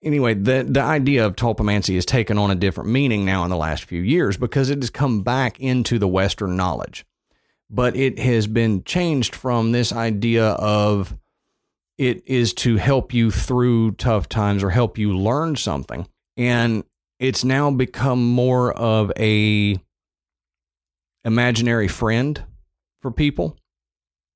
[0.06, 3.56] anyway, the the idea of tulpamancy has taken on a different meaning now in the
[3.56, 7.04] last few years because it has come back into the Western knowledge.
[7.68, 11.16] But it has been changed from this idea of
[11.98, 16.06] it is to help you through tough times or help you learn something.
[16.36, 16.84] And
[17.18, 19.78] it's now become more of a
[21.24, 22.42] imaginary friend
[23.00, 23.56] for people.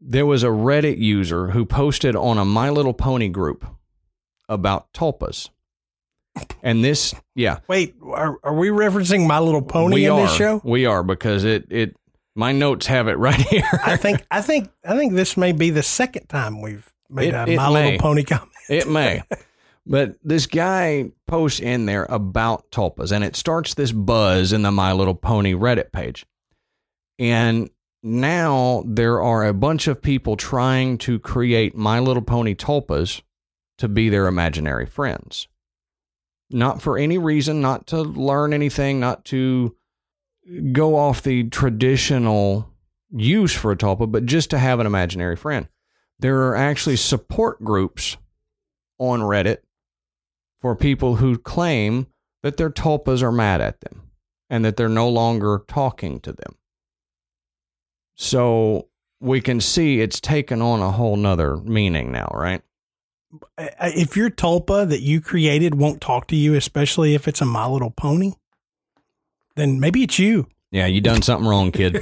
[0.01, 3.65] There was a Reddit user who posted on a My Little Pony group
[4.49, 5.51] about tulpas.
[6.63, 10.21] And this, yeah, Wait, are, are we referencing My Little Pony we in are.
[10.27, 10.61] this show?
[10.65, 11.97] We are because it it
[12.37, 13.63] my notes have it right here.
[13.85, 17.35] I think I think I think this may be the second time we've made It-
[17.35, 17.85] a it My may.
[17.85, 18.51] Little Pony comment.
[18.69, 19.23] It may.
[19.87, 24.71] But this guy posts in there about tulpas and it starts this buzz in the
[24.71, 26.25] My Little Pony Reddit page.
[27.19, 27.71] And
[28.03, 33.23] now there are a bunch of people trying to create My Little Pony tulpas
[33.79, 35.49] to be their imaginary friends.
[36.51, 39.77] Not for any reason, not to learn anything, not to
[40.73, 42.69] go off the traditional
[43.11, 45.69] use for a tulpa, but just to have an imaginary friend.
[46.19, 48.17] There are actually support groups
[48.99, 49.59] on Reddit
[50.61, 52.07] for people who claim
[52.43, 54.11] that their tulpas are mad at them
[54.49, 56.57] and that they're no longer talking to them.
[58.17, 58.89] So
[59.21, 62.63] we can see it's taken on a whole nother meaning now, right?
[63.59, 67.67] If your tulpa that you created won't talk to you, especially if it's a My
[67.67, 68.33] Little Pony,
[69.57, 70.49] then maybe it's you.
[70.71, 72.01] Yeah, you done something wrong, kid.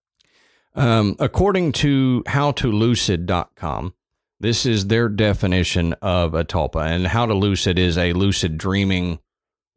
[0.74, 3.94] um, according to howtolucid.com,
[4.38, 6.86] this is their definition of a tulpa.
[6.86, 9.18] And How to Lucid is a lucid dreaming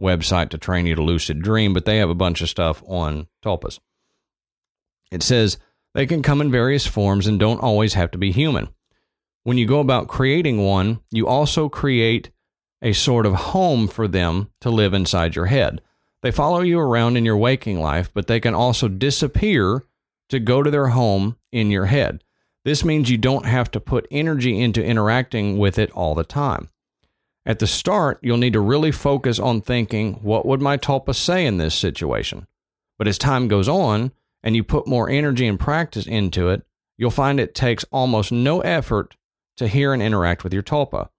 [0.01, 3.27] website to train you to lucid dream, but they have a bunch of stuff on
[3.43, 3.79] tulpas.
[5.11, 5.57] It says
[5.93, 8.69] they can come in various forms and don't always have to be human.
[9.43, 12.29] When you go about creating one, you also create
[12.81, 15.81] a sort of home for them to live inside your head.
[16.21, 19.85] They follow you around in your waking life, but they can also disappear
[20.29, 22.23] to go to their home in your head.
[22.65, 26.69] This means you don't have to put energy into interacting with it all the time.
[27.45, 31.45] At the start, you'll need to really focus on thinking, what would my tulpa say
[31.45, 32.45] in this situation?
[32.97, 34.11] But as time goes on
[34.43, 36.63] and you put more energy and practice into it,
[36.97, 39.15] you'll find it takes almost no effort
[39.59, 41.09] to hear and interact with your tulpa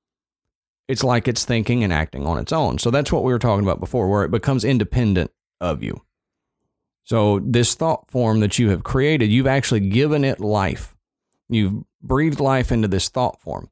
[0.91, 2.77] it's like it's thinking and acting on its own.
[2.79, 5.31] So that's what we were talking about before, where it becomes independent
[5.61, 6.03] of you.
[7.05, 10.97] So this thought form that you have created, you've actually given it life.
[11.49, 13.71] You've breathed life into this thought form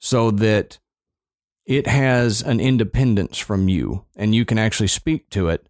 [0.00, 0.80] so that
[1.66, 5.68] it has an independence from you and you can actually speak to it.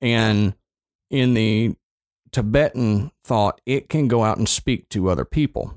[0.00, 0.54] And
[1.10, 1.76] in the
[2.32, 5.74] Tibetan thought, it can go out and speak to other people.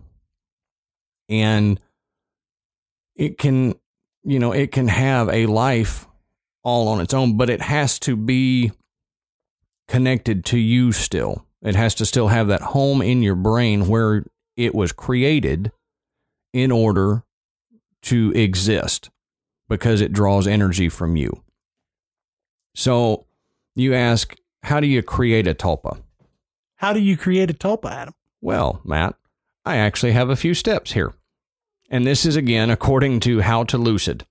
[1.27, 1.81] And
[3.15, 3.75] it can
[4.23, 6.07] you know, it can have a life
[6.63, 8.71] all on its own, but it has to be
[9.87, 11.45] connected to you still.
[11.61, 14.25] It has to still have that home in your brain where
[14.55, 15.71] it was created
[16.53, 17.23] in order
[18.03, 19.09] to exist
[19.67, 21.43] because it draws energy from you.
[22.75, 23.25] So
[23.75, 26.01] you ask, how do you create a tulpa?
[26.77, 28.13] How do you create a tulpa, Adam?
[28.41, 29.15] Well, Matt,
[29.65, 31.13] I actually have a few steps here.
[31.93, 34.25] And this is again according to How to Lucid.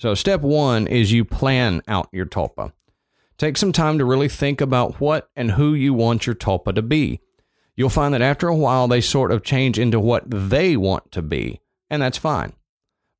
[0.00, 2.72] So, step one is you plan out your tulpa.
[3.38, 6.82] Take some time to really think about what and who you want your tulpa to
[6.82, 7.20] be.
[7.76, 11.22] You'll find that after a while, they sort of change into what they want to
[11.22, 12.54] be, and that's fine.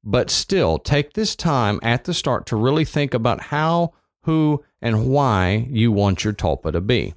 [0.02, 3.94] But still, take this time at the start to really think about how,
[4.24, 7.14] who, and why you want your tulpa to be.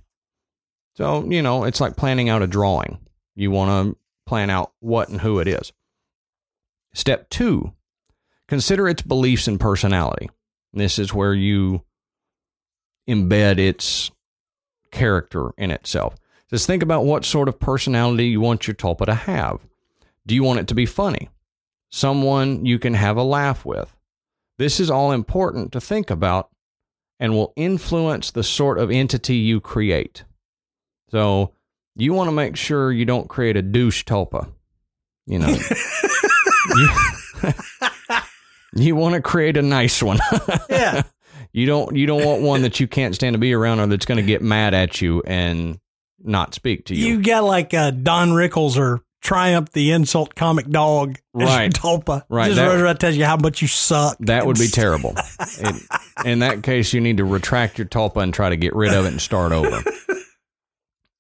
[0.94, 3.00] So, you know, it's like planning out a drawing.
[3.34, 3.98] You want to
[4.28, 5.74] plan out what and who it is.
[7.00, 7.72] Step two,
[8.50, 10.30] consider its beliefs and personality.
[10.74, 11.86] This is where you
[13.10, 14.12] embed its
[14.92, 16.18] character in itself.
[16.50, 19.66] Just think about what sort of personality you want your tulpa to have.
[20.28, 21.30] Do you want it to be funny?
[21.90, 23.96] Someone you can have a laugh with?
[24.58, 26.50] This is all important to think about
[27.18, 30.26] and will influence the sort of entity you create.
[31.12, 31.54] So,
[31.96, 34.50] you want to make sure you don't create a douche tulpa.
[35.26, 35.56] You know,
[36.76, 37.54] you,
[38.76, 40.20] you want to create a nice one.
[40.70, 41.04] Yeah.
[41.52, 44.06] You don't you don't want one that you can't stand to be around or that's
[44.06, 45.80] going to get mad at you and
[46.22, 47.08] not speak to you.
[47.08, 51.18] You got like uh, Don Rickles or Triumph the insult comic dog.
[51.34, 51.74] Right.
[51.74, 52.24] Tulpa.
[52.30, 54.18] Right, Just that- around tells you how much you suck.
[54.20, 55.16] that would be terrible.
[55.60, 55.80] In-
[56.34, 59.06] in that case, you need to retract your tulpa and try to get rid of
[59.06, 59.82] it and start over.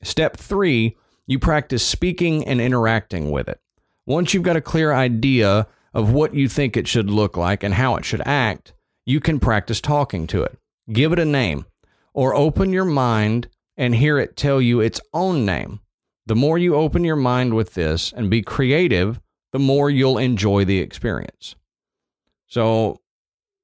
[0.03, 0.95] Step three,
[1.25, 3.59] you practice speaking and interacting with it.
[4.09, 7.75] Once you've got a clear idea of what you think it should look like and
[7.75, 8.73] how it should act,
[9.05, 10.57] you can practice talking to it.
[10.91, 11.67] Give it a name
[12.11, 15.79] or open your mind and hear it tell you its own name.
[16.25, 19.21] The more you open your mind with this and be creative,
[19.51, 21.53] the more you'll enjoy the experience.
[22.47, 23.01] So,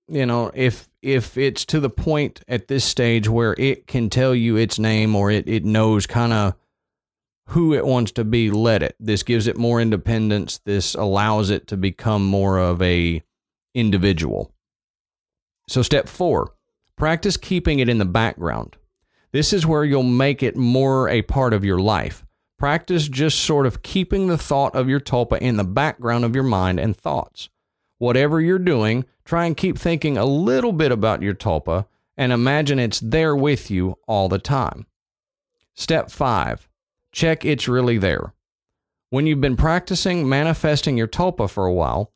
[0.07, 4.35] you know, if if it's to the point at this stage where it can tell
[4.35, 6.53] you its name or it, it knows kind of
[7.49, 8.95] who it wants to be, let it.
[8.99, 10.59] This gives it more independence.
[10.65, 13.22] This allows it to become more of a
[13.73, 14.51] individual.
[15.67, 16.51] So step 4,
[16.95, 18.77] practice keeping it in the background.
[19.31, 22.26] This is where you'll make it more a part of your life.
[22.57, 26.43] Practice just sort of keeping the thought of your tulpa in the background of your
[26.43, 27.49] mind and thoughts.
[27.97, 31.85] Whatever you're doing, try and keep thinking a little bit about your tulpa
[32.17, 34.85] and imagine it's there with you all the time.
[35.73, 36.69] Step 5.
[37.15, 38.33] Check it's really there.
[39.09, 42.11] When you've been practicing manifesting your tulpa for a while,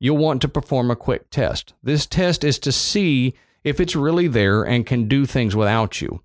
[0.00, 1.74] you'll want to perform a quick test.
[1.80, 6.24] This test is to see if it's really there and can do things without you.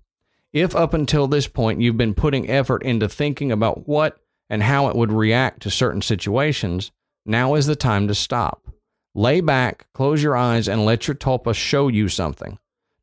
[0.52, 4.18] If up until this point you've been putting effort into thinking about what
[4.50, 6.90] and how it would react to certain situations,
[7.24, 8.68] now is the time to stop.
[9.14, 12.58] Lay back, close your eyes, and let your tulpa show you something.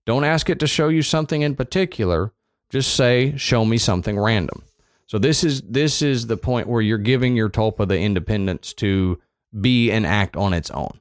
[0.05, 2.33] Don't ask it to show you something in particular.
[2.69, 4.63] Just say, "Show me something random."
[5.07, 9.19] So this is this is the point where you're giving your tulpa the independence to
[9.60, 10.99] be and act on its own.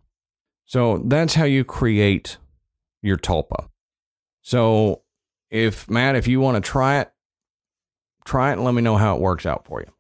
[0.66, 2.36] So that's how you create
[3.02, 3.68] your tulpa.
[4.42, 5.02] So
[5.50, 7.10] if Matt, if you want to try it,
[8.24, 9.90] try it and let me know how it works out for you.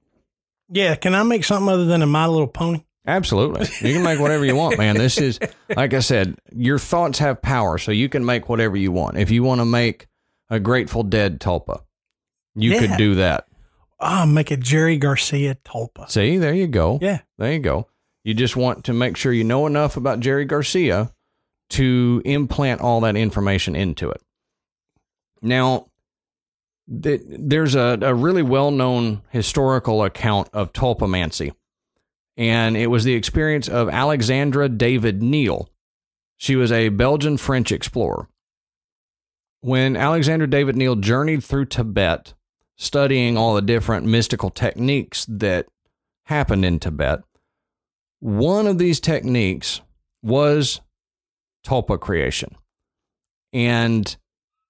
[0.70, 2.84] Yeah, can I make something other than a My Little Pony?
[3.06, 3.66] Absolutely.
[3.86, 4.96] You can make whatever you want, man.
[4.96, 5.38] This is,
[5.76, 9.18] like I said, your thoughts have power, so you can make whatever you want.
[9.18, 10.06] If you want to make
[10.48, 11.82] a Grateful Dead tulpa,
[12.54, 12.80] you Yeah.
[12.80, 13.46] could do that.
[14.00, 16.10] Ah, make a Jerry Garcia Tulpa.
[16.10, 16.98] See, there you go.
[17.00, 17.20] Yeah.
[17.38, 17.88] There you go.
[18.24, 21.12] You just want to make sure you know enough about Jerry Garcia
[21.70, 24.20] to implant all that information into it.
[25.42, 25.86] Now,
[27.02, 31.52] th- there's a, a really well known historical account of tulpamancy,
[32.36, 35.68] and it was the experience of Alexandra David-Néel.
[36.36, 38.28] She was a Belgian French explorer.
[39.60, 42.34] When Alexander David-Néel journeyed through Tibet,
[42.76, 45.66] studying all the different mystical techniques that
[46.26, 47.20] happened in Tibet,
[48.20, 49.80] one of these techniques
[50.22, 50.80] was
[51.66, 52.56] tulpa creation.
[53.52, 54.16] And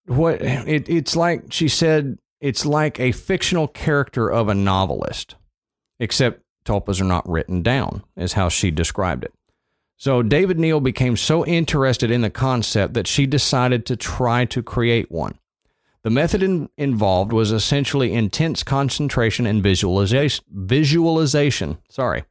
[0.07, 5.37] what it, it's like she said, it's like a fictional character of a novelist,
[5.99, 9.33] except tulpas are not written down, is how she described it.
[9.97, 15.11] So David-Néel became so interested in the concept that she decided to try to create
[15.11, 15.39] one.
[16.05, 20.45] The method in, involved was essentially intense concentration and visualization.
[20.51, 22.25] Visualization, sorry.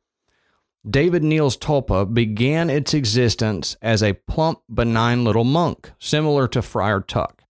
[0.88, 7.44] David-Néel's tulpa began its existence as a plump, benign little monk, similar to Friar Tuck.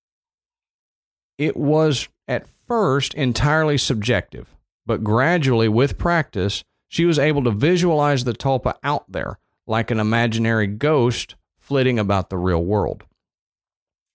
[1.37, 4.55] It was at first entirely subjective,
[4.85, 9.99] but gradually, with practice, she was able to visualize the tulpa out there like an
[9.99, 13.03] imaginary ghost flitting about the real world.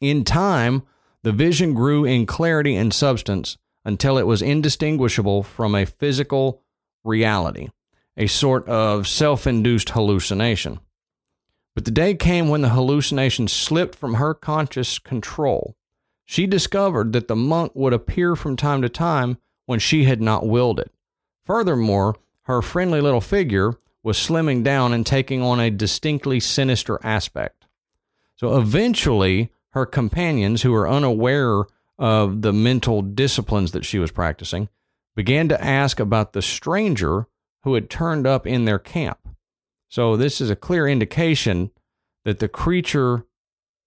[0.01, 0.85] In time,
[1.29, 6.63] the vision grew in clarity and substance until it was indistinguishable from a physical
[7.05, 7.69] reality,
[8.17, 10.81] a sort of self induced hallucination.
[11.75, 15.77] But the day came when the hallucination slipped from her conscious control.
[16.25, 19.37] She discovered that the monk would appear from time to time
[19.67, 20.91] when she had not willed it.
[21.45, 27.67] Furthermore, her friendly little figure was slimming down and taking on a distinctly sinister aspect.
[28.37, 31.65] So eventually, her companions, who were unaware
[31.99, 34.69] of the mental disciplines that she was practicing,
[35.17, 37.27] began to ask about the stranger
[37.65, 39.19] who had turned up in their camp.
[39.89, 41.71] So, this is a clear indication
[42.25, 43.27] that the creature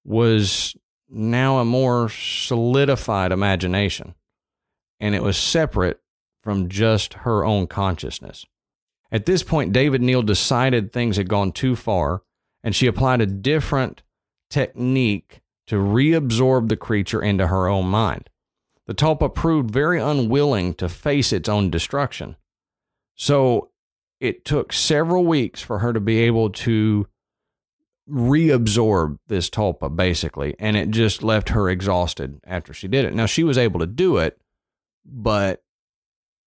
[0.03, 0.75] was
[1.09, 4.15] now a more solidified imagination.
[5.01, 5.99] and it was separate
[6.43, 8.45] from just her own consciousness.
[9.11, 12.21] At this point, David-Néel decided things had gone too far,
[12.63, 14.03] and she applied a different
[14.49, 15.40] technique
[15.71, 18.29] to reabsorb the creature into her own mind.
[18.87, 22.35] The Tulpa proved very unwilling to face its own destruction.
[23.15, 23.69] So
[24.19, 27.07] it took several weeks for her to be able to
[28.09, 33.25] reabsorb this tulpa basically and it just left her exhausted after she did it now
[33.25, 34.41] she was able to do it
[35.05, 35.63] but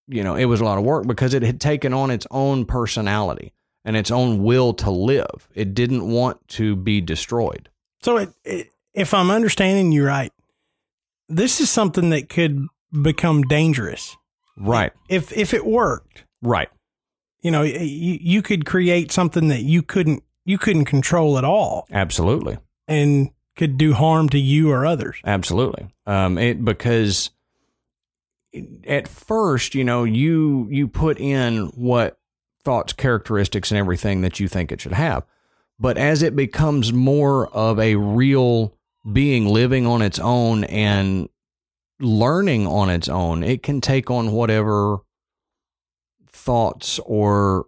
[0.09, 2.67] you know it was a lot of work because it had taken on its own
[2.67, 7.71] personality and its own will to live it didn't want to be destroyed
[8.03, 10.33] So, it, it, if I'm understanding you right,
[11.29, 12.67] this is something that could
[13.03, 14.17] become dangerous
[14.57, 16.25] right if if it worked.
[16.43, 16.69] right
[17.43, 21.87] You know, you, you could create something that you couldn't you couldn't control at all,
[21.91, 25.17] absolutely and could do harm to you or others.
[25.25, 25.89] Absolutely.
[26.07, 27.31] Um, it because
[28.87, 32.19] at first, you know, you you put in what
[32.65, 35.25] thoughts, characteristics, and everything that you think it should have,
[35.79, 38.75] but as it becomes more of a real
[39.11, 41.29] being living on its own and
[42.01, 44.99] learning on its own, it can take on whatever
[46.31, 47.67] thoughts or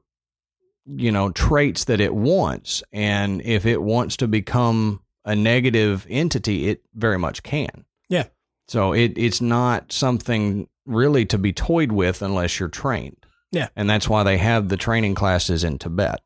[0.85, 2.83] you know traits that it wants.
[2.93, 7.85] And if it wants to become a negative entity it very much can.
[8.09, 8.27] Yeah.
[8.69, 13.17] so it it's not something really to be toyed with unless you're trained.
[13.53, 13.69] Yeah.
[13.77, 16.21] and that's why they have the training classes in tibet.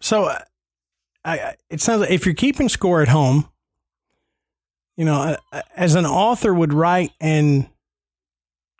[0.00, 0.40] So, uh,
[1.24, 3.48] I, it sounds like if you're keeping score at home,
[4.96, 7.68] you know, uh, as an author would write and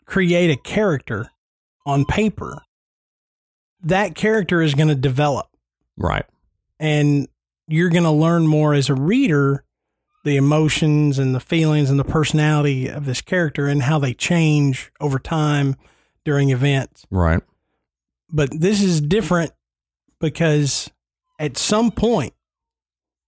[0.05, 1.29] create a character
[1.85, 2.61] on paper,
[3.81, 5.47] that character is going to develop,
[5.97, 6.25] right.
[6.79, 7.27] And
[7.67, 9.63] you're going to learn more as a reader
[10.23, 14.91] the emotions and the feelings and the personality of this character and how they change
[14.99, 15.75] over time
[16.23, 17.05] during events.
[17.11, 17.41] Right.
[18.31, 19.51] But this is different
[20.19, 20.89] because
[21.39, 22.33] at some point,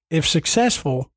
[0.09, 1.11] if successful,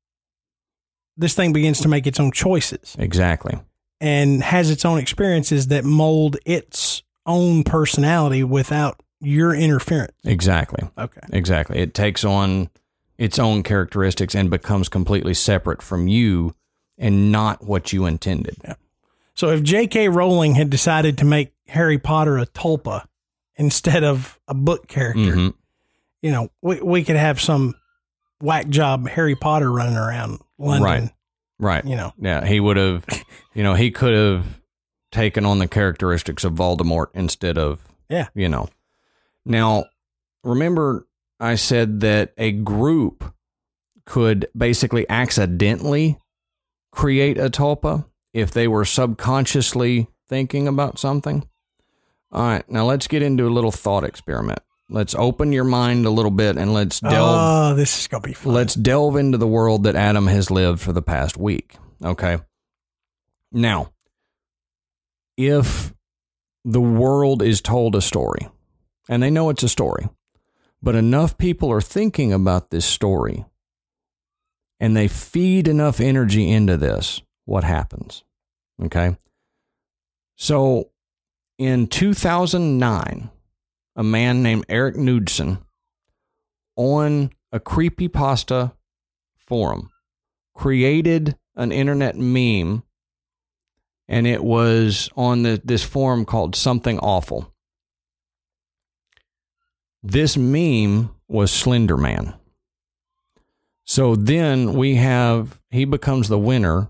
[1.17, 3.57] this thing begins to make its own choices exactly
[4.01, 10.13] and has its own experiences that mold its own personality without your interference.
[10.23, 11.19] exactly Okay.
[11.33, 12.69] exactly it takes on
[13.17, 16.55] its own characteristics and becomes completely separate from you
[16.97, 18.55] and not what you intended
[19.35, 20.09] So if J.K.
[20.09, 23.05] Rowling had decided to make Harry Potter a tulpa
[23.55, 25.53] instead of a book character, Mhm.
[26.21, 27.75] You know, we, we could have some
[28.41, 30.83] whack job Harry Potter running around London.
[30.83, 31.11] Right.
[31.59, 33.05] right You know, Yeah, he would have,
[33.53, 34.61] you know, he could have
[35.11, 38.27] taken on the characteristics of Voldemort instead of, Yeah.
[38.35, 38.69] you know.
[39.45, 39.85] Now,
[40.43, 41.07] remember,
[41.39, 43.23] I said that a group
[44.05, 46.17] could basically accidentally
[46.91, 51.47] create a tulpa if they were subconsciously thinking about something.
[52.31, 54.59] All right, now let's get into a little thought experiment.
[54.89, 58.19] Let's open your mind a little bit and let's ah, delve oh, this is to
[58.19, 58.53] be fun.
[58.53, 61.75] Let's delve into the world that Adam has lived for the past week.
[62.03, 62.39] Okay.
[63.51, 63.91] Now,
[65.37, 65.93] if
[66.65, 68.47] the world is told a story,
[69.07, 70.07] and they know it's a story,
[70.81, 73.45] but enough people are thinking about this story
[74.79, 78.23] and they feed enough energy into this, what happens?
[78.83, 79.17] Okay.
[80.35, 80.91] So
[81.57, 83.29] in 2009,
[83.95, 85.59] a man named Eric Knudsen
[86.75, 88.73] on a creepypasta
[89.37, 89.89] forum
[90.53, 92.83] created an internet meme
[94.07, 97.53] and it was on the, this forum called something awful.
[100.01, 102.33] This meme was slender man.
[103.85, 106.89] So then we have he becomes the winner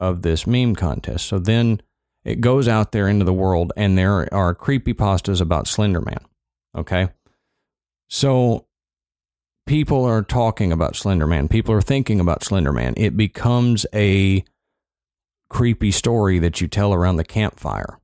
[0.00, 1.26] of this meme contest.
[1.26, 1.80] So then
[2.24, 6.24] it goes out there into the world and there are creepypastas about slender man
[6.74, 7.08] okay
[8.08, 8.66] so
[9.66, 11.48] people are talking about Slender Man.
[11.48, 12.94] People are thinking about Slender Man.
[12.96, 14.44] It becomes a
[15.48, 17.98] creepy story that you tell around the campfire.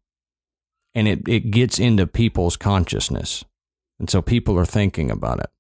[0.95, 3.45] And it, it gets into people's consciousness.
[3.99, 5.51] And so people are thinking about it.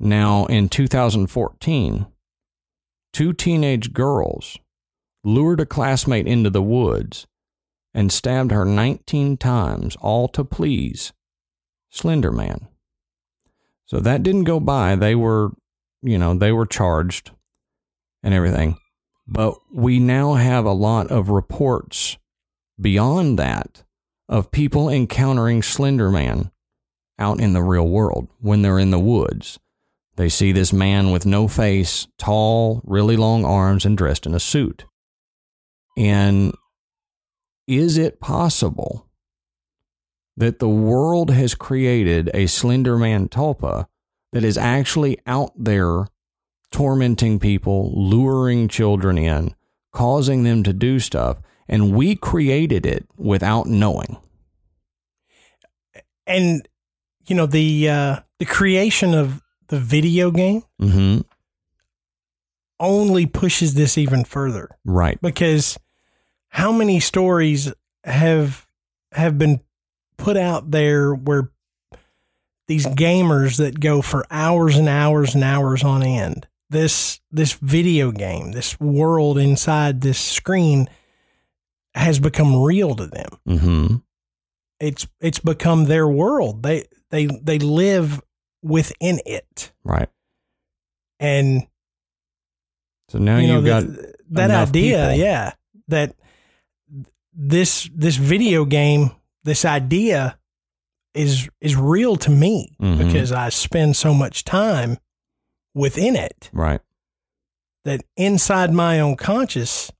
[0.00, 2.06] Now, in 2014,
[3.12, 4.58] two teenage girls
[5.24, 7.26] lured a classmate into the woods
[7.94, 11.12] and stabbed her 19 times, all to please
[11.92, 12.68] Slender Man.
[13.84, 14.96] So that didn't go by.
[14.96, 15.50] They were,
[16.00, 17.30] you know, they were charged
[18.22, 18.78] and everything.
[19.26, 22.16] But we now have a lot of reports
[22.80, 23.84] beyond that
[24.28, 26.50] of people encountering Slender Man
[27.18, 29.58] out in the real world when they're in the woods.
[30.16, 34.40] They see this man with no face, tall, really long arms, and dressed in a
[34.40, 34.86] suit.
[35.96, 36.54] And
[37.66, 39.06] is it possible
[40.36, 43.86] that the world has created a Slender Man Tulpa
[44.32, 46.06] that is actually out there
[46.70, 49.54] tormenting people, luring children in,
[49.92, 51.36] causing them to do stuff,
[51.68, 54.16] and we created it without knowing?
[56.26, 56.66] And
[57.26, 61.20] you know the uh, the creation of the video game Mm-hmm.
[62.80, 65.20] only pushes this even further Right.
[65.20, 65.78] because
[66.48, 67.72] how many stories
[68.04, 68.66] have
[69.12, 69.60] have been
[70.22, 71.50] put out there where
[72.68, 78.10] these gamers that go for hours and hours and hours on end this this video
[78.12, 80.88] game this world inside this screen
[81.94, 83.96] has become real to them Mm-hmm.
[84.80, 88.22] it's it's become their world they they they live
[88.62, 90.08] within it Right.
[91.20, 91.66] and
[93.08, 95.18] So now you know you've got that, that idea people.
[95.18, 95.52] yeah
[95.88, 96.14] that
[97.34, 99.10] this this video game
[99.44, 100.38] this idea
[101.14, 102.98] is is real to me Mhm.
[102.98, 104.96] because i spend so much time
[105.74, 106.80] within it right.
[107.84, 109.90] that inside my own conscious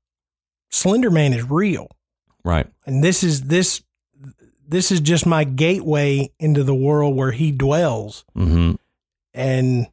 [0.71, 1.89] slender man is real
[2.45, 2.67] Right.
[2.87, 3.83] and this is this
[4.67, 8.77] this is just my gateway into the world where he dwells Mm-hmm.
[9.35, 9.87] and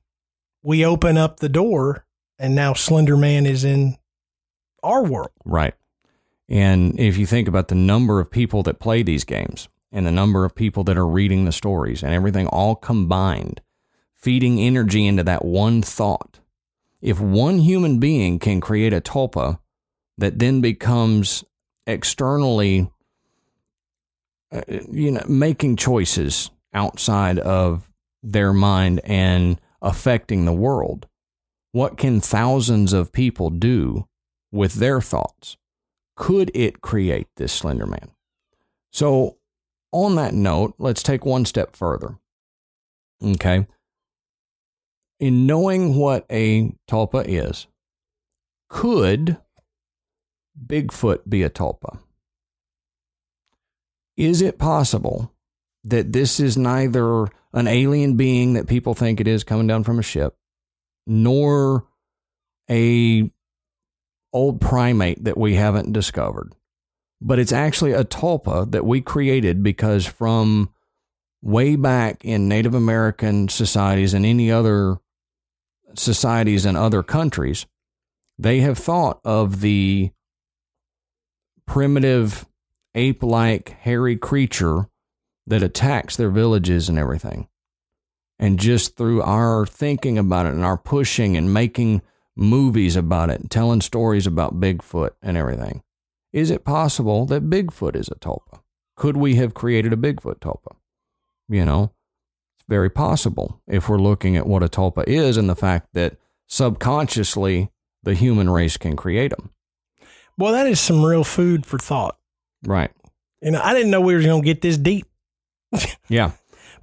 [0.64, 2.06] we open up the door
[2.38, 3.98] and now slender man is in
[4.84, 5.74] our world Right.
[6.50, 10.12] And if you think about the number of people that play these games and the
[10.12, 13.62] number of people that are reading the stories and everything all combined,
[14.16, 16.40] feeding energy into that one thought,
[17.02, 19.60] if one human being can create a tulpa
[20.18, 21.44] that then becomes
[21.86, 22.92] externally,
[24.52, 24.62] uh,
[24.92, 27.90] you know, making choices outside of
[28.24, 31.08] their mind and affecting the world,
[31.72, 34.08] what can thousands of people do
[34.52, 35.56] with their thoughts?
[36.20, 38.12] Could it create this Slender Man?
[38.92, 39.38] So,
[39.94, 42.20] on that note, let's take one step further.
[43.26, 43.66] Okay.
[45.22, 47.68] In knowing what a tulpa is,
[48.68, 49.38] could
[50.62, 52.00] Bigfoot be a tulpa?
[54.18, 55.32] Is it possible
[55.86, 60.00] that this is neither an alien being that people think it is coming down from
[60.00, 60.36] a ship,
[61.08, 61.88] nor
[62.70, 63.32] a
[64.34, 66.54] old primate that we haven't discovered.
[67.22, 70.70] But it's actually a tulpa that we created because from
[71.42, 74.98] way back in Native American societies and any other
[75.96, 77.66] societies in other countries,
[78.38, 80.12] they have thought of the
[81.66, 82.46] primitive
[82.96, 84.88] ape like hairy creature
[85.46, 87.48] that attacks their villages and everything.
[88.38, 92.02] And just through our thinking about it and our pushing and making
[92.40, 95.84] movies about it, telling stories about Bigfoot and everything.
[96.32, 98.62] Is it possible that Bigfoot is a tulpa?
[98.96, 100.76] Could we have created a Bigfoot tulpa?
[101.48, 101.92] You know,
[102.58, 106.18] it's very possible if we're looking at what a tulpa is and the fact that
[106.48, 107.72] subconsciously
[108.04, 109.50] the human race can create them.
[110.38, 112.18] Well, that is some real food for thought.
[112.64, 112.92] Right.
[113.42, 115.06] You know, I didn't know we were going to get this deep,
[116.10, 116.32] Yeah.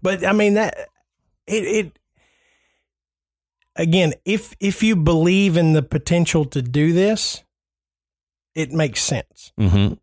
[0.03, 0.75] but I mean that
[1.47, 1.99] it it
[3.77, 7.45] again, if if you believe in the potential to do this,
[8.55, 9.53] it makes sense.
[9.61, 9.95] Mm-hmm.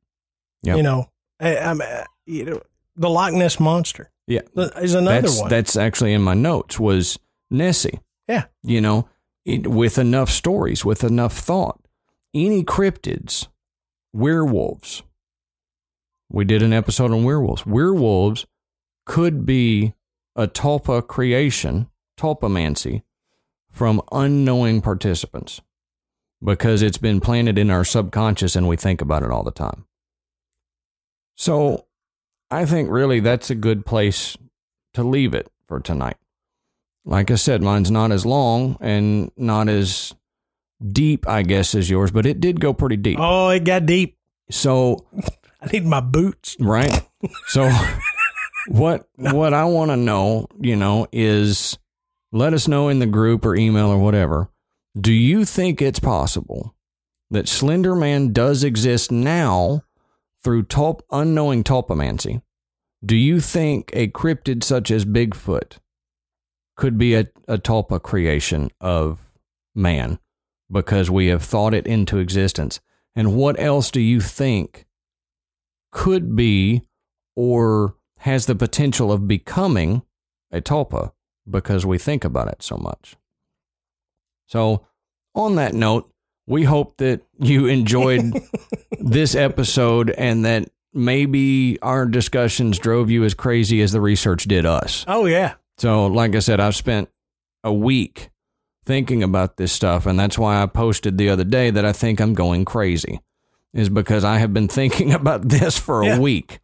[0.64, 0.78] Yep.
[0.78, 1.10] You know,
[1.40, 2.62] I, I'm, uh, you know,
[2.96, 4.42] the Loch Ness monster Yeah.
[4.56, 5.50] is another that's, one.
[5.50, 7.20] That's actually in my notes was
[7.52, 8.00] Nessie.
[8.28, 8.46] Yeah.
[8.64, 9.10] You know,
[9.46, 11.82] it, with enough stories, with enough thought,
[12.34, 13.48] any cryptids,
[14.14, 15.04] werewolves.
[16.30, 17.66] We did an episode on werewolves.
[17.66, 18.46] Werewolves
[19.06, 19.94] could be
[20.36, 23.04] a tulpa creation, tulpamancy,
[23.74, 25.60] from unknowing participants
[26.42, 29.86] because it's been planted in our subconscious and we think about it all the time.
[31.36, 31.88] So
[32.52, 34.38] I think really that's a good place
[34.94, 36.18] to leave it for tonight.
[37.04, 40.14] Like I said, mine's not as long and not as
[40.86, 43.18] deep, I guess, as yours, but it did go pretty deep.
[43.20, 44.18] oh, it got deep.
[44.52, 45.06] So,
[45.62, 46.56] I need my boots.
[46.60, 47.08] right?
[47.48, 47.70] So,
[48.68, 51.78] what what I want to know, you know, is
[52.34, 54.50] let us know in the group or email or whatever.
[55.00, 56.76] Do you think it's possible
[57.30, 59.84] that Slender Man does exist now
[60.44, 62.42] through tulp, unknowing tulpamancy?
[63.06, 65.78] Do you think a cryptid such as Bigfoot
[66.76, 69.20] could be a, a tulpa creation of
[69.76, 70.18] man
[70.72, 72.80] because we have thought it into existence?
[73.16, 74.88] And what else do you think
[75.92, 76.82] could be
[77.36, 80.02] or has the potential of becoming
[80.52, 81.12] a tulpa
[81.50, 83.16] because we think about it so much?
[84.48, 84.86] So,
[85.36, 86.10] on that note,
[86.48, 88.34] we hope that you enjoyed
[89.00, 94.66] this episode and that maybe our discussions drove you as crazy as the research did
[94.66, 95.06] us.
[95.08, 95.56] Oh yeah.
[95.78, 97.10] So, like I said, I've spent
[97.64, 98.30] a week
[98.86, 102.20] thinking about this stuff, and that's why I posted the other day that I think
[102.20, 103.22] I'm going crazy,
[103.74, 106.18] is because I have been thinking about this for Yeah.
[106.18, 106.60] a week.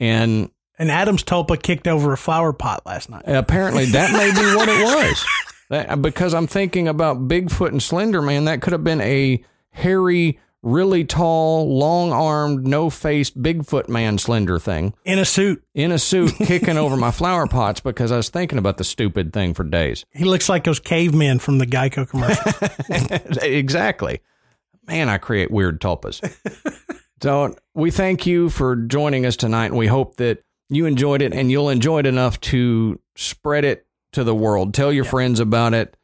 [0.00, 3.22] And And Adam's tulpa kicked over a flower pot last night.
[3.26, 4.82] apparently that may be what it
[5.12, 5.26] was.
[5.68, 10.40] That, because I'm thinking about Bigfoot and Slender Man, that could have been a hairy,
[10.62, 15.62] really tall, long armed, no faced Bigfoot man slender thing In a suit.
[15.74, 19.32] in a suit kicking over my flower pots because I was thinking about the stupid
[19.34, 20.06] thing for days.
[20.14, 23.42] He looks like those cavemen from the Geico commercial.
[23.42, 24.22] exactly.
[24.86, 26.20] Man, I create weird tulpas.
[27.22, 31.32] so we thank you for joining us tonight, and we hope that you enjoyed it
[31.34, 34.72] and you'll enjoy it enough to spread it to the world.
[34.72, 35.96] Tell your friends about it.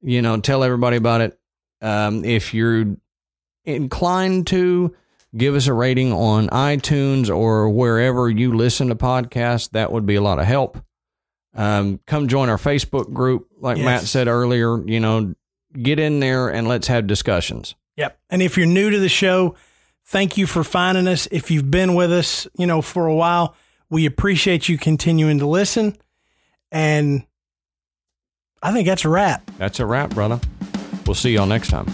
[0.00, 1.38] You know, tell everybody about it.
[1.80, 2.96] Um, if you're
[3.64, 4.94] inclined to,
[5.36, 9.70] give us a rating on iTunes or wherever you listen to podcasts.
[9.70, 10.78] That would be a lot of help.
[11.54, 13.84] Um, come join our Facebook group, like Yes.
[13.84, 14.84] Matt said earlier.
[14.86, 15.34] You know,
[15.80, 17.74] get in there and let's have discussions.
[17.96, 18.18] Yep.
[18.30, 19.54] And if you're new to the show,
[20.06, 21.28] thank you for finding us.
[21.30, 23.54] If you've been with us, you know, for a while,
[23.90, 25.96] we appreciate you continuing to listen.
[26.72, 27.24] And
[28.62, 29.50] I think that's a wrap.
[29.58, 30.40] That's a wrap, brother.
[31.06, 31.86] We'll see y'all next time.